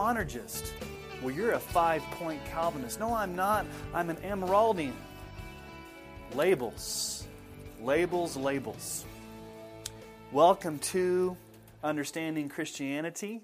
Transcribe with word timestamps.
monergist. 0.00 0.70
Well, 1.20 1.30
you're 1.30 1.52
a 1.52 1.60
five 1.60 2.00
point 2.12 2.42
Calvinist. 2.46 2.98
No, 2.98 3.12
I'm 3.12 3.36
not. 3.36 3.66
I'm 3.92 4.08
an 4.08 4.16
Amyraldian. 4.16 4.94
Labels. 6.34 7.26
Labels, 7.82 8.34
labels. 8.34 9.04
Welcome 10.32 10.78
to 10.78 11.36
Understanding 11.84 12.48
Christianity, 12.48 13.42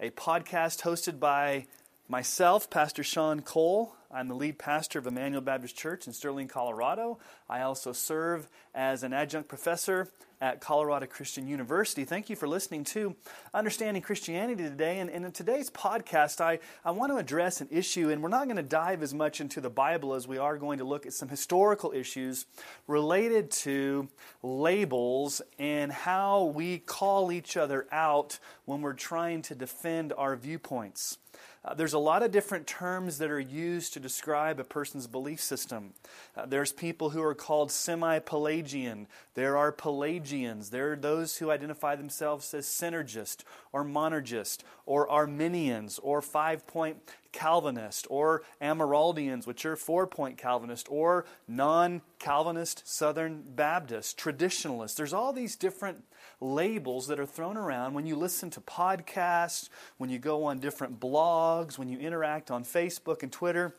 a 0.00 0.08
podcast 0.08 0.80
hosted 0.80 1.20
by 1.20 1.66
myself, 2.08 2.70
Pastor 2.70 3.04
Sean 3.04 3.42
Cole. 3.42 3.94
I'm 4.10 4.28
the 4.28 4.34
lead 4.34 4.58
pastor 4.58 4.98
of 4.98 5.06
Emmanuel 5.06 5.42
Baptist 5.42 5.76
Church 5.76 6.06
in 6.06 6.14
Sterling, 6.14 6.48
Colorado. 6.48 7.18
I 7.46 7.60
also 7.60 7.92
serve 7.92 8.48
as 8.74 9.02
an 9.02 9.12
adjunct 9.12 9.50
professor 9.50 10.08
at 10.40 10.60
Colorado 10.60 11.06
Christian 11.06 11.46
University. 11.46 12.04
Thank 12.04 12.28
you 12.28 12.36
for 12.36 12.46
listening 12.46 12.84
to 12.84 13.14
Understanding 13.52 14.02
Christianity 14.02 14.62
today. 14.62 15.00
And, 15.00 15.10
and 15.10 15.24
in 15.24 15.32
today's 15.32 15.70
podcast, 15.70 16.40
I, 16.40 16.58
I 16.84 16.90
want 16.90 17.12
to 17.12 17.16
address 17.16 17.60
an 17.60 17.68
issue, 17.70 18.10
and 18.10 18.22
we're 18.22 18.28
not 18.28 18.44
going 18.44 18.56
to 18.56 18.62
dive 18.62 19.02
as 19.02 19.14
much 19.14 19.40
into 19.40 19.60
the 19.60 19.70
Bible 19.70 20.14
as 20.14 20.28
we 20.28 20.38
are 20.38 20.56
going 20.58 20.78
to 20.78 20.84
look 20.84 21.06
at 21.06 21.12
some 21.12 21.28
historical 21.28 21.92
issues 21.92 22.46
related 22.86 23.50
to 23.50 24.08
labels 24.42 25.42
and 25.58 25.92
how 25.92 26.44
we 26.44 26.78
call 26.78 27.32
each 27.32 27.56
other 27.56 27.86
out 27.92 28.38
when 28.64 28.82
we're 28.82 28.92
trying 28.92 29.42
to 29.42 29.54
defend 29.54 30.12
our 30.16 30.36
viewpoints. 30.36 31.18
Uh, 31.64 31.72
there's 31.72 31.94
a 31.94 31.98
lot 31.98 32.22
of 32.22 32.30
different 32.30 32.66
terms 32.66 33.18
that 33.18 33.30
are 33.30 33.40
used 33.40 33.94
to 33.94 34.00
describe 34.00 34.60
a 34.60 34.64
person's 34.64 35.06
belief 35.06 35.40
system. 35.40 35.94
Uh, 36.36 36.44
there's 36.44 36.72
people 36.72 37.10
who 37.10 37.22
are 37.22 37.34
called 37.34 37.70
semi 37.70 38.18
Pelagian. 38.18 39.06
There 39.34 39.56
are 39.56 39.72
Pelagians. 39.72 40.70
There 40.70 40.92
are 40.92 40.96
those 40.96 41.38
who 41.38 41.50
identify 41.50 41.96
themselves 41.96 42.52
as 42.52 42.66
synergist 42.66 43.44
or 43.72 43.84
monergist 43.84 44.58
or 44.84 45.08
Arminians 45.08 45.98
or 46.02 46.20
five 46.20 46.66
point 46.66 46.98
Calvinist 47.34 48.06
or 48.08 48.42
Amyraldians, 48.62 49.46
which 49.46 49.66
are 49.66 49.76
four 49.76 50.06
point 50.06 50.38
Calvinist, 50.38 50.86
or 50.88 51.26
non 51.48 52.00
Calvinist 52.18 52.88
Southern 52.88 53.42
Baptist, 53.42 54.16
traditionalists. 54.16 54.96
There's 54.96 55.12
all 55.12 55.32
these 55.32 55.56
different 55.56 56.04
labels 56.40 57.08
that 57.08 57.18
are 57.18 57.26
thrown 57.26 57.56
around 57.56 57.92
when 57.92 58.06
you 58.06 58.14
listen 58.16 58.50
to 58.50 58.60
podcasts, 58.60 59.68
when 59.98 60.08
you 60.08 60.18
go 60.18 60.44
on 60.44 60.60
different 60.60 61.00
blogs, 61.00 61.76
when 61.76 61.88
you 61.88 61.98
interact 61.98 62.50
on 62.50 62.64
Facebook 62.64 63.22
and 63.22 63.32
Twitter. 63.32 63.74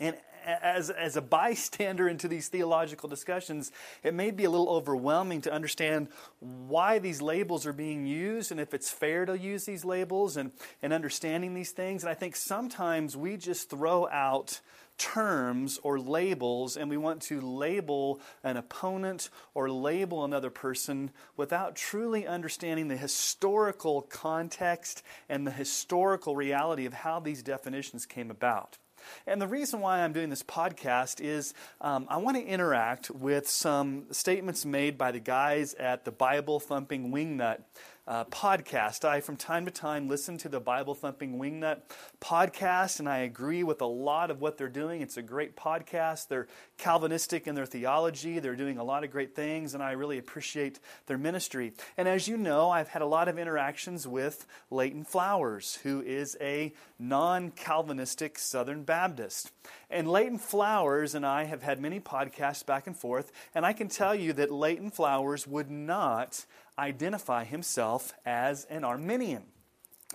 And 0.00 0.16
as, 0.44 0.90
as 0.90 1.16
a 1.16 1.22
bystander 1.22 2.08
into 2.08 2.28
these 2.28 2.48
theological 2.48 3.08
discussions, 3.08 3.72
it 4.02 4.14
may 4.14 4.30
be 4.30 4.44
a 4.44 4.50
little 4.50 4.68
overwhelming 4.68 5.40
to 5.42 5.52
understand 5.52 6.08
why 6.40 6.98
these 6.98 7.22
labels 7.22 7.66
are 7.66 7.72
being 7.72 8.06
used 8.06 8.50
and 8.50 8.60
if 8.60 8.74
it's 8.74 8.90
fair 8.90 9.24
to 9.24 9.38
use 9.38 9.64
these 9.64 9.84
labels 9.84 10.36
and, 10.36 10.52
and 10.82 10.92
understanding 10.92 11.54
these 11.54 11.70
things. 11.70 12.02
And 12.02 12.10
I 12.10 12.14
think 12.14 12.36
sometimes 12.36 13.16
we 13.16 13.36
just 13.36 13.70
throw 13.70 14.08
out 14.08 14.60
terms 14.98 15.80
or 15.82 15.98
labels 15.98 16.76
and 16.76 16.88
we 16.88 16.96
want 16.96 17.20
to 17.22 17.40
label 17.40 18.20
an 18.44 18.56
opponent 18.56 19.30
or 19.54 19.70
label 19.70 20.24
another 20.24 20.50
person 20.50 21.10
without 21.36 21.74
truly 21.74 22.26
understanding 22.26 22.88
the 22.88 22.96
historical 22.96 24.02
context 24.02 25.02
and 25.28 25.46
the 25.46 25.50
historical 25.50 26.36
reality 26.36 26.86
of 26.86 26.92
how 26.92 27.18
these 27.18 27.42
definitions 27.42 28.06
came 28.06 28.30
about. 28.30 28.78
And 29.26 29.40
the 29.40 29.46
reason 29.46 29.80
why 29.80 30.00
I'm 30.00 30.12
doing 30.12 30.30
this 30.30 30.42
podcast 30.42 31.20
is 31.20 31.54
um, 31.80 32.06
I 32.08 32.16
want 32.18 32.36
to 32.36 32.42
interact 32.44 33.10
with 33.10 33.48
some 33.48 34.04
statements 34.10 34.64
made 34.64 34.98
by 34.98 35.12
the 35.12 35.20
guys 35.20 35.74
at 35.74 36.04
the 36.04 36.12
Bible 36.12 36.60
Thumping 36.60 37.12
Wingnut 37.12 37.62
uh, 38.06 38.24
podcast. 38.24 39.04
I, 39.04 39.20
from 39.20 39.36
time 39.36 39.64
to 39.64 39.70
time, 39.70 40.08
listen 40.08 40.36
to 40.38 40.48
the 40.48 40.60
Bible 40.60 40.94
Thumping 40.94 41.38
Wingnut 41.38 41.82
podcast, 42.20 42.98
and 42.98 43.08
I 43.08 43.18
agree 43.18 43.62
with 43.62 43.80
a 43.80 43.86
lot 43.86 44.30
of 44.30 44.40
what 44.40 44.58
they're 44.58 44.68
doing. 44.68 45.02
It's 45.02 45.16
a 45.16 45.22
great 45.22 45.56
podcast. 45.56 46.28
They're 46.28 46.48
Calvinistic 46.78 47.46
in 47.46 47.54
their 47.54 47.66
theology, 47.66 48.40
they're 48.40 48.56
doing 48.56 48.78
a 48.78 48.84
lot 48.84 49.04
of 49.04 49.10
great 49.12 49.36
things, 49.36 49.74
and 49.74 49.82
I 49.82 49.92
really 49.92 50.18
appreciate 50.18 50.80
their 51.06 51.18
ministry. 51.18 51.74
And 51.96 52.08
as 52.08 52.26
you 52.26 52.36
know, 52.36 52.70
I've 52.70 52.88
had 52.88 53.02
a 53.02 53.06
lot 53.06 53.28
of 53.28 53.38
interactions 53.38 54.06
with 54.06 54.46
Leighton 54.70 55.04
Flowers, 55.04 55.78
who 55.84 56.00
is 56.02 56.36
a 56.40 56.72
non 56.98 57.52
Calvinistic 57.52 58.38
Southern 58.38 58.82
Baptist. 58.82 59.52
And 59.90 60.10
Leighton 60.10 60.38
Flowers 60.38 61.14
and 61.14 61.24
I 61.24 61.44
have 61.44 61.62
had 61.62 61.80
many 61.80 62.00
podcasts 62.00 62.66
back 62.66 62.86
and 62.88 62.96
forth, 62.96 63.30
and 63.54 63.64
I 63.64 63.72
can 63.72 63.88
tell 63.88 64.14
you 64.14 64.32
that 64.32 64.50
Leighton 64.50 64.90
Flowers 64.90 65.46
would 65.46 65.70
not 65.70 66.44
identify 66.78 67.44
himself 67.44 68.12
as 68.24 68.64
an 68.66 68.84
Arminian. 68.84 69.44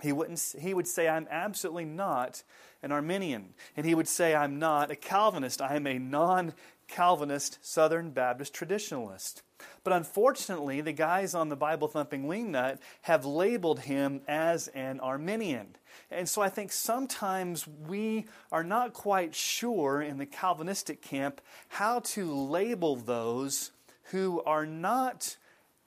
He, 0.02 0.12
wouldn't, 0.12 0.54
he 0.58 0.74
would 0.74 0.86
say, 0.86 1.08
I'm 1.08 1.26
absolutely 1.30 1.84
not 1.84 2.42
an 2.82 2.92
Arminian. 2.92 3.54
And 3.76 3.84
he 3.84 3.94
would 3.94 4.08
say, 4.08 4.34
I'm 4.34 4.58
not 4.58 4.90
a 4.90 4.96
Calvinist. 4.96 5.60
I 5.60 5.76
am 5.76 5.86
a 5.86 5.98
non 5.98 6.54
Calvinist 6.86 7.58
Southern 7.60 8.10
Baptist 8.10 8.54
traditionalist. 8.54 9.42
But 9.84 9.92
unfortunately, 9.92 10.80
the 10.80 10.92
guys 10.92 11.34
on 11.34 11.48
the 11.48 11.56
Bible 11.56 11.88
thumping 11.88 12.24
wingnut 12.24 12.78
have 13.02 13.24
labeled 13.24 13.80
him 13.80 14.22
as 14.26 14.68
an 14.68 15.00
Arminian. 15.00 15.76
And 16.10 16.28
so 16.28 16.40
I 16.40 16.48
think 16.48 16.72
sometimes 16.72 17.66
we 17.66 18.26
are 18.52 18.64
not 18.64 18.92
quite 18.92 19.34
sure 19.34 20.00
in 20.00 20.18
the 20.18 20.26
Calvinistic 20.26 21.02
camp 21.02 21.40
how 21.68 22.00
to 22.00 22.32
label 22.32 22.96
those 22.96 23.72
who 24.04 24.42
are 24.46 24.64
not 24.64 25.36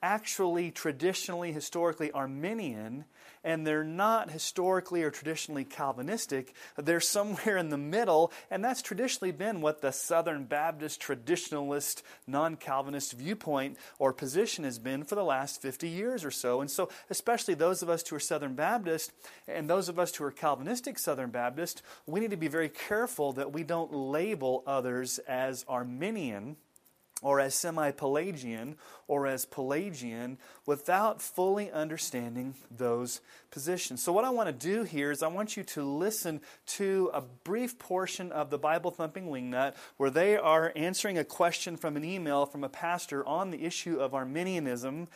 actually 0.02 0.70
traditionally, 0.72 1.52
historically 1.52 2.10
Arminian, 2.10 3.04
and 3.44 3.66
they're 3.66 3.84
not 3.84 4.30
historically 4.30 5.02
or 5.02 5.10
traditionally 5.10 5.64
Calvinistic. 5.64 6.54
They're 6.76 7.00
somewhere 7.00 7.56
in 7.56 7.68
the 7.70 7.78
middle, 7.78 8.32
and 8.50 8.64
that's 8.64 8.82
traditionally 8.82 9.32
been 9.32 9.60
what 9.60 9.80
the 9.80 9.92
Southern 9.92 10.44
Baptist 10.44 11.00
traditionalist, 11.00 12.02
non 12.26 12.56
Calvinist 12.56 13.12
viewpoint 13.12 13.78
or 13.98 14.12
position 14.12 14.64
has 14.64 14.78
been 14.78 15.04
for 15.04 15.14
the 15.14 15.24
last 15.24 15.62
50 15.62 15.88
years 15.88 16.24
or 16.24 16.30
so. 16.30 16.60
And 16.60 16.70
so, 16.70 16.88
especially 17.08 17.54
those 17.54 17.82
of 17.82 17.88
us 17.88 18.06
who 18.06 18.16
are 18.16 18.20
Southern 18.20 18.54
Baptist 18.54 19.12
and 19.46 19.70
those 19.70 19.88
of 19.88 19.98
us 19.98 20.14
who 20.14 20.24
are 20.24 20.32
Calvinistic 20.32 20.98
Southern 20.98 21.30
Baptist, 21.30 21.82
we 22.06 22.20
need 22.20 22.30
to 22.30 22.36
be 22.36 22.48
very 22.48 22.68
careful 22.68 23.32
that 23.34 23.52
we 23.52 23.62
don't 23.62 23.92
label 23.92 24.62
others 24.66 25.18
as 25.20 25.64
Arminian 25.68 26.56
or 27.22 27.40
as 27.40 27.54
semi 27.54 27.90
Pelagian 27.92 28.76
or 29.08 29.26
as 29.26 29.46
Pelagian 29.46 30.36
without 30.66 31.22
fully 31.22 31.70
understanding 31.70 32.54
those 32.70 33.20
positions. 33.50 34.02
So, 34.02 34.12
what 34.12 34.24
I 34.24 34.30
want 34.30 34.48
to 34.48 34.52
do 34.52 34.82
here 34.82 35.10
is 35.10 35.22
I 35.22 35.28
want 35.28 35.56
you 35.56 35.62
to 35.62 35.82
listen 35.82 36.40
to 36.66 37.10
a 37.14 37.22
brief 37.22 37.78
portion 37.78 38.32
of 38.32 38.50
the 38.50 38.58
Bible 38.58 38.90
Thumping 38.90 39.28
Wingnut 39.28 39.74
where 39.96 40.10
they 40.10 40.36
are 40.36 40.72
answering 40.76 41.16
a 41.16 41.24
question 41.24 41.76
from 41.76 41.96
an 41.96 42.04
email 42.04 42.44
from 42.44 42.64
a 42.64 42.68
pastor 42.68 43.26
on 43.26 43.50
the 43.50 43.64
issue 43.64 43.98
of 43.98 44.14
Arminianism 44.14 45.08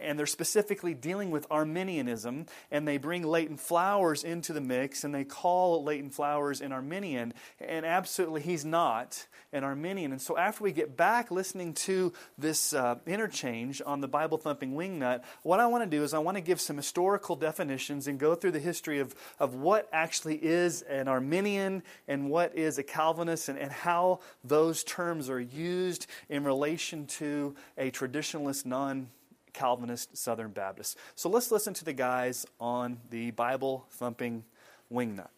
and 0.00 0.18
they're 0.18 0.26
specifically 0.26 0.94
dealing 0.94 1.30
with 1.30 1.46
Arminianism, 1.50 2.46
and 2.70 2.86
they 2.86 2.98
bring 2.98 3.22
Leighton 3.22 3.56
Flowers 3.56 4.24
into 4.24 4.52
the 4.52 4.60
mix, 4.60 5.04
and 5.04 5.14
they 5.14 5.24
call 5.24 5.82
Leighton 5.82 6.10
Flowers 6.10 6.60
an 6.60 6.72
Arminian, 6.72 7.34
and 7.60 7.84
absolutely 7.84 8.40
he's 8.40 8.64
not 8.64 9.26
an 9.52 9.64
Arminian. 9.64 10.12
And 10.12 10.20
so 10.20 10.36
after 10.38 10.64
we 10.64 10.72
get 10.72 10.96
back 10.96 11.30
listening 11.30 11.74
to 11.74 12.12
this 12.38 12.72
uh, 12.72 12.96
interchange 13.06 13.82
on 13.84 14.00
the 14.00 14.08
Bible 14.08 14.38
thumping 14.38 14.74
wingnut, 14.74 15.22
what 15.42 15.60
I 15.60 15.66
want 15.66 15.84
to 15.84 15.90
do 15.90 16.02
is 16.02 16.14
I 16.14 16.18
want 16.18 16.36
to 16.36 16.40
give 16.40 16.60
some 16.60 16.76
historical 16.76 17.36
definitions 17.36 18.06
and 18.06 18.18
go 18.18 18.34
through 18.34 18.52
the 18.52 18.58
history 18.58 19.00
of, 19.00 19.14
of 19.38 19.54
what 19.54 19.88
actually 19.92 20.36
is 20.36 20.82
an 20.82 21.08
Arminian 21.08 21.82
and 22.08 22.30
what 22.30 22.56
is 22.56 22.78
a 22.78 22.82
Calvinist, 22.82 23.48
and, 23.48 23.58
and 23.58 23.70
how 23.70 24.20
those 24.44 24.84
terms 24.84 25.28
are 25.28 25.40
used 25.40 26.06
in 26.28 26.44
relation 26.44 27.06
to 27.06 27.54
a 27.76 27.90
traditionalist 27.90 28.64
non 28.66 29.08
Calvinist 29.52 30.16
Southern 30.16 30.50
Baptist. 30.50 30.98
So 31.14 31.28
let's 31.28 31.50
listen 31.50 31.74
to 31.74 31.84
the 31.84 31.92
guys 31.92 32.46
on 32.60 33.00
the 33.10 33.30
Bible 33.32 33.86
thumping 33.90 34.44
wingnut. 34.92 35.28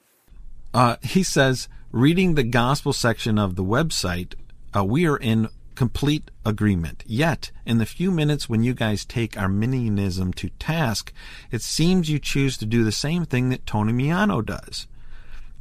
Uh, 0.72 0.96
he 1.02 1.22
says, 1.22 1.68
reading 1.92 2.34
the 2.34 2.42
gospel 2.42 2.92
section 2.92 3.38
of 3.38 3.54
the 3.54 3.64
website, 3.64 4.34
uh, 4.74 4.84
we 4.84 5.06
are 5.06 5.16
in 5.16 5.48
complete 5.74 6.30
agreement. 6.44 7.02
Yet, 7.06 7.50
in 7.66 7.78
the 7.78 7.86
few 7.86 8.10
minutes 8.10 8.48
when 8.48 8.62
you 8.62 8.74
guys 8.74 9.04
take 9.04 9.36
Arminianism 9.36 10.32
to 10.34 10.50
task, 10.58 11.12
it 11.50 11.62
seems 11.62 12.10
you 12.10 12.18
choose 12.18 12.56
to 12.58 12.66
do 12.66 12.84
the 12.84 12.92
same 12.92 13.24
thing 13.24 13.48
that 13.50 13.66
Tony 13.66 13.92
Miano 13.92 14.44
does. 14.44 14.86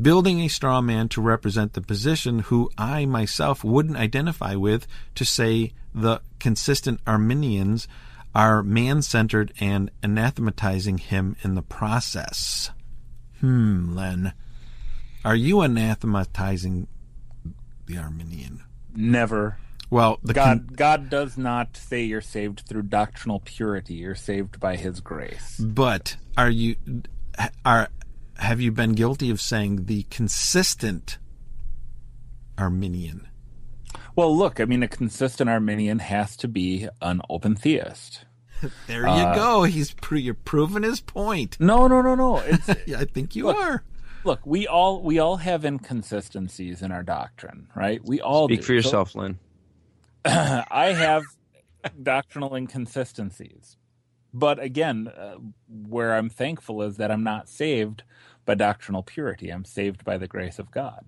Building 0.02 0.40
a 0.40 0.48
straw 0.48 0.82
man 0.82 1.08
to 1.10 1.22
represent 1.22 1.74
the 1.74 1.82
position 1.82 2.40
who 2.40 2.72
I 2.78 3.06
myself 3.06 3.64
wouldn't 3.64 3.98
identify 3.98 4.56
with 4.56 4.88
to 5.16 5.26
say 5.26 5.74
the 5.94 6.22
consistent 6.40 7.00
Arminians 7.06 7.88
are 8.36 8.64
man 8.64 9.02
centered 9.02 9.54
and 9.60 9.92
anathematizing 10.02 10.98
him 11.00 11.36
in 11.44 11.56
the 11.56 11.62
process. 11.62 12.72
Hmm, 13.40 13.96
Len. 13.96 14.34
Are 15.24 15.36
you 15.36 15.58
anathematizing 15.58 16.88
the 17.86 17.98
Arminian? 17.98 18.62
Never. 18.96 19.58
Well, 19.90 20.20
the 20.24 20.34
God 20.34 20.66
con- 20.68 20.76
God 20.76 21.10
does 21.10 21.38
not 21.38 21.78
say 21.78 22.04
you're 22.04 22.22
saved 22.22 22.62
through 22.68 22.84
doctrinal 22.84 23.40
purity. 23.46 23.94
You're 23.96 24.16
saved 24.16 24.60
by 24.60 24.76
His 24.76 25.00
grace. 25.02 25.60
but 25.60 26.18
are 26.36 26.50
you 26.50 26.76
are 27.64 27.90
have 28.38 28.60
you 28.60 28.72
been 28.72 28.94
guilty 28.94 29.30
of 29.30 29.40
saying 29.40 29.86
the 29.86 30.04
consistent 30.10 31.20
Arminian? 32.58 33.28
Well, 34.16 34.36
look, 34.36 34.60
I 34.60 34.66
mean, 34.66 34.84
a 34.84 34.88
consistent 34.88 35.50
Arminian 35.50 36.00
has 36.00 36.36
to 36.38 36.48
be 36.48 36.88
an 37.02 37.22
open 37.30 37.56
theist. 37.56 38.26
There 38.88 39.02
you 39.02 39.08
Uh, 39.08 39.36
go. 39.36 39.64
He's 39.64 39.92
pre- 39.94 40.22
you're 40.22 40.34
proving 40.34 40.84
his 40.84 41.02
point. 41.02 41.58
No, 41.60 41.88
no, 41.88 42.02
no, 42.02 42.16
no. 42.16 42.38
It's 42.46 42.70
Yeah, 42.88 43.00
I 43.00 43.06
think 43.06 43.36
you 43.36 43.46
Look, 43.48 43.58
are. 43.58 43.84
look, 44.24 44.40
we 44.46 44.68
all 44.68 45.02
we 45.02 45.20
all 45.20 45.36
have 45.38 45.66
inconsistencies 45.66 46.82
in 46.82 46.92
our 46.92 47.04
doctrine, 47.04 47.68
right? 47.76 48.00
We 48.06 48.22
all 48.22 48.48
Speak 48.48 48.62
do. 48.62 48.66
for 48.68 48.74
yourself, 48.74 49.16
Len. 49.16 49.38
I 50.26 50.94
have 50.98 51.24
doctrinal 52.02 52.56
inconsistencies, 52.56 53.76
but 54.34 54.60
again, 54.60 55.10
uh, 55.10 55.36
where 55.68 56.16
I'm 56.16 56.30
thankful 56.30 56.82
is 56.84 56.96
that 56.98 57.12
I'm 57.12 57.24
not 57.24 57.50
saved 57.50 58.04
by 58.46 58.56
doctrinal 58.56 59.04
purity. 59.04 59.50
I'm 59.50 59.66
saved 59.66 60.06
by 60.06 60.18
the 60.18 60.28
grace 60.28 60.58
of 60.60 60.72
God. 60.72 61.04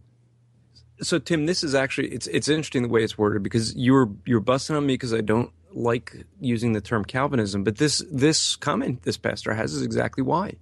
So 1.01 1.19
Tim, 1.19 1.45
this 1.45 1.63
is 1.63 1.75
actually 1.75 2.09
it's 2.09 2.27
it's 2.27 2.47
interesting 2.47 2.83
the 2.83 2.89
way 2.89 3.03
it's 3.03 3.18
worded 3.18 3.44
because 3.44 3.75
you're 3.75 4.09
you're 4.25 4.39
busting 4.39 4.75
on 4.75 4.86
me 4.86 4.94
because 4.94 5.13
I 5.13 5.21
don't 5.21 5.51
like 5.74 6.25
using 6.39 6.74
the 6.74 6.81
term 6.81 7.03
Calvinism, 7.03 7.63
but 7.63 7.77
this 7.77 8.03
this 8.09 8.56
comment 8.56 9.03
this 9.03 9.18
pastor 9.18 9.53
has 9.53 9.74
is 9.74 9.81
exactly 9.81 10.24
why. 10.24 10.56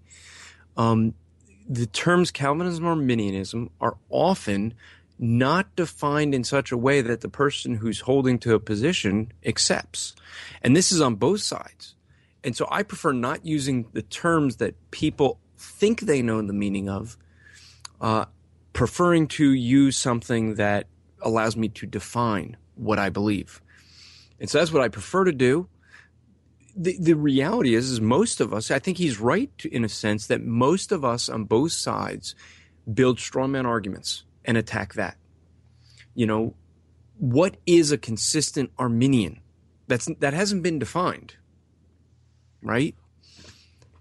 Um, 0.76 1.14
the 1.70 1.86
terms 1.86 2.32
Calvinism 2.32 2.86
or 2.86 2.90
Arminianism 2.90 3.70
are 3.80 3.96
often 4.10 4.74
not 5.20 5.76
defined 5.76 6.34
in 6.34 6.44
such 6.44 6.72
a 6.72 6.78
way 6.78 7.02
that 7.02 7.22
the 7.22 7.30
person 7.30 7.76
who's 7.76 8.02
holding 8.02 8.40
to 8.40 8.54
a 8.56 8.60
position 8.60 9.32
accepts. 9.46 10.16
And 10.62 10.76
this 10.76 10.92
is 10.92 11.00
on 11.00 11.16
both 11.16 11.42
sides. 11.42 11.96
And 12.44 12.56
so 12.56 12.68
I 12.70 12.84
prefer 12.84 13.14
not 13.14 13.46
using 13.46 13.86
the 13.94 14.02
terms 14.02 14.58
that 14.58 14.76
people 14.92 15.40
think 15.58 16.02
they 16.02 16.22
know 16.22 16.42
the 16.42 16.54
meaning 16.54 16.90
of, 16.90 17.18
uh, 18.02 18.26
preferring 18.74 19.28
to 19.28 19.52
use 19.52 19.98
something 19.98 20.56
that 20.56 20.88
allows 21.22 21.56
me 21.56 21.70
to 21.70 21.86
define 21.86 22.58
what 22.76 23.00
I 23.00 23.10
believe. 23.10 23.62
And 24.40 24.50
so 24.50 24.58
that's 24.58 24.72
what 24.72 24.84
I 24.84 24.90
prefer 24.90 25.24
to 25.24 25.32
do. 25.32 25.70
The, 26.76 26.98
the 27.00 27.14
reality 27.14 27.76
is, 27.76 27.90
is 27.92 28.02
most 28.02 28.42
of 28.42 28.54
us, 28.54 28.72
I 28.72 28.80
think 28.80 28.98
he's 28.98 29.20
right 29.20 29.56
to, 29.60 29.74
in 29.74 29.86
a 29.86 29.90
sense 29.90 30.26
that 30.28 30.44
most 30.44 30.92
of 30.92 31.06
us 31.06 31.30
on 31.30 31.44
both 31.44 31.72
sides 31.72 32.36
build 32.92 33.20
straw 33.20 33.48
man 33.48 33.66
arguments 33.66 34.24
and 34.44 34.58
attack 34.58 34.96
that. 34.96 35.18
You 36.16 36.26
know, 36.26 36.56
what 37.18 37.58
is 37.66 37.92
a 37.92 37.98
consistent 37.98 38.72
Arminian? 38.78 39.40
That's 39.88 40.10
that 40.20 40.34
hasn't 40.34 40.64
been 40.64 40.80
defined, 40.80 41.36
right? 42.62 42.96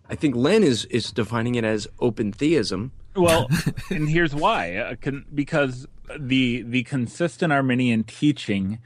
I 0.09 0.15
think 0.15 0.35
Len 0.35 0.63
is 0.63 0.85
is 0.87 1.11
defining 1.11 1.55
it 1.57 1.65
as 1.65 1.89
open 2.01 2.33
theism. 2.33 2.93
Well, 3.14 3.49
and 3.91 4.09
here's 4.09 4.35
why: 4.35 4.76
uh, 4.76 4.94
con- 5.00 5.26
because 5.35 5.87
the 6.19 6.62
the 6.62 6.82
consistent 6.85 7.53
Arminian 7.53 8.05
teaching 8.05 8.79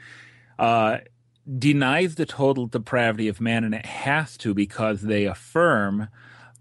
uh, 0.59 0.99
denies 1.59 2.15
the 2.17 2.27
total 2.27 2.67
depravity 2.67 3.29
of 3.29 3.41
man, 3.41 3.65
and 3.65 3.75
it 3.75 3.87
has 3.87 4.37
to 4.39 4.55
because 4.55 5.03
they 5.03 5.25
affirm 5.25 6.09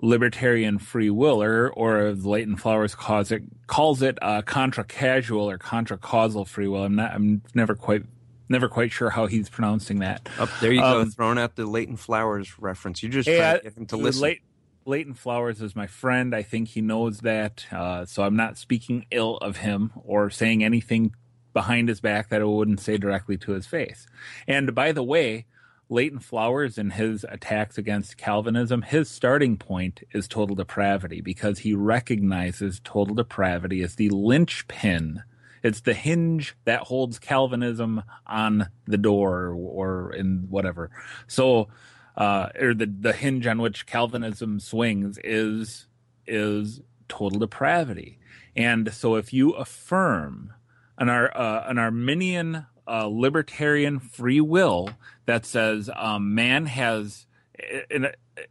libertarian 0.02 0.78
free 0.78 1.10
will, 1.10 1.42
or 1.42 1.70
or 1.72 2.00
as 2.06 2.26
Leighton 2.26 2.58
Flowers 2.58 2.94
calls 2.96 3.32
it, 3.32 3.44
calls 3.68 4.02
it 4.02 4.18
uh, 4.22 4.42
contra 4.42 4.84
casual 4.84 5.50
or 5.50 5.58
contra 5.58 5.98
causal 5.98 6.46
free 6.46 6.68
will. 6.68 6.84
I'm 6.84 6.96
not. 6.96 7.14
I'm 7.14 7.42
never 7.54 7.76
quite 7.76 8.04
never 8.48 8.68
quite 8.70 8.92
sure 8.92 9.10
how 9.10 9.26
he's 9.26 9.50
pronouncing 9.50 10.00
that. 10.00 10.30
Up 10.38 10.50
there 10.62 10.72
you 10.72 10.82
go, 10.82 11.02
Um, 11.02 11.10
throwing 11.10 11.40
out 11.40 11.56
the 11.56 11.66
Leighton 11.66 11.96
Flowers 11.98 12.60
reference. 12.60 13.02
You 13.02 13.10
just 13.10 13.28
Yeah, 13.28 13.38
trying 13.40 13.58
to 13.58 13.64
get 13.64 13.78
him 13.78 13.86
to 13.88 13.98
listen. 13.98 14.22
Leit- 14.22 14.42
Leighton 14.86 15.16
Flowers 15.16 15.62
is 15.62 15.76
my 15.76 15.88
friend. 15.88 16.36
I 16.36 16.44
think 16.44 16.70
he 16.70 16.82
knows 16.82 17.22
that. 17.22 17.66
Uh, 17.72 18.06
so 18.06 18.24
I'm 18.24 18.36
not 18.36 18.58
speaking 18.58 19.06
ill 19.10 19.38
of 19.38 19.58
him 19.58 19.92
or 19.96 20.30
saying 20.30 20.64
anything 20.64 21.16
behind 21.54 21.90
his 21.90 22.02
back 22.02 22.30
that 22.30 22.42
I 22.42 22.46
wouldn't 22.46 22.82
say 22.82 22.98
directly 22.98 23.38
to 23.38 23.54
his 23.54 23.66
face. 23.66 24.06
And 24.48 24.76
by 24.76 24.92
the 24.92 25.04
way, 25.04 25.46
Leighton 25.90 26.20
Flowers 26.20 26.78
and 26.78 26.94
his 26.94 27.26
attacks 27.30 27.78
against 27.78 28.18
Calvinism, 28.18 28.84
his 28.84 29.10
starting 29.10 29.58
point 29.58 30.04
is 30.14 30.28
total 30.28 30.56
depravity 30.56 31.22
because 31.22 31.60
he 31.60 31.74
recognizes 31.74 32.82
total 32.84 33.16
depravity 33.16 33.82
as 33.82 33.96
the 33.96 34.10
linchpin. 34.10 35.24
It's 35.64 35.82
the 35.82 35.94
hinge 35.94 36.56
that 36.66 36.82
holds 36.82 37.18
Calvinism 37.18 38.04
on 38.28 38.70
the 38.86 38.98
door 38.98 39.50
or 39.50 40.14
in 40.14 40.46
whatever. 40.50 40.92
So, 41.28 41.70
uh, 42.18 42.50
or 42.60 42.74
the 42.74 42.86
the 42.86 43.14
hinge 43.14 43.46
on 43.48 43.60
which 43.60 43.86
Calvinism 43.86 44.60
swings 44.60 45.20
is 45.24 45.88
is 46.28 46.82
total 47.08 47.40
depravity. 47.40 48.20
And 48.56 48.94
so, 48.94 49.16
if 49.16 49.34
you 49.34 49.52
affirm 49.52 50.54
an 50.98 51.10
Ar, 51.10 51.36
uh, 51.36 51.66
an 51.68 51.78
Arminian 51.78 52.66
uh, 52.88 53.08
libertarian 53.08 54.00
free 54.00 54.42
will 54.42 54.90
that 55.26 55.46
says 55.46 55.90
um, 55.96 56.34
man 56.36 56.66
has 56.68 57.26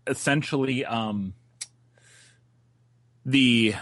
essentially 0.06 0.84
um, 0.84 1.34
the 3.25 3.75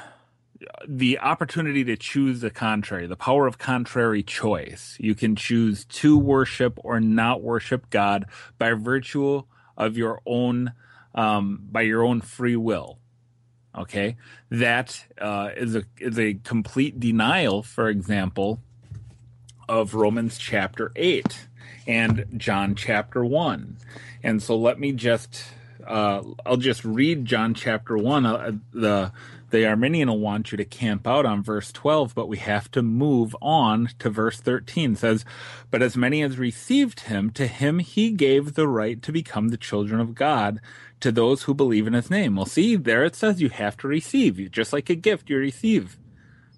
the 0.87 1.19
opportunity 1.19 1.83
to 1.85 1.97
choose 1.97 2.41
the 2.41 2.51
contrary, 2.51 3.07
the 3.07 3.17
power 3.17 3.47
of 3.47 3.59
contrary 3.59 4.23
choice. 4.23 4.97
You 5.01 5.15
can 5.15 5.35
choose 5.35 5.85
to 5.87 6.17
worship 6.17 6.79
or 6.85 7.01
not 7.01 7.43
worship 7.43 7.91
God 7.91 8.27
by 8.59 8.73
virtue 8.73 9.43
of 9.77 9.97
your 9.97 10.21
own, 10.27 10.73
um, 11.15 11.67
by 11.71 11.83
your 11.83 12.03
own 12.03 12.21
free 12.21 12.57
will. 12.57 12.99
Okay, 13.77 14.17
that 14.51 15.07
uh, 15.19 15.51
is 15.57 15.75
a 15.75 15.85
is 15.99 16.19
a 16.19 16.35
complete 16.35 17.01
denial. 17.01 17.63
For 17.63 17.89
example, 17.89 18.61
of 19.69 19.95
Romans 19.95 20.37
chapter 20.37 20.93
eight 20.95 21.49
and 21.87 22.27
John 22.37 22.75
chapter 22.75 23.25
one, 23.25 23.79
and 24.23 24.43
so 24.43 24.57
let 24.57 24.79
me 24.79 24.93
just 24.93 25.45
uh, 25.87 26.23
I'll 26.45 26.59
just 26.59 26.85
read 26.85 27.25
John 27.25 27.55
chapter 27.55 27.97
one. 27.97 28.27
Uh, 28.27 28.53
the 28.73 29.13
the 29.53 29.67
Arminian 29.67 30.09
will 30.09 30.19
want 30.19 30.51
you 30.51 30.57
to 30.57 30.65
camp 30.65 31.07
out 31.07 31.27
on 31.27 31.43
verse 31.43 31.71
12, 31.71 32.15
but 32.15 32.27
we 32.27 32.39
have 32.39 32.71
to 32.71 32.83
move 32.83 33.37
on 33.43 33.91
to 33.99 34.09
verse 34.09 34.41
13. 34.41 34.95
It 34.95 34.99
says, 34.99 35.25
But 35.71 35.83
as 35.83 35.97
many 35.97 36.23
as 36.23 36.39
received 36.39 37.01
him, 37.01 37.31
to 37.33 37.47
him 37.47 37.79
he 37.79 38.11
gave 38.11 38.55
the 38.55 38.67
right 38.67 39.01
to 39.03 39.13
become 39.13 39.49
the 39.49 39.59
children 39.59 40.01
of 40.01 40.15
God, 40.15 40.59
to 41.01 41.13
those 41.13 41.43
who 41.43 41.53
believe 41.53 41.87
in 41.87 41.93
his 41.93 42.11
name. 42.11 42.35
Well, 42.35 42.47
see, 42.47 42.77
there 42.77 43.05
it 43.05 43.15
says 43.15 43.43
you 43.43 43.51
have 43.51 43.77
to 43.79 43.89
receive. 43.89 44.41
You 44.41 44.49
just 44.49 44.73
like 44.73 44.89
a 44.89 44.95
gift, 44.95 45.29
you 45.29 45.37
receive. 45.37 45.99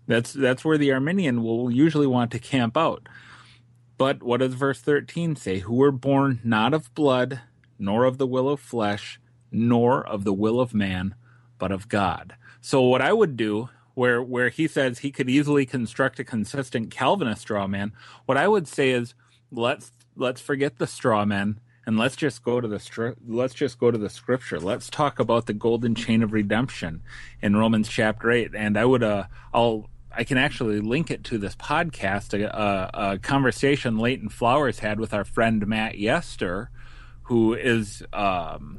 That's 0.06 0.32
that's 0.32 0.64
where 0.64 0.78
the 0.78 0.92
Arminian 0.92 1.42
will 1.42 1.70
usually 1.70 2.06
want 2.06 2.30
to 2.30 2.38
camp 2.38 2.76
out. 2.76 3.08
But 3.98 4.22
what 4.22 4.38
does 4.38 4.54
verse 4.54 4.80
13 4.80 5.34
say? 5.34 5.60
Who 5.60 5.74
were 5.74 5.92
born 5.92 6.40
not 6.44 6.74
of 6.74 6.94
blood, 6.94 7.40
nor 7.78 8.04
of 8.04 8.18
the 8.18 8.26
will 8.26 8.48
of 8.48 8.60
flesh, 8.60 9.18
nor 9.50 10.06
of 10.06 10.24
the 10.24 10.32
will 10.32 10.60
of 10.60 10.74
man, 10.74 11.16
but 11.58 11.72
of 11.72 11.88
God. 11.88 12.36
So 12.64 12.80
what 12.80 13.02
I 13.02 13.12
would 13.12 13.36
do, 13.36 13.68
where 13.92 14.22
where 14.22 14.48
he 14.48 14.68
says 14.68 15.00
he 15.00 15.12
could 15.12 15.28
easily 15.28 15.66
construct 15.66 16.18
a 16.18 16.24
consistent 16.24 16.90
Calvinist 16.90 17.42
straw 17.42 17.66
man, 17.66 17.92
what 18.24 18.38
I 18.38 18.48
would 18.48 18.66
say 18.66 18.92
is 18.92 19.12
let's 19.52 19.92
let's 20.16 20.40
forget 20.40 20.78
the 20.78 20.86
straw 20.86 21.26
man 21.26 21.60
and 21.84 21.98
let's 21.98 22.16
just 22.16 22.42
go 22.42 22.62
to 22.62 22.66
the 22.66 23.16
let's 23.26 23.52
just 23.52 23.78
go 23.78 23.90
to 23.90 23.98
the 23.98 24.08
scripture. 24.08 24.58
Let's 24.58 24.88
talk 24.88 25.18
about 25.18 25.44
the 25.44 25.52
golden 25.52 25.94
chain 25.94 26.22
of 26.22 26.32
redemption 26.32 27.02
in 27.42 27.54
Romans 27.54 27.86
chapter 27.86 28.30
eight. 28.30 28.54
And 28.54 28.78
I 28.78 28.86
would 28.86 29.02
uh 29.02 29.24
I'll 29.52 29.90
I 30.10 30.24
can 30.24 30.38
actually 30.38 30.80
link 30.80 31.10
it 31.10 31.22
to 31.24 31.36
this 31.36 31.56
podcast, 31.56 32.32
a, 32.32 32.46
a, 32.48 33.12
a 33.12 33.18
conversation 33.18 33.98
Leighton 33.98 34.30
Flowers 34.30 34.78
had 34.78 34.98
with 34.98 35.12
our 35.12 35.26
friend 35.26 35.66
Matt 35.66 35.98
Yester, 35.98 36.70
who 37.24 37.52
is 37.52 38.02
um, 38.14 38.78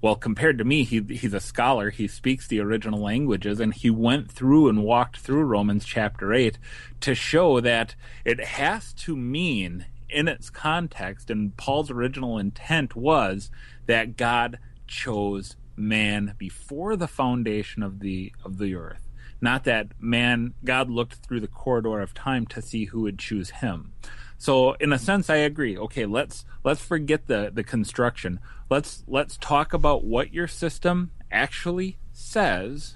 well 0.00 0.14
compared 0.14 0.58
to 0.58 0.64
me 0.64 0.84
he 0.84 1.00
he's 1.00 1.34
a 1.34 1.40
scholar. 1.40 1.90
He 1.90 2.06
speaks 2.08 2.46
the 2.46 2.60
original 2.60 3.00
languages 3.00 3.60
and 3.60 3.74
he 3.74 3.90
went 3.90 4.30
through 4.30 4.68
and 4.68 4.84
walked 4.84 5.18
through 5.18 5.44
Romans 5.44 5.84
chapter 5.84 6.32
8 6.32 6.58
to 7.00 7.14
show 7.14 7.60
that 7.60 7.94
it 8.24 8.40
has 8.40 8.92
to 8.94 9.16
mean 9.16 9.86
in 10.08 10.28
its 10.28 10.50
context 10.50 11.30
and 11.30 11.56
Paul's 11.56 11.90
original 11.90 12.38
intent 12.38 12.96
was 12.96 13.50
that 13.86 14.16
God 14.16 14.58
chose 14.86 15.56
man 15.76 16.34
before 16.38 16.96
the 16.96 17.08
foundation 17.08 17.82
of 17.82 18.00
the 18.00 18.32
of 18.44 18.58
the 18.58 18.74
earth. 18.74 19.08
Not 19.40 19.64
that 19.64 19.88
man 20.00 20.54
God 20.64 20.90
looked 20.90 21.16
through 21.16 21.40
the 21.40 21.46
corridor 21.48 22.00
of 22.00 22.14
time 22.14 22.46
to 22.46 22.62
see 22.62 22.86
who 22.86 23.02
would 23.02 23.18
choose 23.18 23.50
him 23.50 23.92
so 24.38 24.74
in 24.74 24.92
a 24.92 24.98
sense, 24.98 25.28
I 25.28 25.36
agree. 25.36 25.76
Okay, 25.76 26.06
let's 26.06 26.44
let's 26.64 26.80
forget 26.80 27.26
the 27.26 27.50
the 27.52 27.64
construction. 27.64 28.38
Let's 28.70 29.02
let's 29.08 29.36
talk 29.36 29.74
about 29.74 30.04
what 30.04 30.32
your 30.32 30.46
system 30.46 31.10
actually 31.30 31.98
says, 32.12 32.94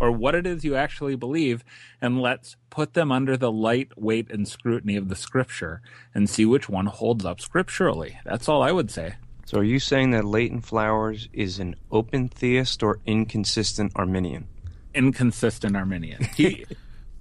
or 0.00 0.10
what 0.10 0.34
it 0.34 0.46
is 0.46 0.64
you 0.64 0.74
actually 0.74 1.14
believe, 1.14 1.62
and 2.00 2.20
let's 2.20 2.56
put 2.70 2.94
them 2.94 3.12
under 3.12 3.36
the 3.36 3.52
light, 3.52 3.96
weight, 3.96 4.30
and 4.30 4.48
scrutiny 4.48 4.96
of 4.96 5.10
the 5.10 5.16
scripture 5.16 5.82
and 6.14 6.28
see 6.28 6.46
which 6.46 6.68
one 6.68 6.86
holds 6.86 7.24
up 7.24 7.40
scripturally. 7.40 8.18
That's 8.24 8.48
all 8.48 8.62
I 8.62 8.72
would 8.72 8.90
say. 8.90 9.16
So, 9.44 9.58
are 9.58 9.64
you 9.64 9.78
saying 9.78 10.10
that 10.12 10.24
Leighton 10.24 10.62
Flowers 10.62 11.28
is 11.32 11.58
an 11.58 11.76
open 11.90 12.28
theist 12.28 12.82
or 12.82 13.00
inconsistent 13.06 13.92
Arminian? 13.94 14.46
Inconsistent 14.94 15.76
Arminian. 15.76 16.24
He. 16.36 16.64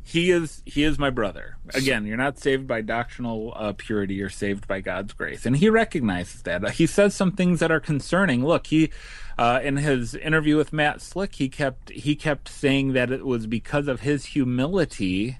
He 0.07 0.31
is 0.31 0.63
he 0.65 0.83
is 0.83 0.97
my 0.97 1.09
brother. 1.09 1.57
Again, 1.73 2.05
you're 2.05 2.15
not 2.15 2.39
saved 2.39 2.65
by 2.65 2.79
doctrinal 2.79 3.51
uh, 3.57 3.73
purity; 3.75 4.13
you're 4.13 4.29
saved 4.29 4.65
by 4.65 4.79
God's 4.79 5.11
grace, 5.11 5.45
and 5.45 5.57
he 5.57 5.69
recognizes 5.69 6.43
that. 6.43 6.69
He 6.71 6.87
says 6.87 7.13
some 7.13 7.33
things 7.33 7.59
that 7.59 7.71
are 7.71 7.81
concerning. 7.81 8.45
Look, 8.45 8.67
he 8.67 8.89
uh, 9.37 9.59
in 9.61 9.75
his 9.75 10.15
interview 10.15 10.55
with 10.55 10.71
Matt 10.71 11.01
Slick, 11.01 11.35
he 11.35 11.49
kept 11.49 11.89
he 11.89 12.15
kept 12.15 12.47
saying 12.47 12.93
that 12.93 13.11
it 13.11 13.25
was 13.25 13.47
because 13.47 13.89
of 13.89 13.99
his 13.99 14.27
humility. 14.27 15.39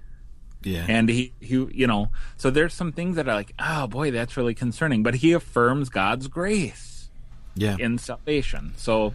Yeah. 0.64 0.86
And 0.90 1.08
he, 1.08 1.34
he, 1.40 1.66
you 1.72 1.88
know, 1.88 2.10
so 2.36 2.50
there's 2.50 2.74
some 2.74 2.92
things 2.92 3.16
that 3.16 3.30
are 3.30 3.36
like, 3.36 3.54
oh 3.60 3.88
boy, 3.88 4.12
that's 4.12 4.36
really 4.36 4.56
concerning. 4.56 5.02
But 5.02 5.16
he 5.16 5.32
affirms 5.32 5.88
God's 5.88 6.28
grace 6.28 7.10
Yeah. 7.56 7.78
in 7.80 8.00
salvation. 8.00 8.74
So 8.76 9.14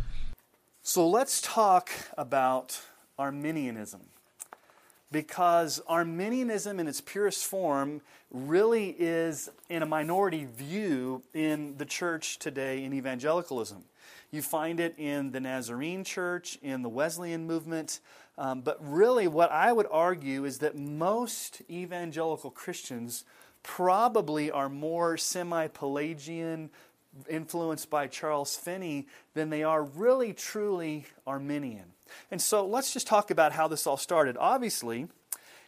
So 0.83 1.07
let's 1.07 1.43
talk 1.43 1.91
about 2.17 2.81
Arminianism. 3.19 4.01
Because 5.13 5.81
Arminianism, 5.87 6.81
in 6.81 6.89
its 6.89 7.03
purest 7.03 7.45
form, 7.45 8.01
really 8.31 8.97
is 8.99 9.51
in 9.69 9.83
a 9.83 9.87
minority 9.87 10.47
view 10.47 11.23
in 11.35 11.77
the 11.77 11.85
church 11.85 12.39
today 12.39 12.83
in 12.83 12.95
evangelicalism. 12.95 13.85
You 14.31 14.41
find 14.41 14.81
it 14.81 14.95
in 14.99 15.33
the 15.33 15.41
Nazarene 15.41 16.03
church, 16.03 16.59
in 16.63 16.81
the 16.81 16.89
Wesleyan 16.89 17.47
movement. 17.47 18.01
Um, 18.39 18.63
but 18.63 18.79
really, 18.81 19.29
what 19.29 19.53
I 19.53 19.73
would 19.73 19.87
argue 19.91 20.47
is 20.47 20.59
that 20.59 20.75
most 20.75 21.61
evangelical 21.71 22.51
Christians 22.51 23.25
probably 23.63 24.51
are 24.51 24.71
more 24.71 25.19
semi 25.19 25.69
Pelagian, 25.69 26.71
influenced 27.29 27.91
by 27.91 28.07
Charles 28.07 28.57
Finney, 28.57 29.07
than 29.35 29.51
they 29.51 29.63
are 29.63 29.83
really 29.83 30.33
truly 30.33 31.05
Arminian. 31.27 31.92
And 32.31 32.41
so 32.41 32.65
let's 32.67 32.93
just 32.93 33.07
talk 33.07 33.31
about 33.31 33.53
how 33.53 33.69
this 33.69 33.87
all 33.87 33.97
started. 33.97 34.37
Obviously, 34.39 35.09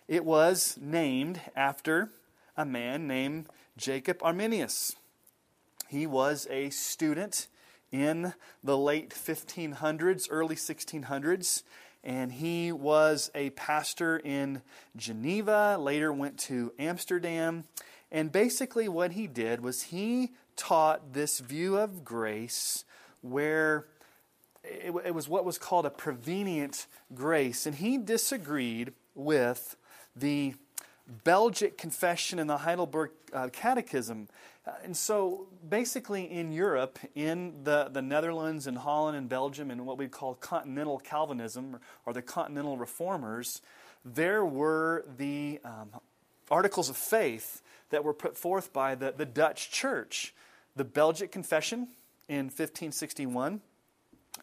it 0.08 0.24
was 0.24 0.78
named 0.80 1.40
after 1.56 2.10
a 2.56 2.64
man 2.64 3.06
named 3.06 3.46
Jacob 3.76 4.18
Arminius. 4.22 4.96
He 5.88 6.06
was 6.06 6.46
a 6.50 6.70
student 6.70 7.48
in 7.90 8.34
the 8.62 8.76
late 8.76 9.10
1500s, 9.10 10.26
early 10.30 10.56
1600s, 10.56 11.62
and 12.02 12.32
he 12.32 12.72
was 12.72 13.30
a 13.34 13.50
pastor 13.50 14.18
in 14.18 14.62
Geneva, 14.96 15.78
later 15.78 16.12
went 16.12 16.38
to 16.38 16.72
Amsterdam. 16.78 17.64
And 18.10 18.30
basically, 18.30 18.88
what 18.88 19.12
he 19.12 19.26
did 19.26 19.62
was 19.62 19.84
he 19.84 20.32
taught 20.56 21.14
this 21.14 21.38
view 21.38 21.76
of 21.76 22.04
grace 22.04 22.84
where 23.22 23.86
it, 24.64 24.94
it 25.06 25.14
was 25.14 25.28
what 25.28 25.44
was 25.44 25.58
called 25.58 25.86
a 25.86 25.90
prevenient 25.90 26.86
grace. 27.14 27.66
And 27.66 27.76
he 27.76 27.98
disagreed 27.98 28.92
with 29.14 29.76
the 30.16 30.54
Belgic 31.24 31.76
Confession 31.76 32.38
and 32.38 32.48
the 32.48 32.58
Heidelberg 32.58 33.10
uh, 33.32 33.48
Catechism. 33.52 34.28
Uh, 34.66 34.72
and 34.82 34.96
so, 34.96 35.46
basically, 35.68 36.24
in 36.24 36.50
Europe, 36.52 36.98
in 37.14 37.64
the, 37.64 37.90
the 37.92 38.00
Netherlands 38.00 38.66
and 38.66 38.78
Holland 38.78 39.16
and 39.16 39.28
Belgium, 39.28 39.70
and 39.70 39.84
what 39.86 39.98
we 39.98 40.08
call 40.08 40.34
continental 40.34 40.98
Calvinism 40.98 41.78
or 42.06 42.14
the 42.14 42.22
continental 42.22 42.78
reformers, 42.78 43.60
there 44.04 44.44
were 44.44 45.04
the 45.18 45.60
um, 45.64 45.90
articles 46.50 46.88
of 46.88 46.96
faith 46.96 47.60
that 47.90 48.02
were 48.02 48.14
put 48.14 48.36
forth 48.36 48.72
by 48.72 48.94
the, 48.94 49.12
the 49.14 49.26
Dutch 49.26 49.70
church 49.70 50.34
the 50.76 50.84
Belgic 50.84 51.30
Confession 51.30 51.88
in 52.28 52.46
1561 52.46 53.60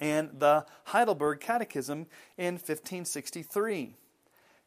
and 0.02 0.32
the 0.40 0.66
Heidelberg 0.86 1.40
Catechism 1.40 2.08
in 2.38 2.56
1563. 2.56 3.96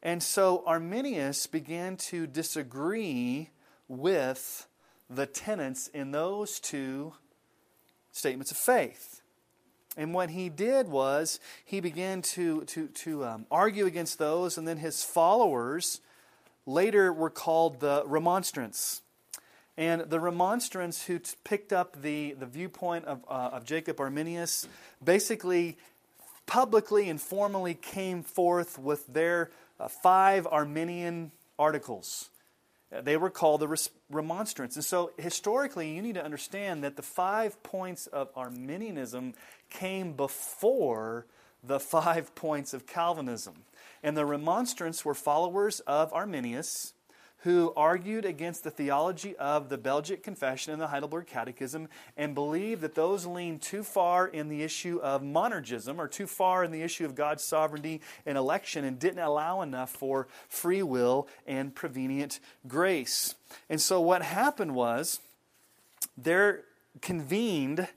And 0.03 0.23
so 0.23 0.63
Arminius 0.65 1.47
began 1.47 1.97
to 1.97 2.27
disagree 2.27 3.51
with 3.89 4.69
the 5.11 5.27
tenets 5.27 5.89
in 5.89 6.13
those 6.13 6.61
two 6.61 7.15
statements 8.13 8.51
of 8.53 8.57
faith. 8.57 9.21
And 9.97 10.15
what 10.15 10.31
he 10.31 10.49
did 10.49 10.89
was 10.89 11.41
he 11.65 11.81
began 11.81 12.23
to, 12.23 12.63
to, 12.65 12.89
to 12.89 13.25
um, 13.25 13.47
argue 13.51 13.87
against 13.87 14.19
those, 14.19 14.57
and 14.57 14.67
then 14.67 14.79
his 14.79 15.05
followers 15.05 16.01
later 16.67 17.13
were 17.13 17.31
called 17.31 17.81
the 17.81 18.03
Remonstrants. 18.07 19.03
And 19.77 20.03
the 20.03 20.21
Remonstrants, 20.21 21.07
who 21.07 21.19
t- 21.19 21.33
picked 21.43 21.73
up 21.73 22.01
the, 22.01 22.33
the 22.39 22.47
viewpoint 22.47 23.07
of, 23.07 23.25
uh, 23.29 23.51
of 23.53 23.65
Jacob 23.65 23.99
Arminius, 23.99 24.69
basically 25.05 25.77
publicly 26.47 27.09
and 27.09 27.21
formally 27.21 27.75
came 27.75 28.23
forth 28.23 28.79
with 28.79 29.07
their 29.09 29.51
uh, 29.81 29.89
five 29.89 30.47
Arminian 30.47 31.33
articles. 31.59 32.31
Uh, 32.95 33.01
They 33.01 33.17
were 33.17 33.31
called 33.31 33.61
the 33.61 33.89
Remonstrants. 34.11 34.77
And 34.77 34.85
so, 34.85 35.11
historically, 35.19 35.93
you 35.93 36.03
need 36.03 36.15
to 36.15 36.25
understand 36.25 36.85
that 36.85 36.97
the 36.97 37.03
five 37.03 37.61
points 37.63 38.07
of 38.07 38.31
Arminianism 38.37 39.35
came 39.71 40.13
before 40.13 41.27
the 41.67 41.81
five 41.81 42.35
points 42.37 42.75
of 42.75 42.87
Calvinism. 42.87 43.65
And 44.03 44.17
the 44.17 44.27
Remonstrants 44.27 45.05
were 45.05 45.15
followers 45.15 45.81
of 45.81 46.13
Arminius 46.13 46.94
who 47.45 47.75
argued 47.77 48.25
against 48.25 48.65
the 48.65 48.71
theology 48.71 49.37
of 49.37 49.69
the 49.69 49.77
Belgic 49.77 50.23
Confession 50.23 50.73
and 50.73 50.81
the 50.81 50.87
Heidelberg 50.87 51.27
Catechism 51.27 51.89
and 52.17 52.35
believed 52.35 52.81
that 52.81 52.95
those 52.95 53.27
leaned 53.27 53.61
too 53.61 53.83
far 53.83 54.27
in 54.27 54.49
the 54.49 54.63
issue 54.63 54.99
of 55.03 55.21
monergism 55.21 55.99
or 55.99 56.09
too 56.09 56.27
far 56.27 56.65
in 56.65 56.71
the 56.71 56.81
issue 56.81 57.05
of 57.05 57.15
God's 57.15 57.45
sovereignty 57.45 58.01
and 58.25 58.39
election 58.39 58.83
and 58.83 58.99
didn't 58.99 59.19
allow 59.19 59.61
enough 59.61 59.91
for 59.91 60.27
free 60.49 60.83
will 60.83 61.29
and 61.47 61.75
prevenient 61.75 62.41
grace. 62.67 63.35
And 63.69 63.79
so 63.79 64.01
what 64.01 64.23
happened 64.23 64.75
was 64.75 65.21
there 66.17 66.63
convened 67.03 67.89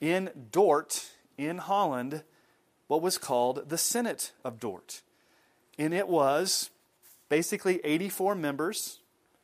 in 0.00 0.30
Dort 0.52 1.10
in 1.36 1.58
Holland 1.58 2.22
what 2.86 3.02
was 3.02 3.18
called 3.18 3.68
the 3.68 3.78
Synod 3.78 4.26
of 4.44 4.60
Dort. 4.60 5.02
And 5.76 5.92
it 5.92 6.06
was 6.06 6.70
basically 7.32 7.80
84 7.82 8.34
members. 8.34 8.98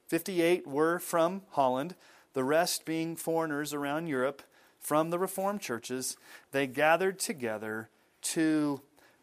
58 0.09 0.67
were 0.67 0.99
from 0.99 1.41
Holland, 1.53 1.95
the 2.35 2.45
rest 2.45 2.85
being 2.85 3.17
foreigners 3.17 3.73
around 3.73 4.09
Europe 4.09 4.43
from 4.79 5.09
the 5.09 5.19
Reformed 5.19 5.63
churches. 5.63 6.19
They 6.53 6.67
gathered 6.67 7.19
together 7.19 7.89
to 8.35 8.83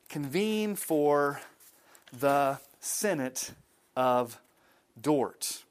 convene 0.10 0.76
for 0.76 1.42
the 2.12 2.60
Synod 2.80 3.40
of 3.96 4.42
Dort. 5.00 5.64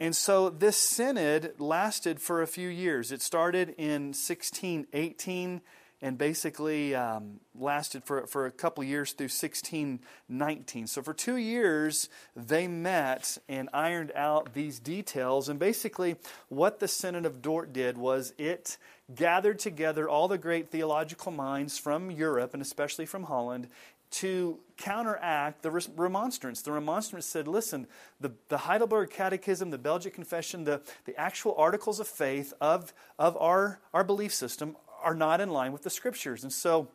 And 0.00 0.16
so 0.16 0.48
this 0.48 0.78
synod 0.78 1.60
lasted 1.60 2.22
for 2.22 2.40
a 2.40 2.46
few 2.46 2.70
years. 2.70 3.12
It 3.12 3.20
started 3.20 3.74
in 3.76 4.14
1618 4.14 5.60
and 6.02 6.16
basically 6.16 6.94
um, 6.94 7.40
lasted 7.54 8.04
for, 8.04 8.26
for 8.26 8.46
a 8.46 8.50
couple 8.50 8.82
years 8.82 9.12
through 9.12 9.24
1619. 9.24 10.86
So 10.86 11.02
for 11.02 11.12
two 11.12 11.36
years, 11.36 12.08
they 12.34 12.66
met 12.66 13.38
and 13.48 13.68
ironed 13.72 14.12
out 14.14 14.54
these 14.54 14.78
details. 14.78 15.48
And 15.48 15.58
basically, 15.58 16.16
what 16.48 16.80
the 16.80 16.88
Synod 16.88 17.26
of 17.26 17.42
Dort 17.42 17.72
did 17.72 17.98
was 17.98 18.32
it 18.38 18.78
gathered 19.14 19.58
together 19.58 20.08
all 20.08 20.28
the 20.28 20.38
great 20.38 20.70
theological 20.70 21.32
minds 21.32 21.78
from 21.78 22.10
Europe 22.10 22.54
and 22.54 22.62
especially 22.62 23.06
from 23.06 23.24
Holland 23.24 23.68
to 24.10 24.58
counteract 24.76 25.62
the 25.62 25.70
remonstrance. 25.70 26.62
The 26.62 26.72
remonstrance 26.72 27.26
said, 27.26 27.46
listen, 27.46 27.86
the, 28.20 28.32
the 28.48 28.58
Heidelberg 28.58 29.10
Catechism, 29.10 29.70
the 29.70 29.78
Belgic 29.78 30.14
Confession, 30.14 30.64
the, 30.64 30.80
the 31.04 31.16
actual 31.16 31.54
articles 31.56 32.00
of 32.00 32.08
faith 32.08 32.52
of, 32.60 32.92
of 33.18 33.36
our, 33.36 33.80
our 33.94 34.02
belief 34.02 34.34
system 34.34 34.76
are 35.02 35.14
not 35.14 35.40
in 35.40 35.50
line 35.50 35.72
with 35.72 35.82
the 35.82 35.90
scriptures. 35.90 36.42
And 36.42 36.52
so 36.52 36.88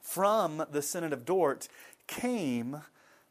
from 0.00 0.64
the 0.70 0.82
Synod 0.82 1.12
of 1.12 1.24
Dort 1.24 1.68
came 2.06 2.82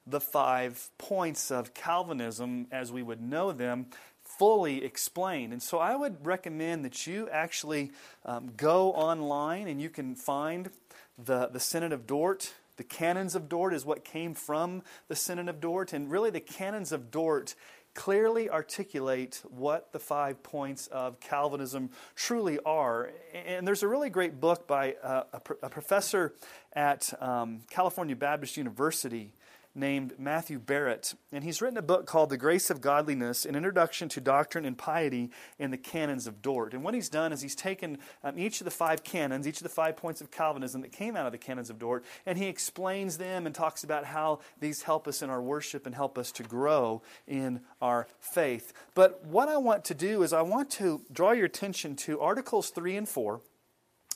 the 0.05 0.19
five 0.19 0.89
points 0.97 1.51
of 1.51 1.73
Calvinism 1.73 2.67
as 2.71 2.91
we 2.91 3.03
would 3.03 3.21
know 3.21 3.51
them 3.51 3.87
fully 4.23 4.83
explained. 4.83 5.51
And 5.53 5.61
so 5.61 5.79
I 5.79 5.95
would 5.95 6.25
recommend 6.25 6.85
that 6.85 7.05
you 7.07 7.27
actually 7.29 7.91
um, 8.25 8.51
go 8.55 8.93
online 8.93 9.67
and 9.67 9.81
you 9.81 9.89
can 9.89 10.15
find 10.15 10.69
the, 11.17 11.47
the 11.47 11.59
Synod 11.59 11.91
of 11.91 12.07
Dort. 12.07 12.53
The 12.77 12.83
canons 12.83 13.35
of 13.35 13.49
Dort 13.49 13.73
is 13.73 13.85
what 13.85 14.05
came 14.05 14.33
from 14.33 14.83
the 15.09 15.15
Synod 15.15 15.49
of 15.49 15.59
Dort. 15.59 15.91
And 15.91 16.09
really, 16.09 16.29
the 16.29 16.39
canons 16.39 16.91
of 16.91 17.11
Dort 17.11 17.55
clearly 17.99 18.49
articulate 18.49 19.41
what 19.49 19.91
the 19.91 19.99
five 19.99 20.41
points 20.41 20.87
of 20.87 21.19
Calvinism 21.19 21.89
truly 22.15 22.57
are. 22.65 23.11
And 23.33 23.67
there's 23.67 23.83
a 23.83 23.89
really 23.89 24.09
great 24.09 24.39
book 24.39 24.69
by 24.69 24.93
uh, 25.03 25.23
a, 25.33 25.41
a, 25.63 25.69
professor 25.69 26.33
at 26.71 27.13
um, 27.21 27.59
California 27.69 28.15
Baptist 28.15 28.55
University 28.55 29.33
named 29.79 30.13
Matthew 30.19 30.59
Barrett. 30.59 31.15
And 31.31 31.43
he's 31.43 31.61
written 31.61 31.77
a 31.77 31.81
book 31.81 32.05
called 32.05 32.29
The 32.29 32.37
Grace 32.37 32.69
of 32.69 32.81
Godliness 32.81 33.45
An 33.45 33.55
Introduction 33.55 34.09
to 34.09 34.21
Doctrine 34.21 34.65
and 34.65 34.77
Piety 34.77 35.31
in 35.57 35.71
the 35.71 35.77
Canons 35.77 36.27
of 36.27 36.41
Dort. 36.41 36.73
And 36.73 36.83
what 36.83 36.93
he's 36.93 37.09
done 37.09 37.31
is 37.31 37.41
he's 37.41 37.55
taken 37.55 37.97
um, 38.23 38.37
each 38.37 38.61
of 38.61 38.65
the 38.65 38.71
five 38.71 39.03
canons, 39.03 39.47
each 39.47 39.57
of 39.57 39.63
the 39.63 39.69
five 39.69 39.95
points 39.95 40.21
of 40.21 40.31
Calvinism 40.31 40.81
that 40.81 40.91
came 40.91 41.15
out 41.15 41.25
of 41.25 41.31
the 41.31 41.37
Canons 41.37 41.69
of 41.69 41.79
Dort, 41.79 42.03
and 42.25 42.37
he 42.37 42.47
explains 42.47 43.17
them 43.17 43.45
and 43.45 43.55
talks 43.55 43.83
about 43.83 44.05
how 44.05 44.39
these 44.59 44.83
help 44.83 45.07
us 45.07 45.21
in 45.21 45.29
our 45.29 45.41
worship 45.41 45.85
and 45.85 45.95
help 45.95 46.17
us 46.17 46.31
to 46.33 46.43
grow 46.43 47.01
in 47.27 47.61
our 47.81 48.07
faith. 48.19 48.73
But 48.93 49.25
what 49.25 49.47
I 49.47 49.57
want 49.57 49.85
to 49.85 49.93
do 49.93 50.23
is 50.23 50.33
I 50.33 50.41
want 50.41 50.69
to 50.71 51.01
draw 51.11 51.31
your 51.31 51.45
attention 51.45 51.95
to 51.97 52.19
Articles 52.19 52.69
3 52.69 52.97
and 52.97 53.07
4 53.07 53.41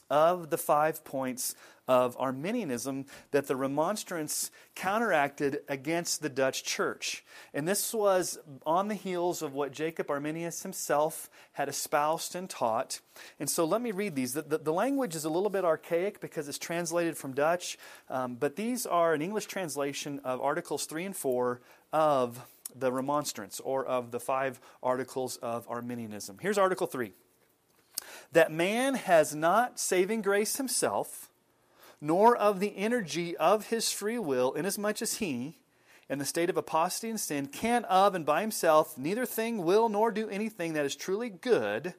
of 0.10 0.50
the 0.50 0.58
five 0.58 1.04
points 1.04 1.56
of 1.88 2.16
Arminianism 2.20 3.06
that 3.32 3.48
the 3.48 3.56
Remonstrants 3.56 4.52
counteracted 4.76 5.62
against 5.68 6.22
the 6.22 6.30
Dutch 6.30 6.64
church. 6.64 7.24
And 7.54 7.68
this 7.68 7.94
was 7.94 8.40
on 8.66 8.88
the 8.88 8.96
heels 8.96 9.42
of 9.42 9.54
what 9.54 9.72
Jacob 9.72 10.10
Arminius 10.10 10.64
himself 10.64 11.30
had 11.54 11.68
espoused 11.68 12.36
and 12.36 12.50
taught. 12.50 13.02
And 13.40 13.50
so 13.50 13.66
let 13.66 13.82
me 13.82 13.92
read 13.92 14.16
these. 14.16 14.34
The, 14.34 14.44
the, 14.44 14.58
the 14.60 14.74
language 14.74 15.16
is 15.16 15.26
a 15.26 15.30
little 15.30 15.50
bit 15.50 15.66
archaic 15.66 16.20
because 16.20 16.48
it's 16.48 16.58
translated 16.58 17.18
from 17.18 17.34
Dutch, 17.34 17.78
um, 18.10 18.36
but 18.36 18.56
these 18.56 18.86
are 18.86 19.14
an 19.14 19.22
English 19.22 19.46
translation 19.46 20.20
of 20.24 20.42
Articles 20.42 20.86
3 20.86 21.06
and 21.06 21.16
4 21.16 21.62
of 21.92 22.46
the 22.76 22.92
Remonstrants, 22.92 23.60
or 23.60 23.86
of 23.86 24.12
the 24.12 24.20
five 24.20 24.60
articles 24.82 25.38
of 25.38 25.68
Arminianism. 25.70 26.38
Here's 26.42 26.58
Article 26.58 26.88
3 26.88 27.14
that 28.32 28.52
man 28.52 28.96
has 28.96 29.34
not 29.34 29.80
saving 29.80 30.22
grace 30.22 30.58
himself 30.58 31.30
nor 32.04 32.36
of 32.36 32.60
the 32.60 32.76
energy 32.76 33.36
of 33.38 33.68
his 33.68 33.90
free 33.90 34.20
will, 34.20 34.52
inasmuch 34.54 35.02
as 35.02 35.16
he, 35.16 35.58
in 36.10 36.20
the 36.20 36.26
state 36.26 36.50
of 36.50 36.58
apostasy 36.58 37.10
and 37.10 37.20
sin, 37.20 37.48
can 37.48 37.86
of 37.86 38.14
and 38.14 38.26
by 38.26 38.42
himself 38.42 38.98
neither 38.98 39.26
thing 39.26 39.64
will 39.64 39.88
nor 39.88 40.12
do 40.12 40.28
anything 40.28 40.74
that 40.74 40.86
is 40.86 40.98
truly 40.98 41.30
good, 41.30 41.94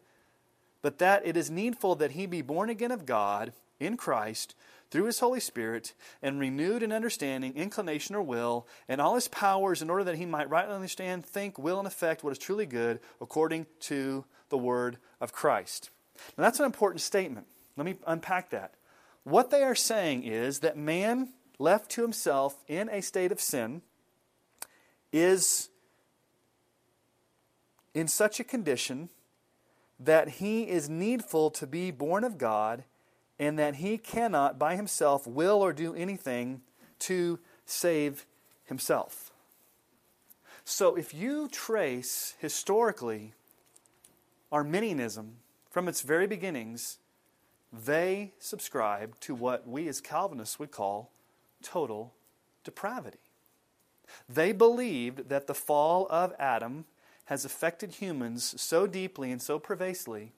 but 0.83 0.99
that 0.99 1.27
it 1.27 1.39
is 1.39 1.51
needful 1.51 1.95
that 1.95 2.11
he 2.11 2.27
be 2.27 2.43
born 2.43 2.69
again 2.69 2.91
of 2.91 3.07
God 3.07 3.55
in 3.81 3.97
Christ 3.97 4.55
through 4.91 5.07
his 5.07 5.21
Holy 5.21 5.41
Spirit, 5.41 5.95
and 6.23 6.39
renewed 6.39 6.83
in 6.83 6.93
understanding, 6.93 7.57
inclination, 7.57 8.15
or 8.15 8.23
will, 8.23 8.65
and 8.89 9.01
all 9.01 9.15
his 9.15 9.27
powers, 9.27 9.83
in 9.83 9.91
order 9.91 10.05
that 10.05 10.17
he 10.17 10.27
might 10.27 10.49
rightly 10.49 10.75
understand, 10.75 11.25
think, 11.25 11.59
will, 11.59 11.79
and 11.79 11.87
effect 11.89 12.23
what 12.23 12.31
is 12.31 12.39
truly 12.39 12.67
good, 12.67 13.01
according 13.21 13.67
to 13.81 14.25
the 14.51 14.59
word 14.59 14.99
of 15.21 15.33
Christ. 15.33 15.91
Now, 16.37 16.45
that's 16.45 16.61
an 16.61 16.67
important 16.67 17.01
statement. 17.01 17.47
Let 17.77 17.87
me 17.87 17.97
unpack 18.07 18.51
that. 18.51 18.75
What 19.25 19.51
they 19.51 19.63
are 19.63 19.75
saying 19.75 20.25
is 20.25 20.61
that 20.61 20.77
man 20.77 21.31
left 21.59 21.91
to 21.93 22.03
himself 22.03 22.63
in 22.69 22.89
a 22.91 23.01
state 23.01 23.33
of 23.33 23.41
sin 23.41 23.83
is 25.13 25.71
in 27.95 28.09
such 28.09 28.39
a 28.39 28.45
condition 28.45 29.09
that 29.99 30.29
he 30.29 30.65
is 30.65 30.91
needful 30.91 31.51
to 31.53 31.67
be 31.67 31.91
born 31.91 32.25
of 32.25 32.37
God 32.37 32.85
and 33.39 33.59
that 33.59 33.77
he 33.77 33.97
cannot 33.97 34.59
by 34.59 34.77
himself 34.77 35.27
will 35.27 35.63
or 35.63 35.73
do 35.73 35.95
anything 35.95 36.61
to 36.99 37.39
save 37.65 38.27
himself. 38.65 39.33
So 40.65 40.97
if 40.97 41.15
you 41.15 41.49
trace 41.49 42.35
historically 42.41 43.33
Arminianism 44.51 45.37
from 45.71 45.89
its 45.89 46.03
very 46.03 46.27
beginnings, 46.27 46.99
they 47.85 48.33
subscribed 48.39 49.21
to 49.23 49.35
what 49.35 49.67
we 49.67 49.89
as 49.89 50.01
Calvinists 50.01 50.59
would 50.59 50.71
call 50.71 51.11
total 51.63 52.15
depravity. 52.63 53.19
They 54.29 54.53
believed 54.53 55.29
that 55.29 55.47
the 55.47 55.55
fall 55.55 56.07
of 56.11 56.33
Adam 56.39 56.85
has 57.27 57.45
affected 57.45 57.93
humans 57.93 58.61
so 58.61 58.87
deeply 58.87 59.33
and 59.33 59.41
so 59.41 59.59
pervasively 59.59 60.33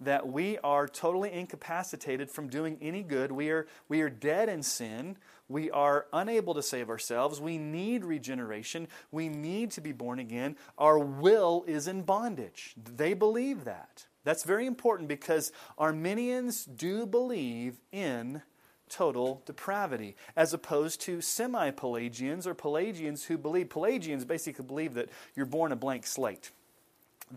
that 0.00 0.28
we 0.28 0.58
are 0.58 0.86
totally 0.86 1.32
incapacitated 1.32 2.30
from 2.30 2.48
doing 2.48 2.78
any 2.80 3.02
good. 3.02 3.32
We 3.32 3.50
are, 3.50 3.66
we 3.88 4.00
are 4.00 4.10
dead 4.10 4.48
in 4.48 4.62
sin. 4.62 5.16
We 5.48 5.70
are 5.70 6.06
unable 6.12 6.54
to 6.54 6.62
save 6.62 6.88
ourselves. 6.88 7.40
We 7.40 7.58
need 7.58 8.04
regeneration. 8.04 8.86
We 9.10 9.28
need 9.28 9.72
to 9.72 9.80
be 9.80 9.92
born 9.92 10.18
again. 10.20 10.56
Our 10.76 10.98
will 10.98 11.64
is 11.66 11.88
in 11.88 12.02
bondage. 12.02 12.74
They 12.76 13.14
believe 13.14 13.64
that. 13.64 14.06
That's 14.28 14.44
very 14.44 14.66
important 14.66 15.08
because 15.08 15.52
Arminians 15.78 16.66
do 16.66 17.06
believe 17.06 17.80
in 17.92 18.42
total 18.90 19.42
depravity, 19.46 20.16
as 20.36 20.52
opposed 20.52 21.00
to 21.00 21.22
semi 21.22 21.70
Pelagians 21.70 22.46
or 22.46 22.52
Pelagians 22.52 23.24
who 23.24 23.38
believe, 23.38 23.70
Pelagians 23.70 24.26
basically 24.26 24.66
believe 24.66 24.92
that 24.92 25.08
you're 25.34 25.46
born 25.46 25.72
a 25.72 25.76
blank 25.76 26.06
slate. 26.06 26.50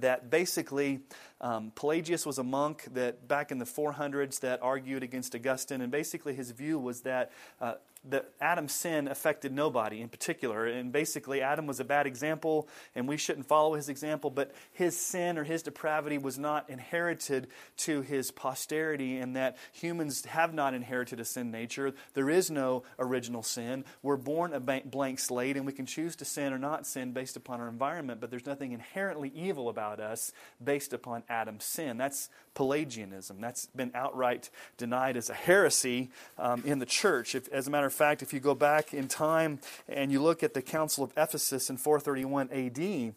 That 0.02 0.30
basically, 0.30 1.00
um, 1.40 1.72
Pelagius 1.76 2.26
was 2.26 2.40
a 2.40 2.44
monk 2.44 2.84
that 2.94 3.26
back 3.26 3.54
in 3.54 3.58
the 3.58 3.66
400s 3.66 4.42
that 4.42 4.62
argued 4.62 5.02
against 5.02 5.34
Augustine, 5.34 5.80
and 5.80 5.94
basically 5.94 6.34
his 6.34 6.52
view 6.52 6.78
was 6.78 7.04
that 7.04 7.32
uh, 7.62 7.76
that 8.10 8.30
Adam's 8.42 8.74
sin 8.74 9.08
affected 9.08 9.52
nobody 9.52 10.02
in 10.02 10.10
particular. 10.10 10.66
And 10.66 10.92
basically, 10.92 11.42
Adam 11.42 11.68
was 11.68 11.80
a 11.80 11.84
bad 11.84 12.08
example, 12.08 12.68
and 12.96 13.08
we 13.08 13.18
shouldn't 13.18 13.48
follow 13.48 13.76
his 13.76 13.90
example, 13.90 14.32
but 14.32 14.54
his 14.72 14.98
sin 14.98 15.38
or 15.38 15.44
his 15.44 15.62
depravity 15.62 16.18
was 16.18 16.40
not 16.40 16.70
inherited 16.70 17.48
to 17.78 18.02
his 18.02 18.32
posterity, 18.32 19.18
and 19.18 19.36
that 19.36 19.58
humans 19.72 20.26
have 20.26 20.54
not 20.54 20.74
inherited 20.74 21.20
a 21.20 21.26
sin 21.26 21.52
nature. 21.52 21.94
There 22.14 22.30
is 22.30 22.50
no 22.50 22.84
original 22.98 23.44
sin. 23.44 23.86
We're 24.02 24.18
born 24.18 24.54
a 24.54 24.60
blank 24.60 25.20
slate, 25.20 25.56
and 25.56 25.66
we 25.66 25.74
can 25.74 25.86
choose 25.86 26.16
to 26.18 26.26
sin 26.26 26.54
or 26.54 26.58
not 26.58 26.88
sin 26.88 27.12
based 27.12 27.38
upon 27.38 27.62
our 27.62 27.68
environment, 27.68 28.20
but 28.20 28.32
there's 28.32 28.48
nothing 28.48 28.72
inherently 28.72 29.32
evil 29.36 29.70
about 29.70 30.00
us 30.00 30.32
based 30.64 30.94
upon 30.94 31.24
Adam's 31.30 31.66
sin. 31.66 31.98
That's 31.98 32.30
Pelagianism. 32.54 33.40
That's 33.40 33.68
been 33.68 33.92
outright 33.94 34.50
denied 34.78 35.16
as 35.16 35.30
a 35.30 35.34
heresy 35.34 36.10
um, 36.38 36.64
in 36.66 36.80
the 36.80 36.86
church. 36.86 37.36
If, 37.36 37.48
as 37.50 37.68
a 37.68 37.72
matter 37.72 37.91
of 37.92 37.98
fact, 37.98 38.22
if 38.22 38.34
you 38.34 38.40
go 38.40 38.56
back 38.56 38.94
in 38.94 39.10
time 39.10 39.60
and 39.90 40.12
you 40.12 40.22
look 40.22 40.44
at 40.44 40.54
the 40.54 40.62
Council 40.62 41.04
of 41.04 41.12
Ephesus 41.18 41.70
in 41.70 41.76
431 41.76 42.50
AD, 42.52 43.14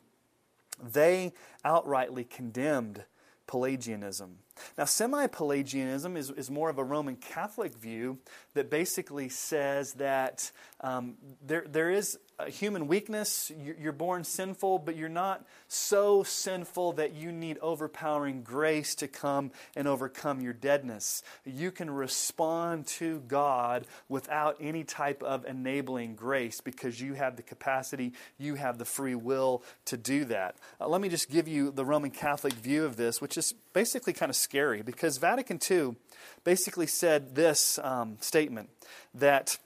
they 0.92 1.32
outrightly 1.64 2.28
condemned 2.28 3.04
Pelagianism. 3.46 4.38
Now, 4.76 4.84
semi 4.84 5.26
Pelagianism 5.28 6.16
is, 6.16 6.30
is 6.30 6.50
more 6.50 6.70
of 6.70 6.78
a 6.78 6.84
Roman 6.84 7.16
Catholic 7.16 7.76
view 7.76 8.18
that 8.54 8.68
basically 8.68 9.28
says 9.28 9.92
that 9.94 10.50
um, 10.80 11.16
there, 11.40 11.64
there 11.68 11.90
is 11.90 12.18
human 12.48 12.86
weakness. 12.86 13.50
You're 13.78 13.92
born 13.92 14.24
sinful, 14.24 14.80
but 14.80 14.96
you're 14.96 15.08
not 15.08 15.44
so 15.68 16.22
sinful 16.22 16.94
that 16.94 17.14
you 17.14 17.32
need 17.32 17.58
overpowering 17.58 18.42
grace 18.42 18.94
to 18.96 19.08
come 19.08 19.52
and 19.76 19.86
overcome 19.86 20.40
your 20.40 20.52
deadness. 20.52 21.22
You 21.44 21.70
can 21.70 21.90
respond 21.90 22.86
to 22.88 23.20
God 23.28 23.86
without 24.08 24.56
any 24.60 24.84
type 24.84 25.22
of 25.22 25.44
enabling 25.44 26.16
grace 26.16 26.60
because 26.60 27.00
you 27.00 27.14
have 27.14 27.36
the 27.36 27.42
capacity, 27.42 28.12
you 28.38 28.56
have 28.56 28.78
the 28.78 28.84
free 28.84 29.14
will 29.14 29.62
to 29.86 29.96
do 29.96 30.24
that. 30.26 30.56
Uh, 30.80 30.88
let 30.88 31.00
me 31.00 31.08
just 31.08 31.30
give 31.30 31.48
you 31.48 31.70
the 31.70 31.84
Roman 31.84 32.10
Catholic 32.10 32.54
view 32.54 32.84
of 32.84 32.96
this, 32.96 33.20
which 33.20 33.38
is 33.38 33.54
basically 33.72 34.12
kind 34.12 34.30
of 34.30 34.36
scary 34.36 34.82
because 34.82 35.18
Vatican 35.18 35.58
II 35.70 35.96
basically 36.42 36.86
said 36.86 37.34
this 37.34 37.78
um, 37.82 38.16
statement 38.20 38.70
that 39.14 39.58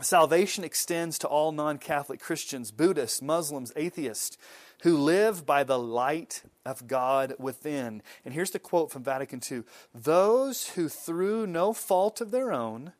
salvation 0.00 0.64
extends 0.64 1.18
to 1.18 1.28
all 1.28 1.52
non 1.52 1.78
Catholic 1.78 2.20
Christians, 2.20 2.70
Buddhists, 2.70 3.22
Muslims, 3.22 3.72
atheists 3.76 4.38
who 4.82 4.96
live 4.96 5.44
by 5.44 5.64
the 5.64 5.78
light 5.78 6.42
of 6.64 6.86
God 6.86 7.34
within. 7.38 8.02
And 8.24 8.32
here's 8.32 8.52
the 8.52 8.58
quote 8.58 8.90
from 8.90 9.02
Vatican 9.02 9.40
II 9.50 9.64
Those 9.94 10.70
who, 10.70 10.88
through 10.88 11.46
no 11.46 11.72
fault 11.72 12.20
of 12.20 12.30
their 12.30 12.52
own, 12.52 12.92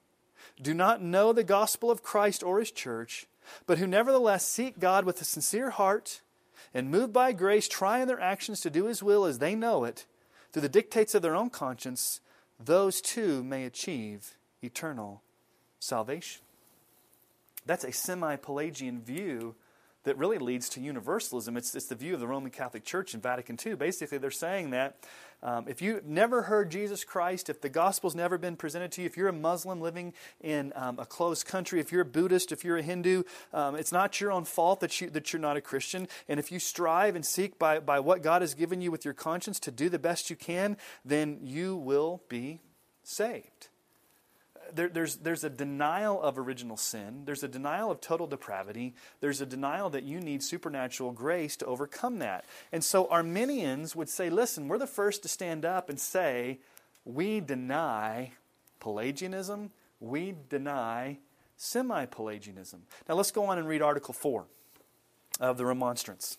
do 0.60 0.74
not 0.74 1.02
know 1.02 1.32
the 1.32 1.44
gospel 1.44 1.90
of 1.90 2.02
Christ 2.02 2.42
or 2.42 2.58
his 2.58 2.72
church, 2.72 3.26
but 3.66 3.78
who 3.78 3.86
nevertheless 3.86 4.46
seek 4.46 4.78
God 4.78 5.04
with 5.04 5.20
a 5.20 5.24
sincere 5.24 5.70
heart 5.70 6.20
and 6.74 6.90
moved 6.90 7.12
by 7.12 7.32
grace 7.32 7.68
try 7.68 8.00
in 8.00 8.08
their 8.08 8.20
actions 8.20 8.60
to 8.60 8.70
do 8.70 8.86
his 8.86 9.02
will 9.02 9.24
as 9.24 9.38
they 9.38 9.54
know 9.54 9.84
it, 9.84 10.04
through 10.52 10.62
the 10.62 10.68
dictates 10.68 11.14
of 11.14 11.22
their 11.22 11.36
own 11.36 11.50
conscience, 11.50 12.20
those 12.58 13.00
too 13.00 13.44
may 13.44 13.64
achieve 13.64 14.36
eternal 14.62 15.22
salvation. 15.78 16.42
That's 17.68 17.84
a 17.84 17.92
semi 17.92 18.36
Pelagian 18.36 19.02
view 19.02 19.54
that 20.04 20.16
really 20.16 20.38
leads 20.38 20.70
to 20.70 20.80
universalism. 20.80 21.54
It's, 21.54 21.74
it's 21.74 21.86
the 21.86 21.94
view 21.94 22.14
of 22.14 22.20
the 22.20 22.26
Roman 22.26 22.50
Catholic 22.50 22.82
Church 22.82 23.12
in 23.12 23.20
Vatican 23.20 23.58
II. 23.64 23.74
Basically, 23.74 24.16
they're 24.16 24.30
saying 24.30 24.70
that 24.70 24.96
um, 25.42 25.66
if 25.68 25.82
you've 25.82 26.06
never 26.06 26.42
heard 26.42 26.70
Jesus 26.70 27.04
Christ, 27.04 27.50
if 27.50 27.60
the 27.60 27.68
gospel's 27.68 28.14
never 28.14 28.38
been 28.38 28.56
presented 28.56 28.90
to 28.92 29.02
you, 29.02 29.06
if 29.06 29.18
you're 29.18 29.28
a 29.28 29.34
Muslim 29.34 29.82
living 29.82 30.14
in 30.40 30.72
um, 30.76 30.98
a 30.98 31.04
closed 31.04 31.46
country, 31.46 31.78
if 31.78 31.92
you're 31.92 32.00
a 32.00 32.06
Buddhist, 32.06 32.52
if 32.52 32.64
you're 32.64 32.78
a 32.78 32.82
Hindu, 32.82 33.24
um, 33.52 33.76
it's 33.76 33.92
not 33.92 34.18
your 34.18 34.32
own 34.32 34.44
fault 34.44 34.80
that, 34.80 34.98
you, 34.98 35.10
that 35.10 35.30
you're 35.34 35.42
not 35.42 35.58
a 35.58 35.60
Christian. 35.60 36.08
And 36.26 36.40
if 36.40 36.50
you 36.50 36.58
strive 36.58 37.16
and 37.16 37.26
seek 37.26 37.58
by, 37.58 37.80
by 37.80 38.00
what 38.00 38.22
God 38.22 38.40
has 38.40 38.54
given 38.54 38.80
you 38.80 38.90
with 38.90 39.04
your 39.04 39.14
conscience 39.14 39.60
to 39.60 39.70
do 39.70 39.90
the 39.90 39.98
best 39.98 40.30
you 40.30 40.36
can, 40.36 40.78
then 41.04 41.38
you 41.42 41.76
will 41.76 42.22
be 42.30 42.60
saved 43.02 43.68
there, 44.74 44.88
there's, 44.88 45.16
there's 45.16 45.44
a 45.44 45.50
denial 45.50 46.20
of 46.20 46.38
original 46.38 46.76
sin. 46.76 47.22
There's 47.24 47.42
a 47.42 47.48
denial 47.48 47.90
of 47.90 48.00
total 48.00 48.26
depravity. 48.26 48.94
There's 49.20 49.40
a 49.40 49.46
denial 49.46 49.90
that 49.90 50.04
you 50.04 50.20
need 50.20 50.42
supernatural 50.42 51.12
grace 51.12 51.56
to 51.56 51.66
overcome 51.66 52.18
that. 52.20 52.44
And 52.72 52.82
so 52.82 53.08
Arminians 53.08 53.94
would 53.94 54.08
say, 54.08 54.30
listen, 54.30 54.68
we're 54.68 54.78
the 54.78 54.86
first 54.86 55.22
to 55.22 55.28
stand 55.28 55.64
up 55.64 55.88
and 55.88 55.98
say, 55.98 56.58
we 57.04 57.40
deny 57.40 58.32
Pelagianism, 58.80 59.70
we 60.00 60.34
deny 60.48 61.18
semi 61.56 62.06
Pelagianism. 62.06 62.82
Now 63.08 63.14
let's 63.14 63.30
go 63.30 63.46
on 63.46 63.58
and 63.58 63.66
read 63.66 63.82
Article 63.82 64.14
4 64.14 64.44
of 65.40 65.56
the 65.56 65.66
Remonstrance. 65.66 66.38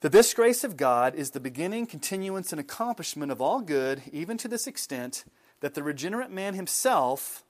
That 0.00 0.12
this 0.12 0.34
grace 0.34 0.64
of 0.64 0.76
God 0.76 1.14
is 1.14 1.30
the 1.30 1.40
beginning, 1.40 1.86
continuance, 1.86 2.52
and 2.52 2.60
accomplishment 2.60 3.32
of 3.32 3.40
all 3.40 3.62
good, 3.62 4.02
even 4.12 4.36
to 4.38 4.48
this 4.48 4.66
extent 4.66 5.24
that 5.64 5.72
the 5.72 5.82
regenerate 5.82 6.30
man 6.30 6.52
himself, 6.52 7.42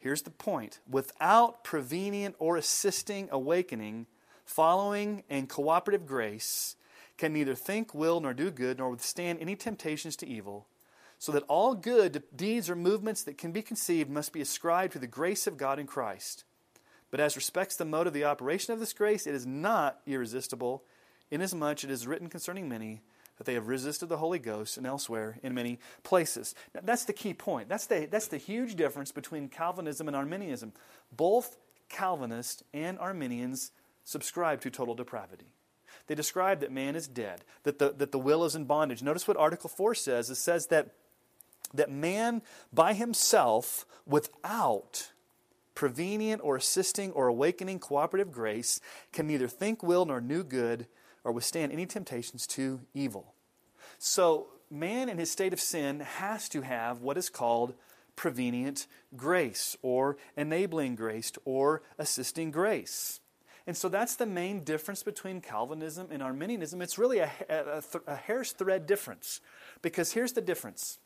here's 0.00 0.22
the 0.22 0.30
point, 0.30 0.78
without 0.88 1.64
prevenient 1.64 2.36
or 2.38 2.56
assisting 2.56 3.28
awakening, 3.32 4.06
following 4.44 5.24
and 5.28 5.48
cooperative 5.48 6.06
grace, 6.06 6.76
can 7.18 7.32
neither 7.32 7.56
think, 7.56 7.92
will, 7.92 8.20
nor 8.20 8.32
do 8.32 8.52
good, 8.52 8.78
nor 8.78 8.90
withstand 8.90 9.40
any 9.40 9.56
temptations 9.56 10.14
to 10.14 10.28
evil, 10.28 10.68
so 11.18 11.32
that 11.32 11.42
all 11.48 11.74
good 11.74 12.22
deeds 12.36 12.70
or 12.70 12.76
movements 12.76 13.24
that 13.24 13.36
can 13.36 13.50
be 13.50 13.62
conceived 13.62 14.08
must 14.08 14.32
be 14.32 14.40
ascribed 14.40 14.92
to 14.92 15.00
the 15.00 15.08
grace 15.08 15.48
of 15.48 15.56
God 15.56 15.80
in 15.80 15.88
Christ. 15.88 16.44
But 17.10 17.18
as 17.18 17.34
respects 17.34 17.74
the 17.74 17.84
mode 17.84 18.06
of 18.06 18.12
the 18.12 18.22
operation 18.22 18.74
of 18.74 18.78
this 18.78 18.92
grace, 18.92 19.26
it 19.26 19.34
is 19.34 19.44
not 19.44 19.98
irresistible, 20.06 20.84
inasmuch 21.32 21.82
it 21.82 21.90
is 21.90 22.06
written 22.06 22.28
concerning 22.28 22.68
many 22.68 23.02
that 23.36 23.44
they 23.44 23.54
have 23.54 23.68
resisted 23.68 24.08
the 24.08 24.16
Holy 24.16 24.38
Ghost 24.38 24.76
and 24.76 24.86
elsewhere 24.86 25.38
in 25.42 25.54
many 25.54 25.78
places. 26.02 26.54
Now, 26.74 26.80
that's 26.84 27.04
the 27.04 27.12
key 27.12 27.34
point. 27.34 27.68
That's 27.68 27.86
the, 27.86 28.08
that's 28.10 28.28
the 28.28 28.38
huge 28.38 28.76
difference 28.76 29.12
between 29.12 29.48
Calvinism 29.48 30.08
and 30.08 30.16
Arminianism. 30.16 30.72
Both 31.14 31.58
Calvinists 31.88 32.62
and 32.72 32.98
Arminians 32.98 33.72
subscribe 34.04 34.60
to 34.62 34.70
total 34.70 34.94
depravity. 34.94 35.46
They 36.06 36.14
describe 36.14 36.60
that 36.60 36.72
man 36.72 36.96
is 36.96 37.08
dead, 37.08 37.44
that 37.64 37.78
the, 37.78 37.92
that 37.92 38.12
the 38.12 38.18
will 38.18 38.44
is 38.44 38.54
in 38.54 38.64
bondage. 38.64 39.02
Notice 39.02 39.26
what 39.26 39.36
Article 39.36 39.68
4 39.68 39.94
says 39.94 40.30
it 40.30 40.36
says 40.36 40.66
that, 40.68 40.90
that 41.74 41.90
man 41.90 42.42
by 42.72 42.92
himself, 42.92 43.84
without 44.06 45.10
prevenient 45.74 46.40
or 46.44 46.56
assisting 46.56 47.12
or 47.12 47.26
awakening 47.26 47.80
cooperative 47.80 48.32
grace, 48.32 48.80
can 49.12 49.26
neither 49.26 49.48
think, 49.48 49.82
will, 49.82 50.06
nor 50.06 50.20
do 50.20 50.44
good 50.44 50.86
or 51.26 51.32
withstand 51.32 51.72
any 51.72 51.84
temptations 51.86 52.46
to 52.46 52.80
evil. 52.94 53.34
So, 53.98 54.46
man 54.70 55.08
in 55.08 55.18
his 55.18 55.30
state 55.30 55.52
of 55.52 55.60
sin 55.60 55.98
has 56.00 56.48
to 56.50 56.62
have 56.62 57.02
what 57.02 57.18
is 57.18 57.28
called 57.28 57.74
prevenient 58.14 58.86
grace 59.16 59.76
or 59.82 60.16
enabling 60.36 60.94
grace 60.94 61.32
or 61.44 61.82
assisting 61.98 62.52
grace. 62.52 63.20
And 63.66 63.76
so 63.76 63.88
that's 63.88 64.14
the 64.14 64.26
main 64.26 64.62
difference 64.62 65.02
between 65.02 65.40
Calvinism 65.40 66.06
and 66.12 66.22
Arminianism. 66.22 66.80
It's 66.80 66.96
really 66.96 67.18
a, 67.18 67.30
a, 67.48 67.82
a, 68.06 68.14
hair's 68.14 68.52
thread 68.52 68.86
difference. 68.86 69.40
Because 69.82 70.12
here's 70.12 70.32
the 70.32 70.40
difference 70.40 70.98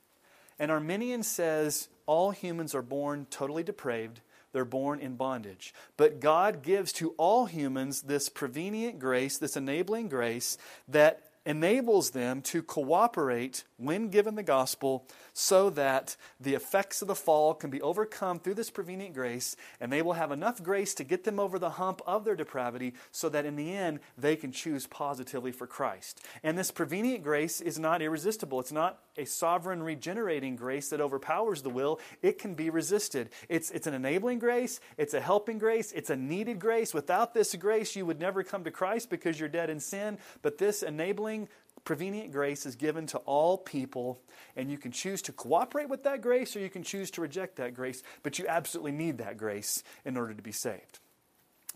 an 0.59 0.71
Arminian 0.71 1.23
says 1.23 1.89
all 2.05 2.31
humans 2.31 2.75
are 2.75 2.83
born 2.83 3.27
totally 3.31 3.63
depraved 3.63 4.21
they're 4.53 4.65
born 4.65 5.01
in 5.01 5.17
bondage. 5.17 5.75
But 5.97 6.21
God 6.21 6.63
gives 6.63 6.93
to 6.95 7.15
all 7.17 7.47
humans 7.47 8.03
this 8.03 8.29
prevenient 8.29 8.99
grace, 8.99 9.39
this 9.39 9.57
enabling 9.57 10.09
grace 10.09 10.59
that 10.89 11.23
enables 11.47 12.11
them 12.11 12.43
to 12.43 12.63
cooperate 12.63 13.65
when 13.79 14.09
given 14.09 14.35
the 14.35 14.43
gospel 14.43 15.07
so 15.33 15.71
that 15.71 16.15
the 16.39 16.55
effects 16.55 17.01
of 17.01 17.09
the 17.09 17.15
fall 17.15 17.55
can 17.55 17.71
be 17.71 17.81
overcome 17.81 18.39
through 18.39 18.55
this 18.55 18.69
prevenient 18.69 19.15
grace 19.15 19.57
and 19.81 19.91
they 19.91 20.03
will 20.03 20.13
have 20.13 20.31
enough 20.33 20.63
grace 20.63 20.93
to 20.93 21.03
get 21.03 21.25
them 21.25 21.41
over 21.41 21.59
the 21.59 21.71
hump 21.71 22.03
of 22.07 22.25
their 22.25 22.37
depravity 22.37 22.93
so 23.11 23.29
that 23.31 23.47
in 23.47 23.57
the 23.57 23.73
end 23.75 24.01
they 24.19 24.37
can 24.37 24.53
choose 24.53 24.87
positively 24.87 25.51
for 25.51 25.67
Christ. 25.67 26.21
And 26.43 26.59
this 26.59 26.71
prevenient 26.71 27.25
grace 27.25 27.63
is 27.63 27.79
not 27.79 28.03
irresistible. 28.03 28.61
It's 28.61 28.73
not 28.73 28.99
a 29.21 29.27
sovereign 29.27 29.83
regenerating 29.83 30.57
grace 30.57 30.89
that 30.89 31.01
overpowers 31.01 31.63
the 31.63 31.71
will. 31.71 32.01
It 32.23 32.39
can 32.39 32.55
be 32.55 32.71
resisted. 32.71 33.31
It's, 33.49 33.71
it's 33.71 33.87
an 33.87 33.95
enabling 33.95 34.39
grace, 34.39 34.81
it's 34.97 35.15
a 35.15 35.21
helping 35.21 35.59
grace, 35.59 35.93
it's 35.93 36.11
a 36.11 36.17
needed 36.17 36.59
grace. 36.59 36.95
Without 36.95 37.35
this 37.35 37.55
grace, 37.55 37.95
you 37.95 38.07
would 38.07 38.19
never 38.19 38.43
come 38.43 38.65
to 38.65 38.71
Christ 38.71 39.11
because 39.11 39.39
you're 39.39 39.49
dead 39.49 39.71
in 39.71 39.81
sin. 39.81 40.19
But 40.43 40.59
this 40.59 40.83
enabling 40.83 41.49
prevenient 41.85 42.33
grace 42.33 42.67
is 42.67 42.77
given 42.77 43.07
to 43.07 43.19
all 43.19 43.59
people, 43.59 44.21
and 44.57 44.71
you 44.71 44.79
can 44.79 44.93
choose 44.93 45.23
to 45.23 45.33
cooperate 45.33 45.89
with 45.89 46.05
that 46.05 46.21
grace 46.21 46.55
or 46.57 46.61
you 46.61 46.71
can 46.71 46.83
choose 46.83 47.11
to 47.13 47.21
reject 47.21 47.57
that 47.57 47.75
grace, 47.75 48.03
but 48.23 48.39
you 48.39 48.47
absolutely 48.49 48.93
need 48.93 49.19
that 49.19 49.37
grace 49.37 49.83
in 50.05 50.17
order 50.17 50.35
to 50.35 50.43
be 50.43 50.53
saved. 50.53 50.99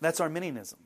That's 0.01 0.21
Arminianism. 0.21 0.79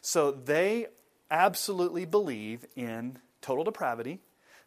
So 0.00 0.30
they 0.30 0.86
absolutely 1.30 2.04
believe 2.04 2.64
in 2.76 3.18
total 3.40 3.64
depravity. 3.64 4.20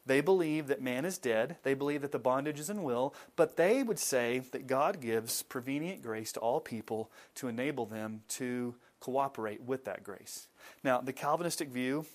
They 0.08 0.22
believe 0.22 0.68
that 0.68 0.82
man 0.82 1.06
is 1.06 1.18
dead. 1.18 1.58
They 1.64 1.74
believe 1.74 2.02
that 2.02 2.14
the 2.14 2.20
bondage 2.20 2.60
is 2.60 2.70
in 2.70 2.82
will. 2.82 3.14
But 3.36 3.58
they 3.58 3.84
would 3.84 4.00
say 4.00 4.40
that 4.52 4.66
God 4.66 5.02
gives 5.02 5.44
prevenient 5.44 6.02
grace 6.02 6.32
to 6.32 6.40
all 6.40 6.62
people 6.62 7.12
to 7.36 7.50
enable 7.50 7.86
them 7.86 8.22
to 8.30 8.76
cooperate 9.02 9.62
with 9.62 9.86
that 9.86 10.04
grace. 10.04 10.48
Now, 10.84 11.02
the 11.02 11.14
Calvinistic 11.14 11.70
view 11.70 12.06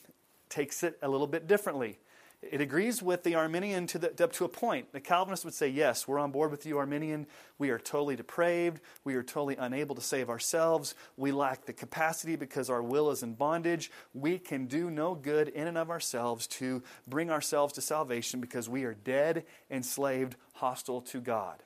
takes 0.48 0.82
it 0.82 0.98
a 1.02 1.08
little 1.08 1.26
bit 1.26 1.46
differently. 1.46 1.98
It 2.42 2.60
agrees 2.60 3.00
with 3.00 3.22
the 3.22 3.36
Arminian 3.36 3.86
to 3.88 3.98
the, 3.98 4.24
up 4.24 4.32
to 4.32 4.44
a 4.44 4.48
point. 4.48 4.92
The 4.92 5.00
Calvinist 5.00 5.44
would 5.44 5.54
say, 5.54 5.68
Yes, 5.68 6.08
we're 6.08 6.18
on 6.18 6.32
board 6.32 6.50
with 6.50 6.66
you, 6.66 6.78
Arminian. 6.78 7.26
We 7.56 7.70
are 7.70 7.78
totally 7.78 8.16
depraved. 8.16 8.80
We 9.04 9.14
are 9.14 9.22
totally 9.22 9.54
unable 9.56 9.94
to 9.94 10.00
save 10.00 10.28
ourselves. 10.28 10.96
We 11.16 11.30
lack 11.30 11.66
the 11.66 11.72
capacity 11.72 12.34
because 12.34 12.68
our 12.68 12.82
will 12.82 13.10
is 13.10 13.22
in 13.22 13.34
bondage. 13.34 13.92
We 14.12 14.38
can 14.38 14.66
do 14.66 14.90
no 14.90 15.14
good 15.14 15.48
in 15.48 15.68
and 15.68 15.78
of 15.78 15.88
ourselves 15.88 16.48
to 16.48 16.82
bring 17.06 17.30
ourselves 17.30 17.74
to 17.74 17.80
salvation 17.80 18.40
because 18.40 18.68
we 18.68 18.82
are 18.84 18.94
dead, 18.94 19.44
enslaved, 19.70 20.34
hostile 20.54 21.00
to 21.02 21.20
God. 21.20 21.62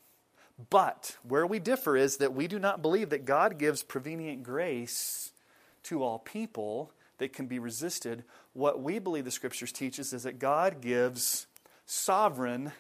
But 0.71 1.17
where 1.23 1.47
we 1.47 1.59
differ 1.59 1.97
is 1.97 2.19
that 2.19 2.35
we 2.35 2.47
do 2.49 2.59
not 2.59 2.83
believe 2.83 3.11
that 3.11 3.25
God 3.25 3.59
gives 3.59 3.83
prevenient 3.83 4.43
grace 4.43 5.33
to 5.85 6.03
all 6.03 6.19
people 6.19 6.93
that 7.19 7.33
can 7.33 7.47
be 7.47 7.59
resisted. 7.59 8.25
What 8.53 8.83
we 8.83 8.99
believe 8.99 9.25
the 9.25 9.31
scriptures 9.31 9.73
teaches 9.73 10.13
is 10.13 10.25
that 10.25 10.39
God 10.39 10.81
gives 10.81 11.47
sovereign 11.85 12.73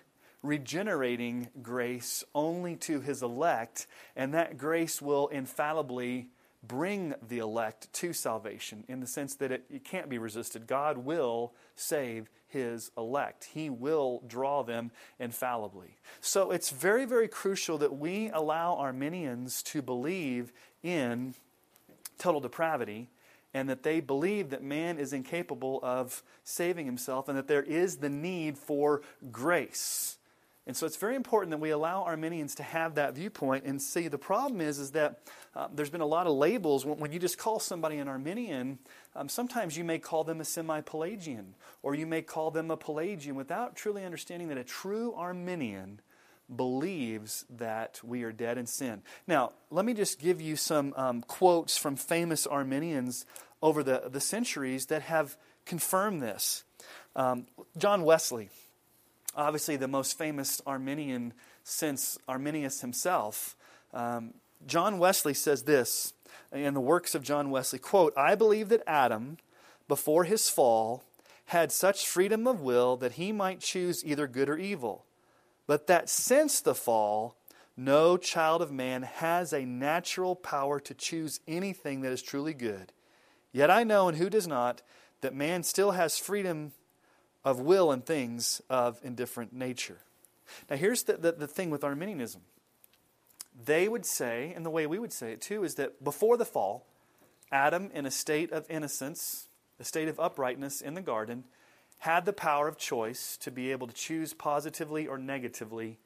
regenerating 0.42 1.48
grace 1.62 2.24
only 2.34 2.76
to 2.76 3.00
his 3.00 3.22
elect, 3.22 3.86
and 4.14 4.34
that 4.34 4.58
grace 4.58 5.02
will 5.02 5.28
infallibly 5.28 6.28
bring 6.62 7.14
the 7.26 7.38
elect 7.38 7.92
to 7.92 8.12
salvation 8.12 8.84
in 8.88 9.00
the 9.00 9.06
sense 9.06 9.34
that 9.36 9.52
it, 9.52 9.64
it, 9.70 9.84
can't 9.84 10.08
be 10.08 10.18
resisted. 10.18 10.66
God 10.66 10.98
will 10.98 11.52
save 11.74 12.28
his 12.48 12.90
elect, 12.96 13.48
he 13.52 13.68
will 13.68 14.22
draw 14.26 14.62
them 14.62 14.90
infallibly. 15.18 15.96
So 16.20 16.52
it's 16.52 16.70
very, 16.70 17.04
very 17.04 17.28
crucial 17.28 17.78
that 17.78 17.96
we 17.96 18.30
allow 18.30 18.76
Arminians 18.76 19.62
to 19.64 19.82
believe 19.82 20.52
in 20.82 21.34
total 22.18 22.40
depravity 22.40 23.10
and 23.56 23.70
that 23.70 23.82
they 23.82 24.00
believe 24.00 24.50
that 24.50 24.62
man 24.62 24.98
is 24.98 25.14
incapable 25.14 25.80
of 25.82 26.22
saving 26.44 26.84
himself 26.84 27.26
and 27.26 27.38
that 27.38 27.48
there 27.48 27.62
is 27.62 27.96
the 27.96 28.10
need 28.10 28.58
for 28.58 29.00
grace. 29.32 30.18
And 30.66 30.76
so 30.76 30.84
it's 30.84 30.96
very 30.96 31.16
important 31.16 31.52
that 31.52 31.58
we 31.58 31.70
allow 31.70 32.02
Arminians 32.02 32.54
to 32.56 32.62
have 32.62 32.96
that 32.96 33.14
viewpoint 33.14 33.64
and 33.64 33.80
see. 33.80 34.08
The 34.08 34.18
problem 34.18 34.60
is, 34.60 34.78
is 34.78 34.90
that 34.90 35.20
uh, 35.54 35.68
there's 35.72 35.88
been 35.88 36.02
a 36.02 36.06
lot 36.06 36.26
of 36.26 36.34
labels. 36.34 36.84
When, 36.84 36.98
when, 36.98 37.12
you 37.12 37.18
just 37.18 37.38
call 37.38 37.58
somebody 37.58 37.96
an 37.96 38.08
Arminian, 38.08 38.78
um, 39.14 39.26
sometimes 39.26 39.78
you 39.78 39.84
may 39.84 39.98
call 39.98 40.22
them 40.22 40.42
a 40.42 40.44
semi 40.44 40.82
Pelagian, 40.82 41.54
or 41.82 41.94
you 41.94 42.04
may 42.04 42.20
call 42.20 42.50
them 42.50 42.70
a 42.70 42.76
Pelagian 42.76 43.36
without 43.36 43.74
truly 43.74 44.04
understanding 44.04 44.48
that 44.48 44.58
a 44.58 44.64
true 44.64 45.14
Arminian 45.16 46.02
believes 46.54 47.44
that 47.50 48.00
we 48.04 48.22
are 48.22 48.32
dead 48.32 48.58
in 48.58 48.66
sin. 48.66 49.02
Now, 49.26 49.52
let 49.70 49.84
me 49.84 49.94
just 49.94 50.18
give 50.20 50.40
you 50.40 50.56
some 50.56 50.94
um, 50.96 51.22
quotes 51.22 51.76
from 51.76 51.96
famous 51.96 52.46
Arminians 52.46 53.26
over 53.62 53.82
the, 53.82 54.04
the 54.08 54.20
centuries 54.20 54.86
that 54.86 55.02
have 55.02 55.36
confirmed 55.64 56.22
this. 56.22 56.64
Um, 57.16 57.46
John 57.76 58.02
Wesley, 58.02 58.50
obviously 59.34 59.76
the 59.76 59.88
most 59.88 60.16
famous 60.16 60.60
Arminian 60.66 61.32
since 61.64 62.18
Arminius 62.28 62.80
himself, 62.80 63.56
um, 63.92 64.34
John 64.66 64.98
Wesley 64.98 65.34
says 65.34 65.64
this 65.64 66.12
in 66.52 66.74
the 66.74 66.80
works 66.80 67.14
of 67.14 67.22
John 67.22 67.50
Wesley, 67.50 67.78
quote, 67.78 68.12
I 68.16 68.34
believe 68.34 68.68
that 68.68 68.82
Adam, 68.86 69.38
before 69.88 70.24
his 70.24 70.48
fall, 70.48 71.02
had 71.46 71.70
such 71.70 72.06
freedom 72.06 72.46
of 72.46 72.60
will 72.60 72.96
that 72.96 73.12
he 73.12 73.32
might 73.32 73.60
choose 73.60 74.04
either 74.04 74.26
good 74.26 74.48
or 74.48 74.56
evil, 74.56 75.04
but 75.66 75.86
that 75.86 76.08
since 76.08 76.60
the 76.60 76.74
fall, 76.74 77.36
no 77.76 78.16
child 78.16 78.62
of 78.62 78.72
man 78.72 79.02
has 79.02 79.52
a 79.52 79.64
natural 79.64 80.34
power 80.34 80.80
to 80.80 80.94
choose 80.94 81.40
anything 81.46 82.00
that 82.00 82.12
is 82.12 82.22
truly 82.22 82.54
good. 82.54 82.92
Yet 83.52 83.70
I 83.70 83.84
know, 83.84 84.08
and 84.08 84.16
who 84.16 84.30
does 84.30 84.46
not, 84.46 84.82
that 85.20 85.34
man 85.34 85.62
still 85.62 85.92
has 85.92 86.18
freedom 86.18 86.72
of 87.44 87.60
will 87.60 87.92
in 87.92 88.02
things 88.02 88.60
of 88.68 88.98
indifferent 89.02 89.52
nature. 89.52 89.98
Now, 90.70 90.76
here's 90.76 91.04
the, 91.04 91.16
the, 91.16 91.32
the 91.32 91.46
thing 91.46 91.70
with 91.70 91.84
Arminianism. 91.84 92.42
They 93.64 93.88
would 93.88 94.04
say, 94.04 94.52
and 94.54 94.64
the 94.64 94.70
way 94.70 94.86
we 94.86 94.98
would 94.98 95.12
say 95.12 95.32
it 95.32 95.40
too, 95.40 95.64
is 95.64 95.76
that 95.76 96.02
before 96.04 96.36
the 96.36 96.44
fall, 96.44 96.86
Adam, 97.50 97.90
in 97.94 98.06
a 98.06 98.10
state 98.10 98.52
of 98.52 98.66
innocence, 98.68 99.48
a 99.80 99.84
state 99.84 100.08
of 100.08 100.20
uprightness 100.20 100.80
in 100.80 100.94
the 100.94 101.00
garden, 101.00 101.44
had 101.98 102.24
the 102.24 102.32
power 102.32 102.68
of 102.68 102.76
choice 102.76 103.36
to 103.38 103.50
be 103.50 103.72
able 103.72 103.86
to 103.86 103.94
choose 103.94 104.34
positively 104.34 105.06
or 105.06 105.18
negatively 105.18 105.98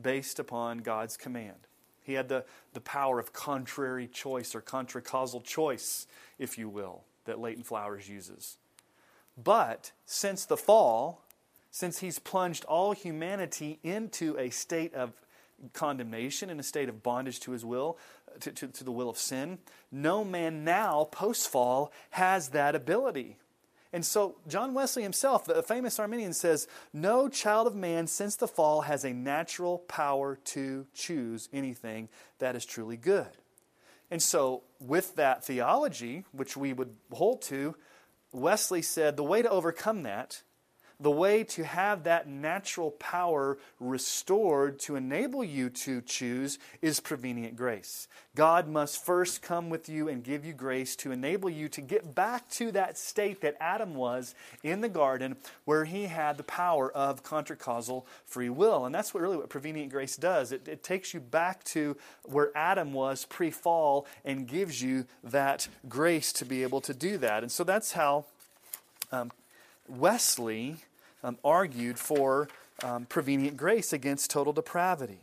based 0.00 0.38
upon 0.38 0.78
God's 0.78 1.16
command. 1.16 1.66
He 2.02 2.14
had 2.14 2.28
the, 2.28 2.44
the 2.72 2.80
power 2.80 3.18
of 3.18 3.32
contrary 3.32 4.06
choice 4.06 4.54
or 4.54 4.60
contracausal 4.60 5.42
choice, 5.42 6.06
if 6.38 6.56
you 6.56 6.68
will, 6.68 7.04
that 7.24 7.38
Leighton 7.38 7.64
Flowers 7.64 8.08
uses. 8.08 8.56
But 9.36 9.92
since 10.06 10.44
the 10.44 10.56
fall, 10.56 11.22
since 11.70 11.98
he's 11.98 12.18
plunged 12.18 12.64
all 12.64 12.92
humanity 12.92 13.78
into 13.82 14.36
a 14.38 14.50
state 14.50 14.94
of 14.94 15.12
condemnation, 15.72 16.50
in 16.50 16.58
a 16.58 16.62
state 16.62 16.88
of 16.88 17.02
bondage 17.02 17.40
to 17.40 17.50
his 17.50 17.64
will, 17.64 17.98
to, 18.40 18.52
to, 18.52 18.68
to 18.68 18.84
the 18.84 18.92
will 18.92 19.10
of 19.10 19.18
sin, 19.18 19.58
no 19.90 20.24
man 20.24 20.64
now, 20.64 21.04
post 21.10 21.48
fall, 21.48 21.92
has 22.10 22.50
that 22.50 22.74
ability. 22.74 23.36
And 23.92 24.04
so, 24.04 24.36
John 24.46 24.74
Wesley 24.74 25.02
himself, 25.02 25.46
the 25.46 25.62
famous 25.62 25.98
Arminian, 25.98 26.34
says, 26.34 26.68
No 26.92 27.28
child 27.28 27.66
of 27.66 27.74
man 27.74 28.06
since 28.06 28.36
the 28.36 28.48
fall 28.48 28.82
has 28.82 29.04
a 29.04 29.14
natural 29.14 29.78
power 29.78 30.36
to 30.46 30.86
choose 30.92 31.48
anything 31.52 32.10
that 32.38 32.54
is 32.54 32.66
truly 32.66 32.98
good. 32.98 33.38
And 34.10 34.22
so, 34.22 34.62
with 34.78 35.16
that 35.16 35.44
theology, 35.44 36.24
which 36.32 36.56
we 36.56 36.74
would 36.74 36.96
hold 37.12 37.40
to, 37.42 37.76
Wesley 38.32 38.82
said 38.82 39.16
the 39.16 39.24
way 39.24 39.40
to 39.40 39.50
overcome 39.50 40.02
that 40.02 40.42
the 41.00 41.10
way 41.10 41.44
to 41.44 41.64
have 41.64 42.04
that 42.04 42.28
natural 42.28 42.90
power 42.90 43.56
restored 43.78 44.80
to 44.80 44.96
enable 44.96 45.44
you 45.44 45.70
to 45.70 46.00
choose 46.00 46.58
is 46.82 46.98
prevenient 46.98 47.56
grace. 47.56 48.08
God 48.34 48.68
must 48.68 49.04
first 49.04 49.40
come 49.40 49.70
with 49.70 49.88
you 49.88 50.08
and 50.08 50.24
give 50.24 50.44
you 50.44 50.52
grace 50.52 50.96
to 50.96 51.12
enable 51.12 51.48
you 51.50 51.68
to 51.68 51.80
get 51.80 52.16
back 52.16 52.48
to 52.50 52.72
that 52.72 52.98
state 52.98 53.40
that 53.42 53.56
Adam 53.60 53.94
was 53.94 54.34
in 54.64 54.80
the 54.80 54.88
garden 54.88 55.36
where 55.64 55.84
he 55.84 56.04
had 56.04 56.36
the 56.36 56.42
power 56.42 56.90
of 56.90 57.22
contracausal 57.22 58.04
free 58.24 58.50
will. 58.50 58.84
And 58.84 58.92
that's 58.92 59.14
what 59.14 59.22
really 59.22 59.36
what 59.36 59.48
prevenient 59.48 59.92
grace 59.92 60.16
does. 60.16 60.50
It, 60.50 60.66
it 60.66 60.82
takes 60.82 61.14
you 61.14 61.20
back 61.20 61.62
to 61.64 61.96
where 62.24 62.50
Adam 62.56 62.92
was 62.92 63.24
pre 63.24 63.52
fall 63.52 64.06
and 64.24 64.48
gives 64.48 64.82
you 64.82 65.06
that 65.22 65.68
grace 65.88 66.32
to 66.34 66.44
be 66.44 66.64
able 66.64 66.80
to 66.80 66.94
do 66.94 67.18
that. 67.18 67.42
And 67.42 67.52
so 67.52 67.62
that's 67.62 67.92
how 67.92 68.24
um, 69.12 69.30
Wesley 69.88 70.76
um, 71.22 71.38
argued 71.44 71.98
for 71.98 72.48
um, 72.82 73.06
prevenient 73.06 73.56
grace 73.56 73.92
against 73.92 74.30
total 74.30 74.52
depravity. 74.52 75.20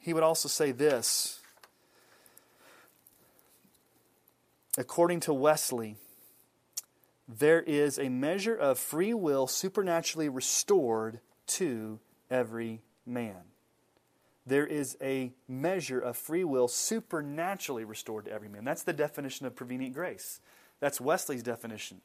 He 0.00 0.12
would 0.12 0.22
also 0.22 0.48
say 0.48 0.72
this 0.72 1.40
according 4.78 5.20
to 5.20 5.32
Wesley, 5.32 5.96
there 7.28 7.60
is 7.60 7.98
a 7.98 8.08
measure 8.08 8.54
of 8.54 8.78
free 8.78 9.14
will 9.14 9.46
supernaturally 9.46 10.28
restored 10.28 11.20
to 11.46 11.98
every 12.30 12.82
man. 13.04 13.42
There 14.46 14.66
is 14.66 14.96
a 15.02 15.32
measure 15.48 15.98
of 15.98 16.16
free 16.16 16.44
will 16.44 16.68
supernaturally 16.68 17.84
restored 17.84 18.26
to 18.26 18.32
every 18.32 18.48
man. 18.48 18.64
That's 18.64 18.84
the 18.84 18.92
definition 18.92 19.44
of 19.44 19.56
prevenient 19.56 19.94
grace. 19.94 20.40
That's 20.78 21.00
Wesley's 21.00 21.42
definition. 21.42 22.00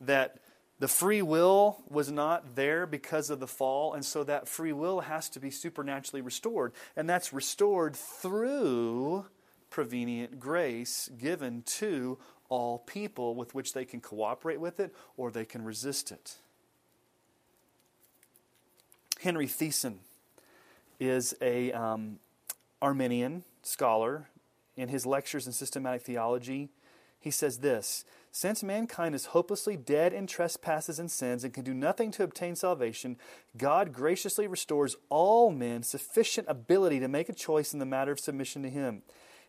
That 0.00 0.38
the 0.80 0.88
free 0.88 1.20
will 1.20 1.82
was 1.88 2.10
not 2.10 2.56
there 2.56 2.86
because 2.86 3.28
of 3.28 3.38
the 3.38 3.46
fall, 3.46 3.92
and 3.92 4.02
so 4.02 4.24
that 4.24 4.48
free 4.48 4.72
will 4.72 5.00
has 5.00 5.28
to 5.28 5.38
be 5.38 5.50
supernaturally 5.50 6.22
restored. 6.22 6.72
And 6.96 7.08
that's 7.08 7.34
restored 7.34 7.94
through 7.94 9.26
prevenient 9.68 10.40
grace 10.40 11.10
given 11.18 11.62
to 11.64 12.18
all 12.48 12.78
people 12.78 13.34
with 13.34 13.54
which 13.54 13.74
they 13.74 13.84
can 13.84 14.00
cooperate 14.00 14.58
with 14.58 14.80
it 14.80 14.94
or 15.18 15.30
they 15.30 15.44
can 15.44 15.64
resist 15.64 16.10
it. 16.10 16.36
Henry 19.20 19.46
Thiessen 19.46 19.96
is 20.98 21.34
a 21.42 21.72
um, 21.72 22.18
Arminian 22.80 23.44
scholar. 23.62 24.28
In 24.76 24.88
his 24.88 25.04
lectures 25.04 25.46
in 25.46 25.52
systematic 25.52 26.00
theology, 26.02 26.70
he 27.20 27.30
says 27.30 27.58
this 27.58 28.04
since 28.32 28.62
mankind 28.62 29.14
is 29.14 29.26
hopelessly 29.26 29.76
dead 29.76 30.12
in 30.12 30.26
trespasses 30.26 30.98
and 30.98 31.10
sins 31.10 31.44
and 31.44 31.52
can 31.52 31.64
do 31.64 31.74
nothing 31.74 32.10
to 32.12 32.22
obtain 32.22 32.54
salvation, 32.54 33.16
God 33.56 33.92
graciously 33.92 34.46
restores 34.46 34.96
all 35.08 35.50
men 35.50 35.82
sufficient 35.82 36.46
ability 36.48 37.00
to 37.00 37.08
make 37.08 37.28
a 37.28 37.34
choice 37.34 37.72
in 37.72 37.78
the 37.78 37.86
matter 37.86 38.12
of 38.12 38.20
submission 38.20 38.62
to 38.62 38.70
Him. 38.70 39.02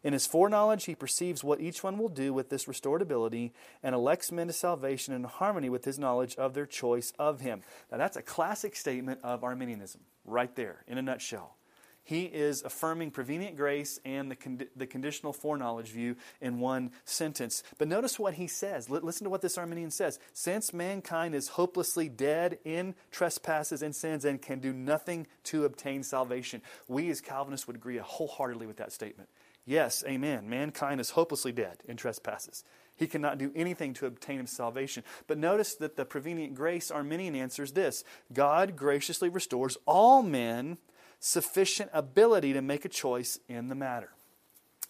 In 0.04 0.13
his 0.13 0.26
foreknowledge, 0.26 0.86
he 0.86 0.96
perceives 0.96 1.44
what 1.44 1.62
each 1.62 1.84
one 1.84 2.00
will 2.00 2.10
do 2.10 2.34
with 2.34 2.50
this 2.50 2.67
restored 2.67 3.04
ability 3.04 3.54
and 3.84 3.94
elects 3.94 4.32
men 4.32 4.48
to 4.48 4.54
salvation 4.54 5.13
in 5.13 5.24
harmony 5.26 5.70
with 5.70 5.86
his 5.86 6.00
knowledge 6.00 6.36
of 6.38 6.54
their 6.54 6.65
choice 6.65 7.13
of 7.20 7.41
him. 7.41 7.62
Now, 7.91 7.98
that's 7.98 8.17
a 8.17 8.24
classic 8.24 8.76
statement 8.76 9.20
of 9.24 9.44
Arminianism, 9.44 10.02
right 10.26 10.56
there, 10.56 10.84
in 10.88 10.98
a 10.98 11.04
nutshell. 11.04 11.56
He 12.03 12.23
is 12.23 12.63
affirming 12.63 13.11
prevenient 13.11 13.55
grace 13.55 13.99
and 14.03 14.31
the, 14.31 14.35
con- 14.35 14.67
the 14.75 14.87
conditional 14.87 15.33
foreknowledge 15.33 15.89
view 15.89 16.15
in 16.41 16.59
one 16.59 16.91
sentence. 17.05 17.63
But 17.77 17.87
notice 17.87 18.17
what 18.17 18.33
he 18.33 18.47
says. 18.47 18.89
L- 18.89 19.01
listen 19.03 19.25
to 19.25 19.29
what 19.29 19.41
this 19.41 19.57
Arminian 19.57 19.91
says. 19.91 20.19
Since 20.33 20.73
mankind 20.73 21.35
is 21.35 21.49
hopelessly 21.49 22.09
dead 22.09 22.57
in 22.65 22.95
trespasses 23.11 23.81
and 23.81 23.95
sins 23.95 24.25
and 24.25 24.41
can 24.41 24.59
do 24.59 24.73
nothing 24.73 25.27
to 25.45 25.65
obtain 25.65 26.03
salvation, 26.03 26.61
we 26.87 27.09
as 27.09 27.21
Calvinists 27.21 27.67
would 27.67 27.75
agree 27.75 27.97
wholeheartedly 27.97 28.65
with 28.65 28.77
that 28.77 28.91
statement. 28.91 29.29
Yes, 29.65 30.03
amen. 30.07 30.49
Mankind 30.49 30.99
is 30.99 31.11
hopelessly 31.11 31.51
dead 31.51 31.77
in 31.87 31.97
trespasses. 31.97 32.63
He 32.95 33.07
cannot 33.07 33.37
do 33.37 33.51
anything 33.55 33.93
to 33.95 34.05
obtain 34.05 34.39
him 34.39 34.47
salvation. 34.47 35.03
But 35.27 35.37
notice 35.37 35.75
that 35.75 35.95
the 35.95 36.05
prevenient 36.05 36.55
grace 36.55 36.91
Arminian 36.91 37.35
answers 37.35 37.71
this 37.71 38.03
God 38.33 38.75
graciously 38.75 39.29
restores 39.29 39.77
all 39.85 40.23
men 40.23 40.77
sufficient 41.21 41.91
ability 41.93 42.51
to 42.51 42.62
make 42.62 42.84
a 42.84 42.89
choice 42.89 43.39
in 43.47 43.69
the 43.69 43.75
matter. 43.75 44.10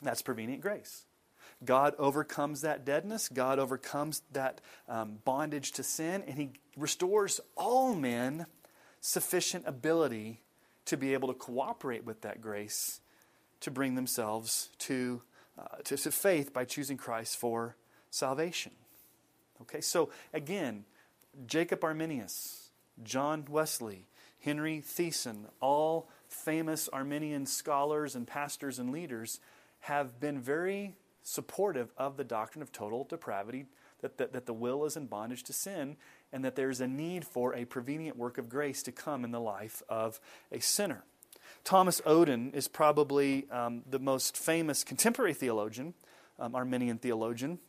That's 0.02 0.24
prevenient 0.24 0.62
grace. 0.62 1.06
God 1.64 1.94
overcomes 2.00 2.62
that 2.62 2.86
deadness, 2.86 3.30
God 3.30 3.60
overcomes 3.60 4.24
that 4.32 4.62
um, 4.90 5.20
bondage 5.24 5.74
to 5.74 5.84
sin, 5.84 6.24
and 6.26 6.36
He 6.36 6.50
restores 6.76 7.40
all 7.56 7.94
men 7.94 8.48
sufficient 9.00 9.68
ability 9.68 10.42
to 10.86 10.98
be 10.98 11.14
able 11.14 11.28
to 11.28 11.36
cooperate 11.36 12.04
with 12.04 12.22
that 12.22 12.42
grace 12.42 13.02
to 13.60 13.70
bring 13.70 13.94
themselves 13.94 14.70
to, 14.80 15.22
uh, 15.60 15.78
to, 15.84 15.98
to 15.98 16.12
faith 16.12 16.52
by 16.52 16.66
choosing 16.66 16.98
Christ 16.98 17.38
for 17.38 17.76
salvation. 18.10 18.72
Okay, 19.62 19.82
so 19.82 20.10
again, 20.34 20.86
Jacob 21.46 21.84
Arminius, 21.84 22.72
John 23.04 23.46
Wesley, 23.48 24.08
Henry 24.40 24.82
Thiessen, 24.82 25.46
all 25.60 26.10
famous 26.32 26.90
Arminian 26.90 27.46
scholars 27.46 28.16
and 28.16 28.26
pastors 28.26 28.80
and 28.80 28.92
leaders 28.92 29.40
have 29.82 30.20
been 30.20 30.40
very 30.40 30.96
supportive 31.24 31.92
of 31.98 32.18
the 32.18 32.24
doctrine 32.24 32.62
of 32.62 32.72
total 32.72 33.04
depravity, 33.04 33.66
that, 34.02 34.18
that, 34.18 34.34
that 34.34 34.46
the 34.46 34.54
will 34.54 34.86
is 34.86 34.98
in 34.98 35.06
bondage 35.06 35.44
to 35.44 35.54
sin, 35.54 35.98
and 36.34 36.44
that 36.44 36.56
there's 36.56 36.82
a 36.82 36.88
need 36.88 37.26
for 37.26 37.54
a 37.54 37.66
prevenient 37.66 38.18
work 38.18 38.38
of 38.38 38.50
grace 38.50 38.82
to 38.84 38.92
come 38.92 39.24
in 39.24 39.32
the 39.32 39.40
life 39.40 39.84
of 39.90 40.20
a 40.52 40.60
sinner. 40.60 41.04
Thomas 41.64 42.02
Oden 42.02 42.54
is 42.56 42.68
probably 42.68 43.50
um, 43.52 43.84
the 43.88 44.00
most 44.00 44.38
famous 44.38 44.84
contemporary 44.84 45.34
theologian, 45.34 45.94
um, 46.40 46.56
Arminian 46.56 46.98
theologian, 46.98 47.60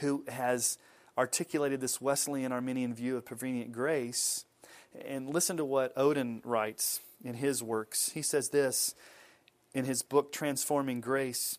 who 0.00 0.24
has 0.28 0.78
articulated 1.16 1.80
this 1.80 2.00
Wesleyan 2.00 2.52
Arminian 2.52 2.94
view 2.94 3.16
of 3.16 3.24
prevenient 3.24 3.72
grace. 3.72 4.44
And 5.06 5.28
listen 5.32 5.56
to 5.58 5.64
what 5.64 5.94
Oden 5.96 6.40
writes 6.44 7.00
in 7.24 7.34
his 7.34 7.62
works. 7.62 8.10
He 8.10 8.22
says 8.22 8.48
this 8.48 8.94
in 9.74 9.84
his 9.84 10.02
book, 10.02 10.32
Transforming 10.32 11.00
Grace 11.00 11.58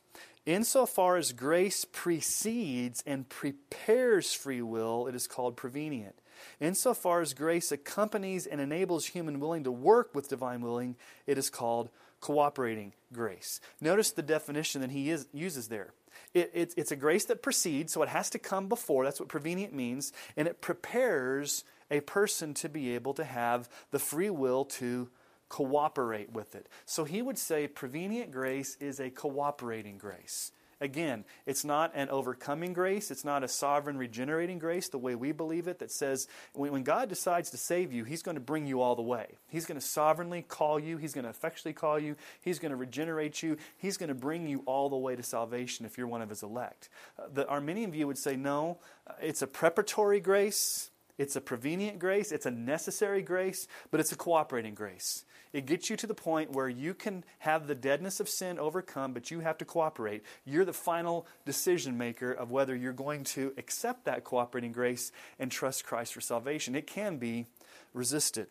Insofar 0.50 1.18
as 1.18 1.32
grace 1.32 1.86
precedes 1.86 3.04
and 3.06 3.30
prepares 3.30 4.34
free 4.34 4.64
will, 4.64 5.06
it 5.06 5.14
is 5.14 5.28
called 5.28 5.56
prevenient. 5.56 6.16
Insofar 6.60 7.22
as 7.22 7.36
grace 7.36 7.72
accompanies 7.72 8.48
and 8.48 8.60
enables 8.60 9.06
human 9.06 9.40
willing 9.40 9.64
to 9.66 9.72
work 9.72 10.16
with 10.16 10.30
divine 10.30 10.62
willing, 10.62 10.96
it 11.28 11.38
is 11.38 11.52
called 11.52 11.90
cooperating 12.20 12.94
grace. 13.14 13.62
Notice 13.80 14.12
the 14.12 14.24
definition 14.24 14.82
that 14.82 14.90
he 14.90 15.12
is, 15.12 15.28
uses 15.34 15.68
there. 15.68 15.94
It, 16.34 16.50
it, 16.54 16.74
it's 16.76 16.92
a 16.92 16.96
grace 16.96 17.26
that 17.26 17.44
precedes, 17.44 17.94
so 17.94 18.02
it 18.02 18.10
has 18.10 18.30
to 18.32 18.40
come 18.40 18.68
before. 18.68 19.04
That's 19.04 19.20
what 19.20 19.30
prevenient 19.30 19.74
means. 19.74 20.14
And 20.36 20.48
it 20.48 20.62
prepares 20.62 21.64
a 21.92 22.02
person 22.02 22.54
to 22.56 22.70
be 22.70 22.96
able 22.96 23.14
to 23.16 23.24
have 23.24 23.70
the 23.92 24.00
free 24.00 24.30
will 24.30 24.66
to 24.66 25.10
cooperate 25.50 26.32
with 26.32 26.56
it. 26.56 26.68
So 26.86 27.04
he 27.04 27.22
would 27.22 27.38
say 27.38 27.68
prevenient 27.68 28.32
grace 28.32 28.78
is 28.80 29.00
a 29.00 29.10
cooperating 29.10 29.98
grace. 29.98 30.52
Again, 30.82 31.26
it's 31.46 31.66
not 31.66 31.92
an 31.94 32.08
overcoming 32.10 32.72
grace. 32.72 33.12
It's 33.12 33.26
not 33.26 33.44
a 33.44 33.50
sovereign 33.50 33.98
regenerating 33.98 34.60
grace 34.60 34.88
the 34.88 34.98
way 34.98 35.14
we 35.14 35.34
believe 35.34 35.68
it 35.68 35.80
that 35.80 35.92
says 35.92 36.28
when, 36.54 36.84
God 36.84 37.10
decides 37.10 37.50
to 37.50 37.58
save 37.58 37.92
you, 37.92 38.06
He's 38.06 38.24
going 38.24 38.36
to 38.36 38.42
bring 38.42 38.66
you 38.66 38.80
all 38.80 38.96
the 38.96 39.02
way. 39.02 39.28
He's 39.50 39.66
going 39.66 39.80
to 39.80 39.86
sovereignly 39.86 40.42
call 40.42 40.80
you. 40.80 40.96
He's 40.96 41.14
going 41.14 41.26
to 41.26 41.30
effectually 41.30 41.74
call 41.74 42.00
you. 42.00 42.16
He's 42.42 42.60
going 42.60 42.70
to 42.70 42.78
regenerate 42.78 43.44
you. 43.44 43.58
He's 43.78 43.98
going 43.98 44.08
to 44.08 44.16
bring 44.16 44.48
you 44.48 44.64
all 44.66 44.90
the 44.90 44.96
way 44.96 45.18
to 45.18 45.24
salvation 45.24 45.86
if 45.86 45.98
you're 45.98 46.08
one 46.08 46.22
of 46.22 46.30
His 46.30 46.44
elect. 46.44 46.88
Uh, 47.18 47.24
the 47.34 47.46
Arminian 47.50 47.92
view 47.92 48.08
would 48.08 48.18
say 48.18 48.38
no, 48.38 48.78
uh, 49.06 49.14
it's 49.22 49.42
a 49.42 49.48
preparatory 49.48 50.22
grace. 50.22 50.92
It's 51.20 51.36
a 51.36 51.42
prevenient 51.42 52.00
grace, 52.00 52.32
it's 52.32 52.46
a 52.48 52.52
necessary 52.52 53.22
grace, 53.22 53.68
but 53.92 54.00
it's 54.00 54.14
a 54.14 54.16
cooperating 54.16 54.74
grace. 54.74 55.26
It 55.52 55.66
gets 55.66 55.90
you 55.90 55.98
to 55.98 56.08
the 56.08 56.14
point 56.14 56.54
where 56.54 56.70
you 56.70 56.94
can 56.94 57.26
have 57.40 57.68
the 57.68 57.76
deadness 57.76 58.20
of 58.22 58.30
sin 58.30 58.58
overcome, 58.58 59.14
but 59.14 59.30
you 59.30 59.42
have 59.42 59.58
to 59.58 59.66
cooperate. 59.66 60.24
You're 60.46 60.64
the 60.64 60.74
final 60.74 61.28
decision 61.46 61.98
maker 61.98 62.32
of 62.32 62.52
whether 62.52 62.74
you're 62.74 62.94
going 62.94 63.26
to 63.26 63.54
accept 63.58 64.06
that 64.06 64.24
cooperating 64.24 64.72
grace 64.72 65.12
and 65.40 65.52
trust 65.52 65.84
Christ 65.86 66.14
for 66.14 66.22
salvation. 66.22 66.74
It 66.74 66.88
can 66.88 67.18
be 67.18 67.48
resisted. 67.94 68.48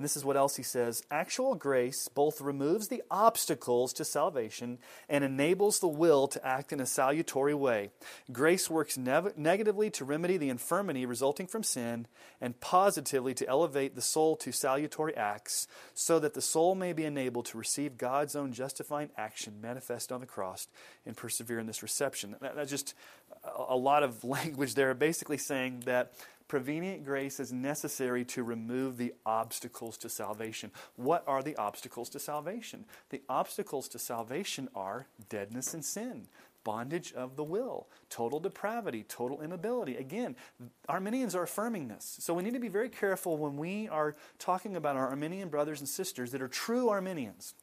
And 0.00 0.04
this 0.06 0.16
is 0.16 0.24
what 0.24 0.38
else 0.38 0.56
he 0.56 0.62
says 0.62 1.02
actual 1.10 1.54
grace 1.54 2.08
both 2.08 2.40
removes 2.40 2.88
the 2.88 3.02
obstacles 3.10 3.92
to 3.92 4.02
salvation 4.02 4.78
and 5.10 5.22
enables 5.22 5.78
the 5.78 5.88
will 5.88 6.26
to 6.28 6.42
act 6.42 6.72
in 6.72 6.80
a 6.80 6.86
salutary 6.86 7.52
way. 7.52 7.90
Grace 8.32 8.70
works 8.70 8.96
ne- 8.96 9.34
negatively 9.36 9.90
to 9.90 10.06
remedy 10.06 10.38
the 10.38 10.48
infirmity 10.48 11.04
resulting 11.04 11.46
from 11.46 11.62
sin 11.62 12.06
and 12.40 12.58
positively 12.60 13.34
to 13.34 13.46
elevate 13.46 13.94
the 13.94 14.00
soul 14.00 14.36
to 14.36 14.52
salutary 14.52 15.14
acts 15.18 15.68
so 15.92 16.18
that 16.18 16.32
the 16.32 16.40
soul 16.40 16.74
may 16.74 16.94
be 16.94 17.04
enabled 17.04 17.44
to 17.44 17.58
receive 17.58 17.98
God's 17.98 18.34
own 18.34 18.54
justifying 18.54 19.10
action 19.18 19.60
manifest 19.60 20.10
on 20.10 20.20
the 20.20 20.26
cross 20.26 20.66
and 21.04 21.14
persevere 21.14 21.58
in 21.58 21.66
this 21.66 21.82
reception. 21.82 22.36
That, 22.40 22.56
that's 22.56 22.70
just 22.70 22.94
a 23.68 23.76
lot 23.76 24.02
of 24.02 24.24
language 24.24 24.76
there, 24.76 24.94
basically 24.94 25.36
saying 25.36 25.82
that 25.84 26.14
Prevenient 26.50 27.04
grace 27.04 27.38
is 27.38 27.52
necessary 27.52 28.24
to 28.24 28.42
remove 28.42 28.96
the 28.96 29.14
obstacles 29.24 29.96
to 29.98 30.08
salvation. 30.08 30.72
What 30.96 31.22
are 31.28 31.44
the 31.44 31.54
obstacles 31.54 32.08
to 32.08 32.18
salvation? 32.18 32.86
The 33.10 33.22
obstacles 33.28 33.86
to 33.90 34.00
salvation 34.00 34.68
are 34.74 35.06
deadness 35.28 35.74
and 35.74 35.84
sin, 35.84 36.26
bondage 36.64 37.12
of 37.12 37.36
the 37.36 37.44
will, 37.44 37.86
total 38.08 38.40
depravity, 38.40 39.04
total 39.04 39.42
inability. 39.42 39.94
Again, 39.94 40.34
Arminians 40.88 41.36
are 41.36 41.44
affirming 41.44 41.86
this. 41.86 42.16
So 42.18 42.34
we 42.34 42.42
need 42.42 42.54
to 42.54 42.58
be 42.58 42.66
very 42.66 42.88
careful 42.88 43.36
when 43.36 43.56
we 43.56 43.86
are 43.86 44.16
talking 44.40 44.74
about 44.74 44.96
our 44.96 45.06
Arminian 45.06 45.50
brothers 45.50 45.78
and 45.78 45.88
sisters 45.88 46.32
that 46.32 46.42
are 46.42 46.48
true 46.48 46.88
Arminians. 46.88 47.54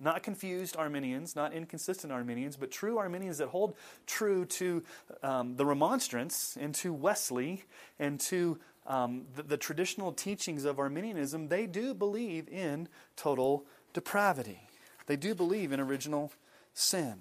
Not 0.00 0.22
confused 0.22 0.76
Arminians, 0.76 1.36
not 1.36 1.52
inconsistent 1.52 2.12
Arminians, 2.12 2.56
but 2.56 2.70
true 2.70 2.98
Arminians 2.98 3.38
that 3.38 3.48
hold 3.48 3.76
true 4.06 4.44
to 4.46 4.82
um, 5.22 5.56
the 5.56 5.64
remonstrance 5.64 6.58
and 6.60 6.74
to 6.76 6.92
Wesley 6.92 7.64
and 7.98 8.18
to 8.20 8.58
um, 8.86 9.24
the, 9.36 9.42
the 9.44 9.56
traditional 9.56 10.12
teachings 10.12 10.64
of 10.64 10.78
Arminianism. 10.78 11.48
They 11.48 11.66
do 11.66 11.94
believe 11.94 12.48
in 12.48 12.88
total 13.16 13.66
depravity. 13.92 14.68
They 15.06 15.16
do 15.16 15.34
believe 15.34 15.72
in 15.72 15.80
original 15.80 16.32
sin. 16.72 17.20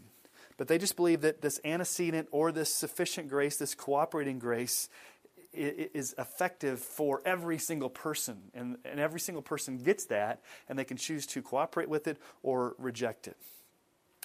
But 0.57 0.67
they 0.67 0.77
just 0.77 0.95
believe 0.95 1.21
that 1.21 1.41
this 1.41 1.59
antecedent 1.65 2.27
or 2.31 2.51
this 2.51 2.73
sufficient 2.73 3.27
grace, 3.27 3.57
this 3.57 3.75
cooperating 3.75 4.39
grace, 4.39 4.87
is 5.53 6.15
effective 6.17 6.79
for 6.79 7.21
every 7.25 7.57
single 7.57 7.89
person. 7.89 8.37
And, 8.53 8.77
and 8.85 8.99
every 8.99 9.19
single 9.19 9.41
person 9.41 9.77
gets 9.77 10.05
that, 10.05 10.41
and 10.67 10.77
they 10.77 10.83
can 10.83 10.97
choose 10.97 11.25
to 11.27 11.41
cooperate 11.41 11.89
with 11.89 12.07
it 12.07 12.17
or 12.41 12.75
reject 12.77 13.27
it. 13.27 13.37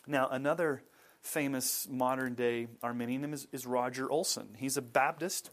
Now, 0.07 0.29
another 0.29 0.83
famous 1.21 1.87
modern 1.91 2.35
day 2.35 2.69
Arminian 2.83 3.33
is, 3.33 3.47
is 3.53 3.67
Roger 3.67 4.11
Olson. 4.11 4.49
He's 4.57 4.77
a 4.77 4.83
Baptist. 4.83 5.51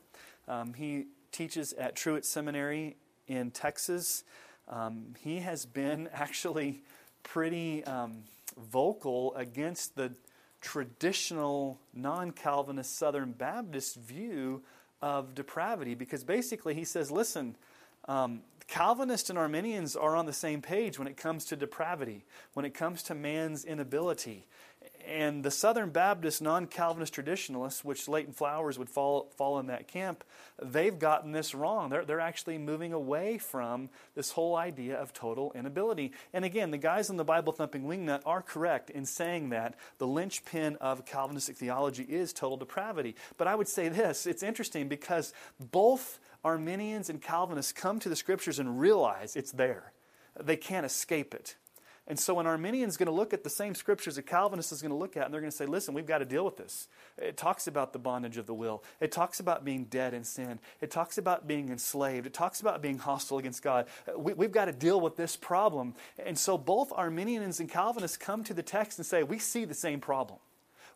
Um, 0.47 0.73
he 0.73 1.05
teaches 1.31 1.73
at 1.73 1.95
Truett 1.95 2.25
Seminary 2.25 2.95
in 3.27 3.51
Texas. 3.51 4.23
Um, 4.69 5.15
he 5.19 5.39
has 5.39 5.65
been 5.65 6.09
actually 6.13 6.83
pretty 7.23 7.83
um, 7.83 8.23
vocal 8.57 9.35
against 9.35 9.95
the 9.95 10.13
traditional 10.61 11.79
non 11.93 12.31
Calvinist 12.31 12.97
Southern 12.97 13.31
Baptist 13.31 13.97
view 13.97 14.63
of 15.05 15.35
depravity 15.35 15.93
because 15.93 16.23
basically 16.23 16.73
he 16.73 16.83
says, 16.83 17.11
listen, 17.11 17.55
um, 18.07 18.41
Calvinists 18.67 19.29
and 19.29 19.37
Arminians 19.37 19.95
are 19.95 20.15
on 20.15 20.25
the 20.25 20.33
same 20.33 20.63
page 20.63 20.97
when 20.97 21.07
it 21.07 21.15
comes 21.15 21.45
to 21.45 21.55
depravity, 21.55 22.25
when 22.53 22.65
it 22.65 22.73
comes 22.73 23.03
to 23.03 23.13
man's 23.13 23.63
inability. 23.65 24.47
And 25.07 25.43
the 25.43 25.51
Southern 25.51 25.91
Baptist 25.91 26.41
non 26.41 26.65
Calvinist 26.65 27.13
traditionalists, 27.13 27.83
which 27.83 28.07
Leighton 28.07 28.33
Flowers 28.33 28.79
would 28.79 28.89
fall, 28.89 29.31
fall 29.37 29.59
in 29.59 29.67
that 29.67 29.87
camp, 29.87 30.23
they've 30.61 30.97
gotten 30.97 31.31
this 31.31 31.53
wrong. 31.53 31.89
They're, 31.89 32.05
they're 32.05 32.19
actually 32.19 32.57
moving 32.57 32.91
away 32.91 33.37
from 33.37 33.89
this 34.15 34.31
whole 34.31 34.55
idea 34.55 34.97
of 34.97 35.13
total 35.13 35.51
inability. 35.53 36.11
And 36.33 36.43
again, 36.43 36.71
the 36.71 36.77
guys 36.77 37.09
in 37.09 37.17
the 37.17 37.23
Bible 37.23 37.53
thumping 37.53 37.83
wingnut 37.83 38.21
are 38.25 38.41
correct 38.41 38.89
in 38.89 39.05
saying 39.05 39.49
that 39.49 39.75
the 39.97 40.07
linchpin 40.07 40.77
of 40.77 41.05
Calvinistic 41.05 41.57
theology 41.57 42.03
is 42.03 42.33
total 42.33 42.57
depravity. 42.57 43.15
But 43.37 43.47
I 43.47 43.55
would 43.55 43.67
say 43.67 43.89
this 43.89 44.25
it's 44.25 44.43
interesting 44.43 44.87
because 44.87 45.33
both 45.59 46.19
Arminians 46.43 47.09
and 47.09 47.21
Calvinists 47.21 47.71
come 47.71 47.99
to 47.99 48.09
the 48.09 48.15
scriptures 48.15 48.59
and 48.59 48.79
realize 48.79 49.35
it's 49.35 49.51
there, 49.51 49.91
they 50.41 50.57
can't 50.57 50.85
escape 50.85 51.33
it. 51.33 51.55
And 52.07 52.19
so 52.19 52.39
an 52.39 52.45
Arminian 52.45 52.87
is 52.87 52.97
going 52.97 53.07
to 53.07 53.11
look 53.11 53.33
at 53.33 53.43
the 53.43 53.49
same 53.49 53.73
scriptures 53.73 54.19
a 54.19 54.21
Calvinist 54.21 54.71
is 54.71 54.81
going 54.81 54.91
to 54.91 54.97
look 54.97 55.17
at, 55.17 55.25
and 55.25 55.33
they're 55.33 55.41
going 55.41 55.49
to 55.49 55.57
say, 55.57 55.65
listen, 55.65 55.95
we've 55.95 56.05
got 56.05 56.19
to 56.19 56.25
deal 56.25 56.45
with 56.45 56.55
this. 56.55 56.87
It 57.17 57.35
talks 57.35 57.65
about 57.65 57.93
the 57.93 57.99
bondage 57.99 58.37
of 58.37 58.45
the 58.45 58.53
will. 58.53 58.83
It 58.99 59.11
talks 59.11 59.39
about 59.39 59.65
being 59.65 59.85
dead 59.85 60.13
in 60.13 60.23
sin. 60.23 60.59
It 60.81 60.91
talks 60.91 61.17
about 61.17 61.47
being 61.47 61.69
enslaved. 61.69 62.27
It 62.27 62.33
talks 62.33 62.61
about 62.61 62.83
being 62.83 62.99
hostile 62.99 63.39
against 63.39 63.63
God. 63.63 63.87
We, 64.15 64.33
we've 64.33 64.51
got 64.51 64.65
to 64.65 64.71
deal 64.71 65.01
with 65.01 65.15
this 65.15 65.35
problem. 65.35 65.95
And 66.23 66.37
so 66.37 66.59
both 66.59 66.93
Arminians 66.95 67.59
and 67.59 67.69
Calvinists 67.69 68.17
come 68.17 68.43
to 68.43 68.53
the 68.53 68.63
text 68.63 68.99
and 68.99 69.05
say, 69.05 69.23
we 69.23 69.39
see 69.39 69.65
the 69.65 69.73
same 69.73 69.99
problem. 69.99 70.39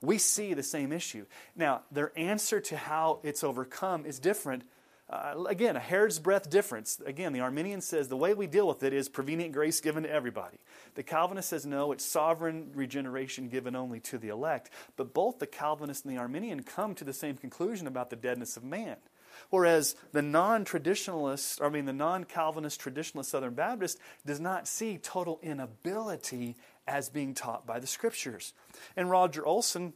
We 0.02 0.20
see 0.20 0.54
the 0.54 0.64
same 0.64 0.92
issue. 0.92 1.26
Now, 1.56 1.82
their 1.92 2.12
answer 2.18 2.62
to 2.62 2.78
how 2.78 3.20
it's 3.24 3.44
overcome 3.44 4.06
is 4.06 4.20
different, 4.20 4.64
uh, 5.10 5.44
again, 5.48 5.76
a 5.76 5.80
hair's 5.80 6.20
breadth 6.20 6.50
difference. 6.50 7.02
Again, 7.04 7.34
the 7.34 7.40
Arminian 7.40 7.82
says 7.82 8.08
the 8.08 8.18
way 8.18 8.36
we 8.36 8.46
deal 8.46 8.68
with 8.68 8.84
it 8.84 8.94
is 8.94 9.10
prevenient 9.10 9.54
grace 9.54 9.82
given 9.82 10.04
to 10.04 10.10
everybody. 10.10 10.58
The 10.94 11.02
Calvinist 11.02 11.50
says 11.50 11.66
no, 11.66 11.92
it's 11.92 12.06
sovereign 12.06 12.72
regeneration 12.76 13.50
given 13.50 13.76
only 13.76 14.00
to 14.02 14.20
the 14.20 14.30
elect. 14.30 14.70
But 14.98 15.14
both 15.14 15.40
the 15.40 15.48
Calvinist 15.48 16.06
and 16.06 16.14
the 16.14 16.20
Arminian 16.20 16.62
come 16.62 16.94
to 16.96 17.04
the 17.04 17.14
same 17.14 17.38
conclusion 17.38 17.88
about 17.88 18.12
the 18.12 18.16
deadness 18.16 18.56
of 18.56 18.64
man. 18.64 18.98
Whereas 19.50 19.96
the 20.12 20.22
non 20.22 20.64
traditionalist, 20.64 21.64
I 21.64 21.70
mean, 21.70 21.86
the 21.86 21.94
non 21.94 22.26
Calvinist 22.26 22.80
traditionalist 22.80 23.26
Southern 23.26 23.56
Baptist 23.56 23.98
does 24.28 24.40
not 24.40 24.68
see 24.68 25.00
total 25.00 25.40
inability 25.42 26.56
as 26.88 27.10
being 27.10 27.34
taught 27.34 27.66
by 27.66 27.80
the 27.80 27.88
scriptures. 27.88 28.54
And 28.96 29.10
Roger 29.10 29.44
Olson 29.44 29.94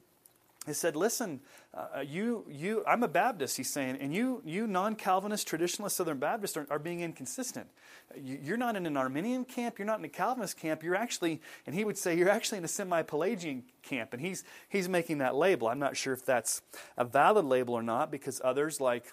he 0.66 0.74
said, 0.74 0.96
"Listen, 0.96 1.42
uh, 1.74 2.02
you, 2.02 2.46
you, 2.50 2.84
I'm 2.86 3.04
a 3.04 3.08
Baptist." 3.08 3.58
He's 3.58 3.70
saying, 3.70 3.98
and 4.00 4.14
you, 4.14 4.42
you 4.46 4.68
non-Calvinist, 4.68 5.48
traditionalist 5.48 5.92
Southern 5.92 6.20
Baptists 6.20 6.56
are, 6.56 6.68
are 6.70 6.80
being 6.80 7.02
inconsistent. 7.02 7.68
You, 8.16 8.54
are 8.54 8.58
not 8.58 8.76
in 8.76 8.86
an 8.86 8.96
Arminian 8.96 9.44
camp. 9.46 9.80
You're 9.80 9.88
not 9.88 10.00
in 10.00 10.06
a 10.06 10.10
Calvinist 10.10 10.58
camp. 10.58 10.84
You're 10.84 10.96
actually, 10.96 11.42
and 11.66 11.76
he 11.76 11.84
would 11.84 11.98
say, 11.98 12.16
you're 12.16 12.30
actually 12.30 12.60
in 12.60 12.66
a 12.66 12.68
semi-Pelagian 12.68 13.64
camp. 13.82 14.14
And 14.14 14.22
he's 14.22 14.44
he's 14.70 14.88
making 14.88 15.18
that 15.18 15.36
label. 15.36 15.68
I'm 15.68 15.80
not 15.80 15.98
sure 15.98 16.14
if 16.14 16.26
that's 16.26 16.62
a 16.96 17.06
valid 17.06 17.46
label 17.46 17.74
or 17.74 17.84
not, 17.84 18.12
because 18.12 18.40
others 18.44 18.80
like 18.80 19.06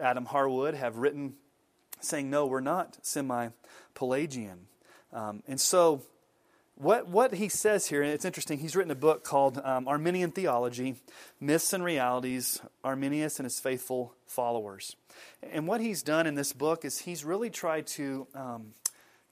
Adam 0.00 0.24
Harwood 0.24 0.74
have 0.74 0.96
written 0.96 1.34
saying, 2.00 2.30
no, 2.30 2.46
we're 2.46 2.60
not 2.60 2.98
semi-Pelagian. 3.02 4.66
Um, 5.12 5.42
and 5.46 5.60
so 5.60 6.02
what, 6.76 7.08
what 7.08 7.34
he 7.34 7.48
says 7.48 7.86
here, 7.86 8.02
and 8.02 8.10
it's 8.12 8.24
interesting, 8.24 8.58
he's 8.58 8.74
written 8.74 8.90
a 8.90 8.96
book 8.96 9.22
called 9.24 9.60
um, 9.62 9.86
Arminian 9.86 10.32
Theology 10.32 10.96
Myths 11.40 11.72
and 11.72 11.84
Realities 11.84 12.60
Arminius 12.82 13.38
and 13.38 13.46
His 13.46 13.60
Faithful 13.60 14.14
Followers. 14.26 14.96
And 15.42 15.68
what 15.68 15.80
he's 15.80 16.02
done 16.02 16.26
in 16.26 16.34
this 16.34 16.52
book 16.52 16.84
is 16.84 16.98
he's 16.98 17.24
really 17.24 17.50
tried 17.50 17.86
to 17.88 18.26
um, 18.34 18.74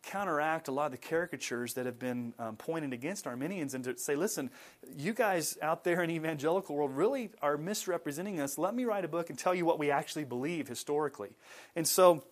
counteract 0.02 0.68
a 0.68 0.72
lot 0.72 0.86
of 0.86 0.92
the 0.92 0.98
caricatures 0.98 1.74
that 1.74 1.86
have 1.86 1.98
been 1.98 2.34
um, 2.38 2.56
pointed 2.56 2.92
against 2.92 3.26
Arminians 3.26 3.74
and 3.74 3.84
to 3.84 3.96
say, 3.98 4.14
listen, 4.14 4.50
you 4.96 5.12
guys 5.12 5.56
out 5.62 5.84
there 5.84 6.02
in 6.02 6.08
the 6.08 6.14
evangelical 6.14 6.76
world 6.76 6.92
really 6.96 7.30
are 7.40 7.56
misrepresenting 7.56 8.40
us. 8.40 8.58
Let 8.58 8.74
me 8.74 8.84
write 8.84 9.04
a 9.04 9.08
book 9.08 9.30
and 9.30 9.38
tell 9.38 9.54
you 9.54 9.64
what 9.64 9.78
we 9.78 9.90
actually 9.90 10.24
believe 10.24 10.68
historically. 10.68 11.30
And 11.76 11.86
so 11.86 12.24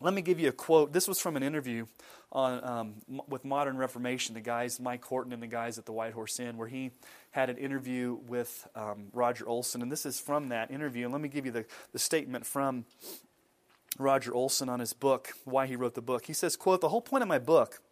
let 0.00 0.14
me 0.14 0.22
give 0.22 0.40
you 0.40 0.48
a 0.48 0.52
quote. 0.52 0.92
This 0.92 1.06
was 1.06 1.20
from 1.20 1.36
an 1.36 1.42
interview 1.42 1.86
on, 2.32 2.64
um, 2.64 3.22
with 3.28 3.44
Modern 3.44 3.76
Reformation, 3.76 4.34
the 4.34 4.40
guys, 4.40 4.80
Mike 4.80 5.04
Horton 5.04 5.32
and 5.32 5.42
the 5.42 5.46
guys 5.46 5.78
at 5.78 5.84
the 5.84 5.92
White 5.92 6.14
Horse 6.14 6.40
Inn, 6.40 6.56
where 6.56 6.68
he 6.68 6.90
had 7.32 7.50
an 7.50 7.58
interview 7.58 8.18
with 8.26 8.66
um, 8.74 9.08
Roger 9.12 9.46
Olson. 9.46 9.82
And 9.82 9.92
this 9.92 10.06
is 10.06 10.18
from 10.18 10.48
that 10.48 10.70
interview. 10.70 11.04
And 11.04 11.12
let 11.12 11.20
me 11.20 11.28
give 11.28 11.44
you 11.44 11.52
the, 11.52 11.66
the 11.92 11.98
statement 11.98 12.46
from 12.46 12.86
Roger 13.98 14.32
Olson 14.32 14.68
on 14.68 14.80
his 14.80 14.92
book, 14.92 15.32
why 15.44 15.66
he 15.66 15.76
wrote 15.76 15.94
the 15.94 16.02
book. 16.02 16.26
He 16.26 16.32
says, 16.32 16.56
quote, 16.56 16.80
The 16.80 16.88
whole 16.88 17.02
point 17.02 17.22
of 17.22 17.28
my 17.28 17.38
book 17.38 17.82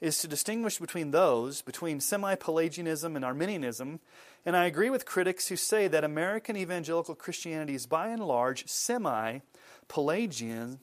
is 0.00 0.18
to 0.18 0.28
distinguish 0.28 0.78
between 0.78 1.12
those, 1.12 1.62
between 1.62 2.00
semi 2.00 2.34
Pelagianism 2.34 3.14
and 3.14 3.24
Arminianism, 3.24 4.00
and 4.44 4.56
I 4.56 4.66
agree 4.66 4.90
with 4.90 5.06
critics 5.06 5.46
who 5.46 5.56
say 5.56 5.86
that 5.86 6.02
American 6.02 6.56
evangelical 6.56 7.14
Christianity 7.14 7.76
is 7.76 7.86
by 7.86 8.08
and 8.08 8.24
large 8.24 8.66
semi 8.66 9.38
Pelagian 9.86 10.80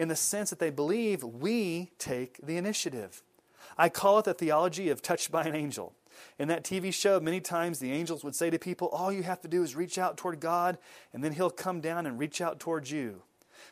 in 0.00 0.08
the 0.08 0.16
sense 0.16 0.48
that 0.48 0.58
they 0.58 0.70
believe 0.70 1.22
we 1.22 1.90
take 1.98 2.38
the 2.42 2.56
initiative. 2.56 3.22
I 3.76 3.90
call 3.90 4.18
it 4.18 4.24
the 4.24 4.32
theology 4.32 4.88
of 4.88 5.02
touched 5.02 5.30
by 5.30 5.42
an 5.42 5.54
angel. 5.54 5.92
In 6.38 6.48
that 6.48 6.64
TV 6.64 6.90
show, 6.90 7.20
many 7.20 7.38
times 7.38 7.78
the 7.78 7.92
angels 7.92 8.24
would 8.24 8.34
say 8.34 8.48
to 8.48 8.58
people, 8.58 8.88
All 8.88 9.12
you 9.12 9.22
have 9.24 9.42
to 9.42 9.48
do 9.48 9.62
is 9.62 9.76
reach 9.76 9.98
out 9.98 10.16
toward 10.16 10.40
God, 10.40 10.78
and 11.12 11.22
then 11.22 11.32
He'll 11.32 11.50
come 11.50 11.82
down 11.82 12.06
and 12.06 12.18
reach 12.18 12.40
out 12.40 12.58
towards 12.58 12.90
you. 12.90 13.20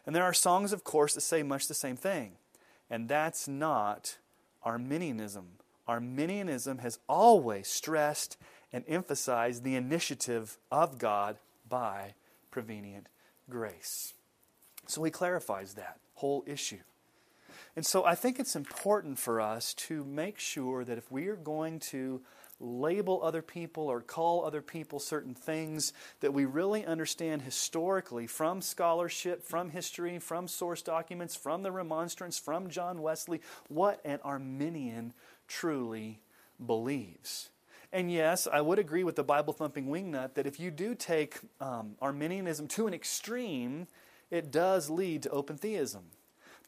And 0.05 0.15
there 0.15 0.23
are 0.23 0.35
songs, 0.35 0.75
of 0.75 0.85
course, 0.85 1.15
that 1.15 1.23
say 1.23 1.43
much 1.43 1.67
the 1.67 1.73
same 1.73 1.97
thing. 1.97 2.33
And 2.91 3.09
that's 3.09 3.49
not 3.49 4.19
Arminianism. 4.65 5.47
Arminianism 5.87 6.79
has 6.79 6.99
always 7.09 7.69
stressed 7.69 8.37
and 8.71 8.85
emphasized 8.87 9.65
the 9.65 9.77
initiative 9.77 10.59
of 10.71 10.99
God 10.99 11.39
by 11.67 12.13
prevenient 12.51 13.07
grace. 13.49 14.13
So 14.87 15.03
he 15.05 15.11
clarifies 15.11 15.73
that 15.75 15.99
whole 16.19 16.45
issue. 16.47 16.79
And 17.77 17.87
so 17.87 18.05
I 18.05 18.15
think 18.15 18.41
it's 18.41 18.57
important 18.57 19.19
for 19.19 19.41
us 19.41 19.73
to 19.75 20.05
make 20.05 20.39
sure 20.39 20.85
that 20.85 20.99
if 20.99 21.11
we 21.13 21.29
are 21.29 21.37
going 21.37 21.79
to 21.91 22.21
label 22.61 23.21
other 23.23 23.43
people 23.43 23.85
or 23.85 24.01
call 24.01 24.45
other 24.45 24.63
people 24.63 24.99
certain 24.99 25.35
things 25.35 25.93
that 26.21 26.35
we 26.35 26.45
really 26.45 26.85
understand 26.85 27.43
historically 27.43 28.27
from 28.27 28.61
scholarship, 28.61 29.45
from 29.45 29.71
history, 29.71 30.19
from 30.19 30.49
source 30.49 30.83
documents, 30.83 31.37
from 31.37 31.63
the 31.63 31.71
remonstrance, 31.71 32.37
from 32.37 32.69
John 32.69 33.01
Wesley, 33.01 33.41
what 33.69 34.01
an 34.05 34.19
Arminian 34.25 35.13
truly 35.47 36.21
believes. 36.65 37.51
And 37.93 38.11
yes, 38.11 38.49
I 38.53 38.61
would 38.61 38.79
agree 38.79 39.05
with 39.05 39.17
the 39.17 39.25
Bible 39.25 39.53
thumping 39.53 39.87
wingnut 39.87 40.35
that 40.35 40.47
if 40.47 40.59
you 40.59 40.71
do 40.71 40.95
take 40.95 41.39
um, 41.61 41.95
Arminianism 42.03 42.67
to 42.69 42.87
an 42.87 42.93
extreme, 42.93 43.87
it 44.31 44.51
does 44.51 44.91
lead 44.91 45.23
to 45.25 45.31
open 45.31 45.57
theism. 45.57 46.05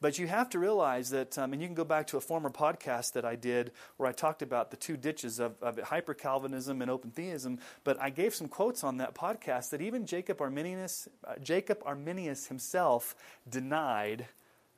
But 0.01 0.19
you 0.19 0.29
have 0.29 0.49
to 0.51 0.59
realize 0.59 1.11
that, 1.11 1.37
um, 1.37 1.53
and 1.53 1.61
you 1.61 1.69
can 1.69 1.75
go 1.75 1.85
back 1.85 2.07
to 2.09 2.17
a 2.17 2.21
former 2.23 2.49
podcast 2.49 3.13
that 3.13 3.27
I 3.27 3.37
did 3.37 3.71
where 3.99 4.09
I 4.09 4.13
talked 4.13 4.41
about 4.41 4.71
the 4.71 4.79
two 4.79 4.97
ditches 4.97 5.39
of, 5.39 5.63
of 5.63 5.79
hyper 5.79 6.15
Calvinism 6.15 6.81
and 6.81 6.91
open 6.91 7.11
theism. 7.11 7.59
But 7.85 8.01
I 8.01 8.09
gave 8.09 8.35
some 8.35 8.49
quotes 8.49 8.83
on 8.83 8.97
that 8.97 9.15
podcast 9.15 9.71
that 9.71 9.83
even 9.83 10.07
Jacob 10.07 10.41
Arminius, 10.41 11.07
uh, 11.27 11.35
Jacob 11.43 11.83
Arminius 11.85 12.47
himself 12.47 13.15
denied 13.49 14.27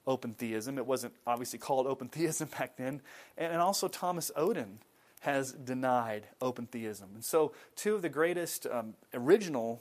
open 0.08 0.34
theism. 0.34 0.76
It 0.76 0.86
wasn't 0.86 1.14
obviously 1.24 1.60
called 1.60 1.86
open 1.86 2.08
theism 2.08 2.48
back 2.58 2.76
then. 2.76 3.00
And, 3.38 3.52
and 3.52 3.62
also 3.62 3.86
Thomas 3.86 4.32
Oden 4.36 4.78
has 5.20 5.52
denied 5.52 6.26
open 6.40 6.66
theism. 6.66 7.10
And 7.14 7.24
so, 7.24 7.52
two 7.76 7.94
of 7.94 8.02
the 8.02 8.08
greatest 8.08 8.66
um, 8.66 8.94
original 9.14 9.80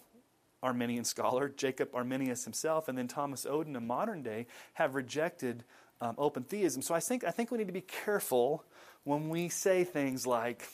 Arminian 0.64 1.04
scholar, 1.04 1.50
Jacob 1.50 1.90
Arminius 1.94 2.44
himself, 2.44 2.88
and 2.88 2.98
then 2.98 3.08
Thomas 3.08 3.46
Oden 3.46 3.76
in 3.76 3.88
modern 3.88 4.24
day 4.24 4.48
have 4.74 4.96
rejected 4.96 5.64
um, 6.00 6.16
open 6.18 6.44
theism. 6.44 6.82
So 6.82 6.94
I 6.94 7.00
think, 7.00 7.24
I 7.24 7.32
think 7.32 7.52
we 7.52 7.58
need 7.58 7.68
to 7.68 7.74
be 7.74 7.82
careful 7.82 8.64
when 9.04 9.30
we 9.30 9.50
say 9.50 9.84
things 9.84 10.28
like, 10.28 10.68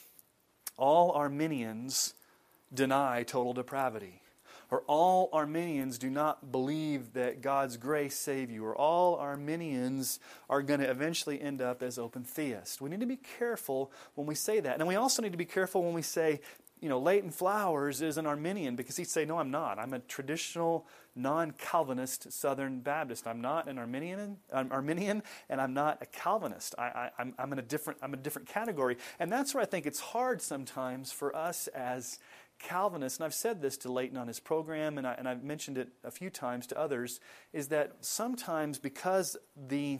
all 0.77 1.11
Arminians 1.11 2.13
deny 2.73 3.23
total 3.23 3.53
depravity, 3.53 4.21
or 4.69 4.83
all 4.87 5.29
Arminians 5.33 5.97
do 5.97 6.09
not 6.09 6.51
believe 6.51 7.13
that 7.13 7.41
God's 7.41 7.77
grace 7.77 8.15
save 8.15 8.51
you, 8.51 8.63
or 8.65 8.75
all 8.75 9.15
Arminians 9.15 10.19
are 10.49 10.61
going 10.61 10.81
to 10.81 10.89
eventually 10.89 11.41
end 11.41 11.61
up 11.61 11.81
as 11.81 11.97
open 11.97 12.23
theists. 12.23 12.79
We 12.79 12.89
need 12.89 12.99
to 12.99 13.05
be 13.05 13.19
careful 13.39 13.91
when 14.15 14.27
we 14.27 14.35
say 14.35 14.59
that. 14.59 14.77
And 14.77 14.87
we 14.87 14.95
also 14.95 15.21
need 15.21 15.31
to 15.31 15.37
be 15.37 15.45
careful 15.45 15.83
when 15.83 15.93
we 15.93 16.01
say 16.01 16.41
you 16.81 16.89
know, 16.89 16.99
Leighton 16.99 17.31
Flowers 17.31 18.01
is 18.01 18.17
an 18.17 18.25
Arminian 18.25 18.75
because 18.75 18.97
he'd 18.97 19.07
say, 19.07 19.25
No, 19.25 19.39
I'm 19.39 19.51
not. 19.51 19.79
I'm 19.79 19.93
a 19.93 19.99
traditional 19.99 20.87
non 21.15 21.51
Calvinist 21.51 22.31
Southern 22.31 22.79
Baptist. 22.79 23.27
I'm 23.27 23.41
not 23.41 23.67
an 23.67 23.77
Arminian, 23.77 24.37
I'm 24.53 24.71
Arminian 24.71 25.23
and 25.49 25.59
I'm 25.59 25.73
not 25.73 25.97
a 26.01 26.05
Calvinist. 26.05 26.75
I, 26.77 26.87
am 26.87 27.11
I'm, 27.17 27.33
I'm 27.39 27.53
in 27.53 27.59
a 27.59 27.63
different, 27.63 27.99
I'm 28.01 28.13
a 28.13 28.17
different 28.17 28.47
category. 28.47 28.97
And 29.19 29.31
that's 29.31 29.53
where 29.53 29.61
I 29.61 29.65
think 29.65 29.85
it's 29.85 29.99
hard 29.99 30.41
sometimes 30.41 31.11
for 31.11 31.35
us 31.35 31.67
as 31.67 32.19
Calvinists, 32.59 33.19
and 33.19 33.25
I've 33.25 33.33
said 33.33 33.61
this 33.61 33.77
to 33.77 33.91
Leighton 33.91 34.17
on 34.17 34.27
his 34.27 34.39
program, 34.39 34.97
and, 34.97 35.05
I, 35.05 35.13
and 35.13 35.27
I've 35.27 35.43
mentioned 35.43 35.77
it 35.77 35.89
a 36.03 36.11
few 36.11 36.29
times 36.29 36.67
to 36.67 36.79
others, 36.79 37.19
is 37.53 37.67
that 37.67 37.97
sometimes 38.01 38.79
because 38.79 39.37
the 39.55 39.99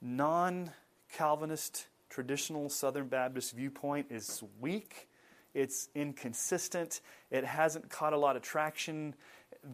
non 0.00 0.70
Calvinist 1.12 1.86
traditional 2.08 2.68
Southern 2.68 3.08
Baptist 3.08 3.54
viewpoint 3.54 4.06
is 4.10 4.42
weak, 4.60 5.08
it's 5.54 5.88
inconsistent. 5.94 7.00
It 7.30 7.44
hasn't 7.44 7.88
caught 7.90 8.12
a 8.12 8.18
lot 8.18 8.36
of 8.36 8.42
traction. 8.42 9.14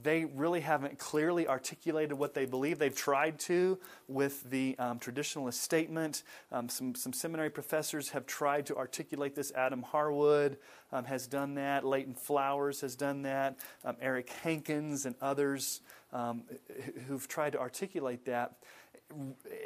They 0.03 0.25
really 0.25 0.61
haven't 0.61 0.99
clearly 0.99 1.47
articulated 1.47 2.13
what 2.15 2.35
they 2.35 2.45
believe. 2.45 2.79
They've 2.79 2.95
tried 2.95 3.39
to 3.41 3.79
with 4.09 4.49
the 4.51 4.75
um, 4.79 4.99
traditionalist 4.99 5.55
statement. 5.55 6.25
Um, 6.51 6.69
some, 6.69 6.95
some 6.95 7.13
seminary 7.13 7.51
professors 7.51 8.11
have 8.11 8.27
tried 8.27 8.67
to 8.67 8.77
articulate 8.77 9.35
this. 9.35 9.53
Adam 9.53 9.83
Harwood 9.83 10.59
um, 10.93 11.05
has 11.05 11.27
done 11.27 11.55
that. 11.55 11.85
Leighton 11.85 12.15
Flowers 12.15 12.81
has 12.81 12.97
done 12.97 13.23
that. 13.23 13.61
Um, 13.85 13.97
Eric 14.01 14.31
Hankins 14.43 15.07
and 15.07 15.15
others 15.21 15.83
um, 16.13 16.43
who've 17.07 17.29
tried 17.29 17.53
to 17.53 17.61
articulate 17.61 18.25
that 18.25 18.57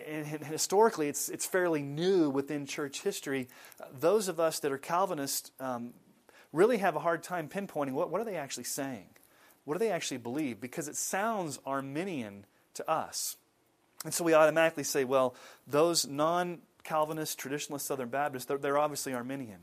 and 0.06 0.26
historically, 0.26 1.08
it's, 1.08 1.28
it's 1.28 1.46
fairly 1.46 1.82
new 1.82 2.30
within 2.30 2.66
church 2.66 3.02
history. 3.02 3.48
Those 3.98 4.28
of 4.28 4.38
us 4.38 4.60
that 4.60 4.72
are 4.72 4.78
Calvinists 4.78 5.50
um, 5.60 5.94
really 6.52 6.78
have 6.78 6.96
a 6.96 7.00
hard 7.00 7.22
time 7.22 7.48
pinpointing 7.48 7.92
what, 7.92 8.10
what 8.10 8.20
are 8.20 8.24
they 8.24 8.36
actually 8.36 8.64
saying? 8.64 9.06
What 9.64 9.74
do 9.74 9.78
they 9.78 9.90
actually 9.90 10.18
believe? 10.18 10.60
Because 10.60 10.88
it 10.88 10.96
sounds 10.96 11.58
Arminian 11.64 12.44
to 12.74 12.90
us. 12.90 13.36
And 14.04 14.14
so 14.14 14.24
we 14.24 14.34
automatically 14.34 14.84
say, 14.84 15.04
well, 15.04 15.34
those 15.66 16.06
non 16.06 16.60
Calvinist, 16.82 17.38
traditionalist 17.38 17.82
Southern 17.82 18.08
Baptists, 18.08 18.46
they're, 18.46 18.58
they're 18.58 18.78
obviously 18.78 19.12
Arminian. 19.12 19.60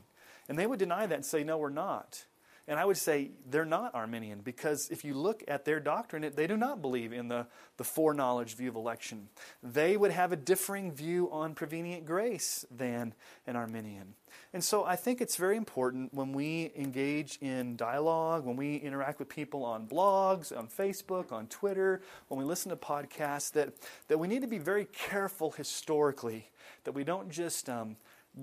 And 0.48 0.58
they 0.58 0.66
would 0.66 0.78
deny 0.78 1.06
that 1.06 1.14
and 1.14 1.24
say, 1.24 1.44
no, 1.44 1.58
we're 1.58 1.70
not. 1.70 2.24
And 2.68 2.78
I 2.78 2.84
would 2.84 2.98
say 2.98 3.30
they're 3.48 3.64
not 3.64 3.94
Arminian 3.94 4.40
because 4.44 4.90
if 4.90 5.02
you 5.02 5.14
look 5.14 5.42
at 5.48 5.64
their 5.64 5.80
doctrine, 5.80 6.30
they 6.36 6.46
do 6.46 6.56
not 6.58 6.82
believe 6.82 7.14
in 7.14 7.28
the, 7.28 7.46
the 7.78 7.84
foreknowledge 7.84 8.56
view 8.56 8.68
of 8.68 8.76
election. 8.76 9.30
They 9.62 9.96
would 9.96 10.10
have 10.10 10.32
a 10.32 10.36
differing 10.36 10.92
view 10.92 11.30
on 11.32 11.54
prevenient 11.54 12.04
grace 12.04 12.66
than 12.70 13.14
an 13.46 13.56
Arminian. 13.56 14.12
And 14.52 14.62
so 14.62 14.84
I 14.84 14.96
think 14.96 15.22
it's 15.22 15.36
very 15.36 15.56
important 15.56 16.12
when 16.12 16.32
we 16.34 16.70
engage 16.76 17.38
in 17.40 17.74
dialogue, 17.76 18.44
when 18.44 18.56
we 18.56 18.76
interact 18.76 19.18
with 19.18 19.30
people 19.30 19.64
on 19.64 19.86
blogs, 19.86 20.56
on 20.56 20.68
Facebook, 20.68 21.32
on 21.32 21.46
Twitter, 21.46 22.02
when 22.28 22.38
we 22.38 22.44
listen 22.44 22.68
to 22.68 22.76
podcasts, 22.76 23.50
that, 23.52 23.72
that 24.08 24.18
we 24.18 24.28
need 24.28 24.42
to 24.42 24.46
be 24.46 24.58
very 24.58 24.84
careful 24.84 25.52
historically, 25.52 26.50
that 26.84 26.92
we 26.92 27.02
don't 27.02 27.30
just 27.30 27.70
um, 27.70 27.96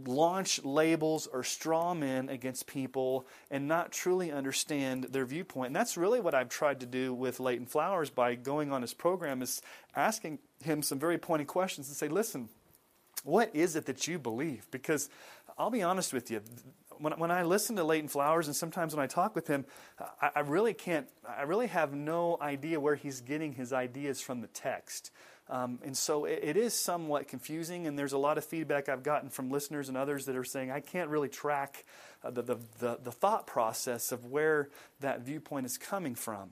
launch 0.05 0.63
labels 0.63 1.27
or 1.27 1.43
straw 1.43 1.93
men 1.93 2.29
against 2.29 2.67
people 2.67 3.25
and 3.49 3.67
not 3.67 3.91
truly 3.91 4.31
understand 4.31 5.05
their 5.05 5.25
viewpoint. 5.25 5.67
And 5.67 5.75
that's 5.75 5.95
really 5.95 6.19
what 6.19 6.35
I've 6.35 6.49
tried 6.49 6.81
to 6.81 6.85
do 6.85 7.13
with 7.13 7.39
Leighton 7.39 7.65
Flowers 7.65 8.09
by 8.09 8.35
going 8.35 8.71
on 8.71 8.81
his 8.81 8.93
program 8.93 9.41
is 9.41 9.61
asking 9.95 10.39
him 10.63 10.81
some 10.81 10.99
very 10.99 11.17
pointed 11.17 11.47
questions 11.47 11.87
and 11.87 11.95
say, 11.95 12.07
listen, 12.07 12.49
what 13.23 13.55
is 13.55 13.75
it 13.75 13.85
that 13.85 14.07
you 14.07 14.19
believe? 14.19 14.67
Because 14.71 15.09
I'll 15.57 15.71
be 15.71 15.83
honest 15.83 16.13
with 16.13 16.29
you, 16.29 16.41
when, 16.99 17.13
when 17.13 17.31
I 17.31 17.43
listen 17.43 17.75
to 17.77 17.83
Leighton 17.83 18.07
Flowers 18.07 18.47
and 18.47 18.55
sometimes 18.55 18.95
when 18.95 19.03
I 19.03 19.07
talk 19.07 19.35
with 19.35 19.47
him, 19.47 19.65
I, 20.21 20.31
I 20.35 20.39
really 20.41 20.73
can't, 20.73 21.07
I 21.27 21.43
really 21.43 21.67
have 21.67 21.93
no 21.93 22.37
idea 22.41 22.79
where 22.79 22.95
he's 22.95 23.21
getting 23.21 23.53
his 23.53 23.73
ideas 23.73 24.21
from 24.21 24.41
the 24.41 24.47
text. 24.47 25.11
Um, 25.47 25.79
and 25.83 25.95
so 25.95 26.25
it, 26.25 26.39
it 26.41 26.57
is 26.57 26.73
somewhat 26.73 27.27
confusing, 27.27 27.85
and 27.85 27.97
there's 27.99 28.13
a 28.13 28.17
lot 28.17 28.37
of 28.37 28.45
feedback 28.45 28.89
I've 28.89 29.03
gotten 29.03 29.29
from 29.29 29.51
listeners 29.51 29.89
and 29.89 29.97
others 29.97 30.25
that 30.25 30.35
are 30.35 30.43
saying, 30.43 30.71
I 30.71 30.79
can't 30.79 31.09
really 31.09 31.29
track 31.29 31.85
uh, 32.23 32.31
the, 32.31 32.41
the, 32.41 32.55
the, 32.79 32.99
the 33.03 33.11
thought 33.11 33.45
process 33.45 34.11
of 34.11 34.25
where 34.25 34.69
that 35.01 35.21
viewpoint 35.21 35.67
is 35.67 35.77
coming 35.77 36.15
from. 36.15 36.51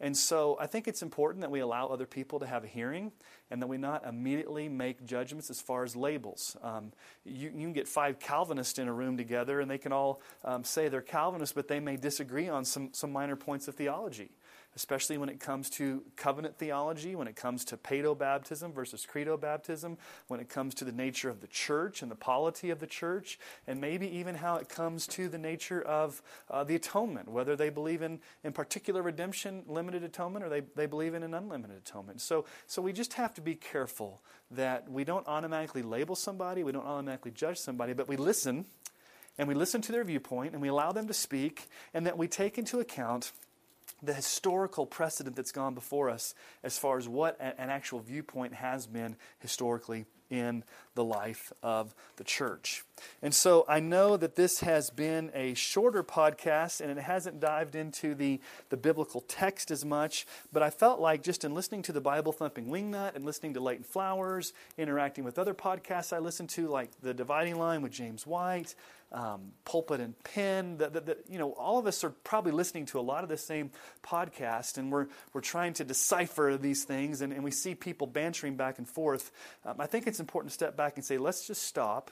And 0.00 0.16
so 0.16 0.56
I 0.60 0.66
think 0.66 0.88
it's 0.88 1.02
important 1.02 1.42
that 1.42 1.50
we 1.50 1.60
allow 1.60 1.86
other 1.86 2.06
people 2.06 2.40
to 2.40 2.46
have 2.46 2.64
a 2.64 2.66
hearing 2.66 3.12
and 3.50 3.62
that 3.62 3.68
we 3.68 3.78
not 3.78 4.04
immediately 4.04 4.68
make 4.68 5.04
judgments 5.06 5.50
as 5.50 5.60
far 5.60 5.84
as 5.84 5.94
labels. 5.94 6.56
Um, 6.62 6.92
you, 7.24 7.50
you, 7.54 7.60
can 7.60 7.72
get 7.72 7.86
five 7.86 8.18
Calvinists 8.18 8.78
in 8.78 8.88
a 8.88 8.92
room 8.92 9.16
together 9.16 9.60
and 9.60 9.70
they 9.70 9.78
can 9.78 9.92
all 9.92 10.20
um, 10.44 10.64
say 10.64 10.88
they're 10.88 11.00
Calvinists, 11.00 11.54
but 11.54 11.68
they 11.68 11.80
may 11.80 11.96
disagree 11.96 12.48
on 12.48 12.64
some, 12.64 12.90
some 12.92 13.12
minor 13.12 13.36
points 13.36 13.68
of 13.68 13.76
theology 13.76 14.30
especially 14.76 15.18
when 15.18 15.28
it 15.28 15.40
comes 15.40 15.70
to 15.70 16.02
covenant 16.16 16.58
theology, 16.58 17.14
when 17.14 17.28
it 17.28 17.36
comes 17.36 17.64
to 17.64 17.76
paedo 17.76 18.16
baptism 18.16 18.72
versus 18.72 19.06
credo 19.06 19.36
baptism, 19.36 19.96
when 20.28 20.40
it 20.40 20.48
comes 20.48 20.74
to 20.74 20.84
the 20.84 20.92
nature 20.92 21.30
of 21.30 21.40
the 21.40 21.46
church 21.46 22.02
and 22.02 22.10
the 22.10 22.16
polity 22.16 22.70
of 22.70 22.80
the 22.80 22.86
church, 22.86 23.38
and 23.66 23.80
maybe 23.80 24.08
even 24.08 24.34
how 24.34 24.56
it 24.56 24.68
comes 24.68 25.06
to 25.06 25.28
the 25.28 25.38
nature 25.38 25.80
of 25.82 26.22
uh, 26.50 26.64
the 26.64 26.74
atonement, 26.74 27.28
whether 27.28 27.56
they 27.56 27.70
believe 27.70 28.02
in, 28.02 28.20
in 28.42 28.52
particular 28.52 29.02
redemption, 29.02 29.62
limited 29.66 30.02
atonement, 30.02 30.44
or 30.44 30.48
they, 30.48 30.62
they 30.74 30.86
believe 30.86 31.14
in 31.14 31.22
an 31.22 31.34
unlimited 31.34 31.76
atonement. 31.76 32.20
So, 32.20 32.44
so 32.66 32.82
we 32.82 32.92
just 32.92 33.14
have 33.14 33.34
to 33.34 33.40
be 33.40 33.54
careful 33.54 34.20
that 34.50 34.90
we 34.90 35.04
don't 35.04 35.26
automatically 35.26 35.82
label 35.82 36.16
somebody, 36.16 36.62
we 36.62 36.72
don't 36.72 36.86
automatically 36.86 37.30
judge 37.30 37.58
somebody, 37.58 37.92
but 37.92 38.08
we 38.08 38.16
listen. 38.16 38.66
And 39.36 39.48
we 39.48 39.54
listen 39.54 39.82
to 39.82 39.90
their 39.90 40.04
viewpoint 40.04 40.52
and 40.52 40.62
we 40.62 40.68
allow 40.68 40.92
them 40.92 41.08
to 41.08 41.14
speak, 41.14 41.66
and 41.92 42.06
that 42.06 42.16
we 42.16 42.28
take 42.28 42.56
into 42.56 42.78
account 42.78 43.32
the 44.02 44.14
historical 44.14 44.86
precedent 44.86 45.36
that's 45.36 45.52
gone 45.52 45.74
before 45.74 46.10
us 46.10 46.34
as 46.62 46.78
far 46.78 46.98
as 46.98 47.08
what 47.08 47.40
an 47.40 47.70
actual 47.70 48.00
viewpoint 48.00 48.54
has 48.54 48.86
been 48.86 49.16
historically 49.38 50.06
in 50.30 50.64
the 50.94 51.04
life 51.04 51.52
of 51.62 51.94
the 52.16 52.24
church. 52.24 52.84
And 53.22 53.34
so 53.34 53.64
I 53.68 53.80
know 53.80 54.16
that 54.16 54.36
this 54.36 54.60
has 54.60 54.90
been 54.90 55.30
a 55.34 55.54
shorter 55.54 56.02
podcast 56.02 56.80
and 56.80 56.90
it 56.90 57.02
hasn't 57.02 57.40
dived 57.40 57.74
into 57.74 58.14
the, 58.14 58.40
the 58.70 58.76
biblical 58.76 59.20
text 59.22 59.70
as 59.70 59.84
much, 59.84 60.26
but 60.52 60.62
I 60.62 60.70
felt 60.70 61.00
like 61.00 61.22
just 61.22 61.44
in 61.44 61.54
listening 61.54 61.82
to 61.82 61.92
the 61.92 62.00
Bible 62.00 62.32
Thumping 62.32 62.66
Wingnut 62.66 63.14
and 63.14 63.24
listening 63.24 63.54
to 63.54 63.60
Leighton 63.60 63.84
Flowers, 63.84 64.52
interacting 64.78 65.24
with 65.24 65.38
other 65.38 65.54
podcasts 65.54 66.12
I 66.12 66.18
listened 66.18 66.50
to, 66.50 66.68
like 66.68 66.90
The 67.02 67.14
Dividing 67.14 67.58
Line 67.58 67.82
with 67.82 67.92
James 67.92 68.26
White, 68.26 68.74
um, 69.14 69.52
Pulpit 69.64 70.00
and 70.00 70.22
Pen. 70.24 70.76
The, 70.76 70.90
the, 70.90 71.00
the, 71.00 71.16
you 71.28 71.38
know, 71.38 71.52
all 71.52 71.78
of 71.78 71.86
us 71.86 72.04
are 72.04 72.10
probably 72.10 72.52
listening 72.52 72.84
to 72.86 72.98
a 72.98 73.00
lot 73.00 73.22
of 73.22 73.30
the 73.30 73.38
same 73.38 73.70
podcast, 74.02 74.76
and 74.76 74.92
we're, 74.92 75.06
we're 75.32 75.40
trying 75.40 75.72
to 75.74 75.84
decipher 75.84 76.58
these 76.60 76.84
things, 76.84 77.22
and, 77.22 77.32
and 77.32 77.44
we 77.44 77.52
see 77.52 77.74
people 77.74 78.06
bantering 78.06 78.56
back 78.56 78.78
and 78.78 78.88
forth. 78.88 79.30
Um, 79.64 79.76
I 79.78 79.86
think 79.86 80.06
it's 80.06 80.20
important 80.20 80.50
to 80.50 80.54
step 80.54 80.76
back 80.76 80.96
and 80.96 81.04
say, 81.04 81.16
let's 81.16 81.46
just 81.46 81.62
stop. 81.62 82.10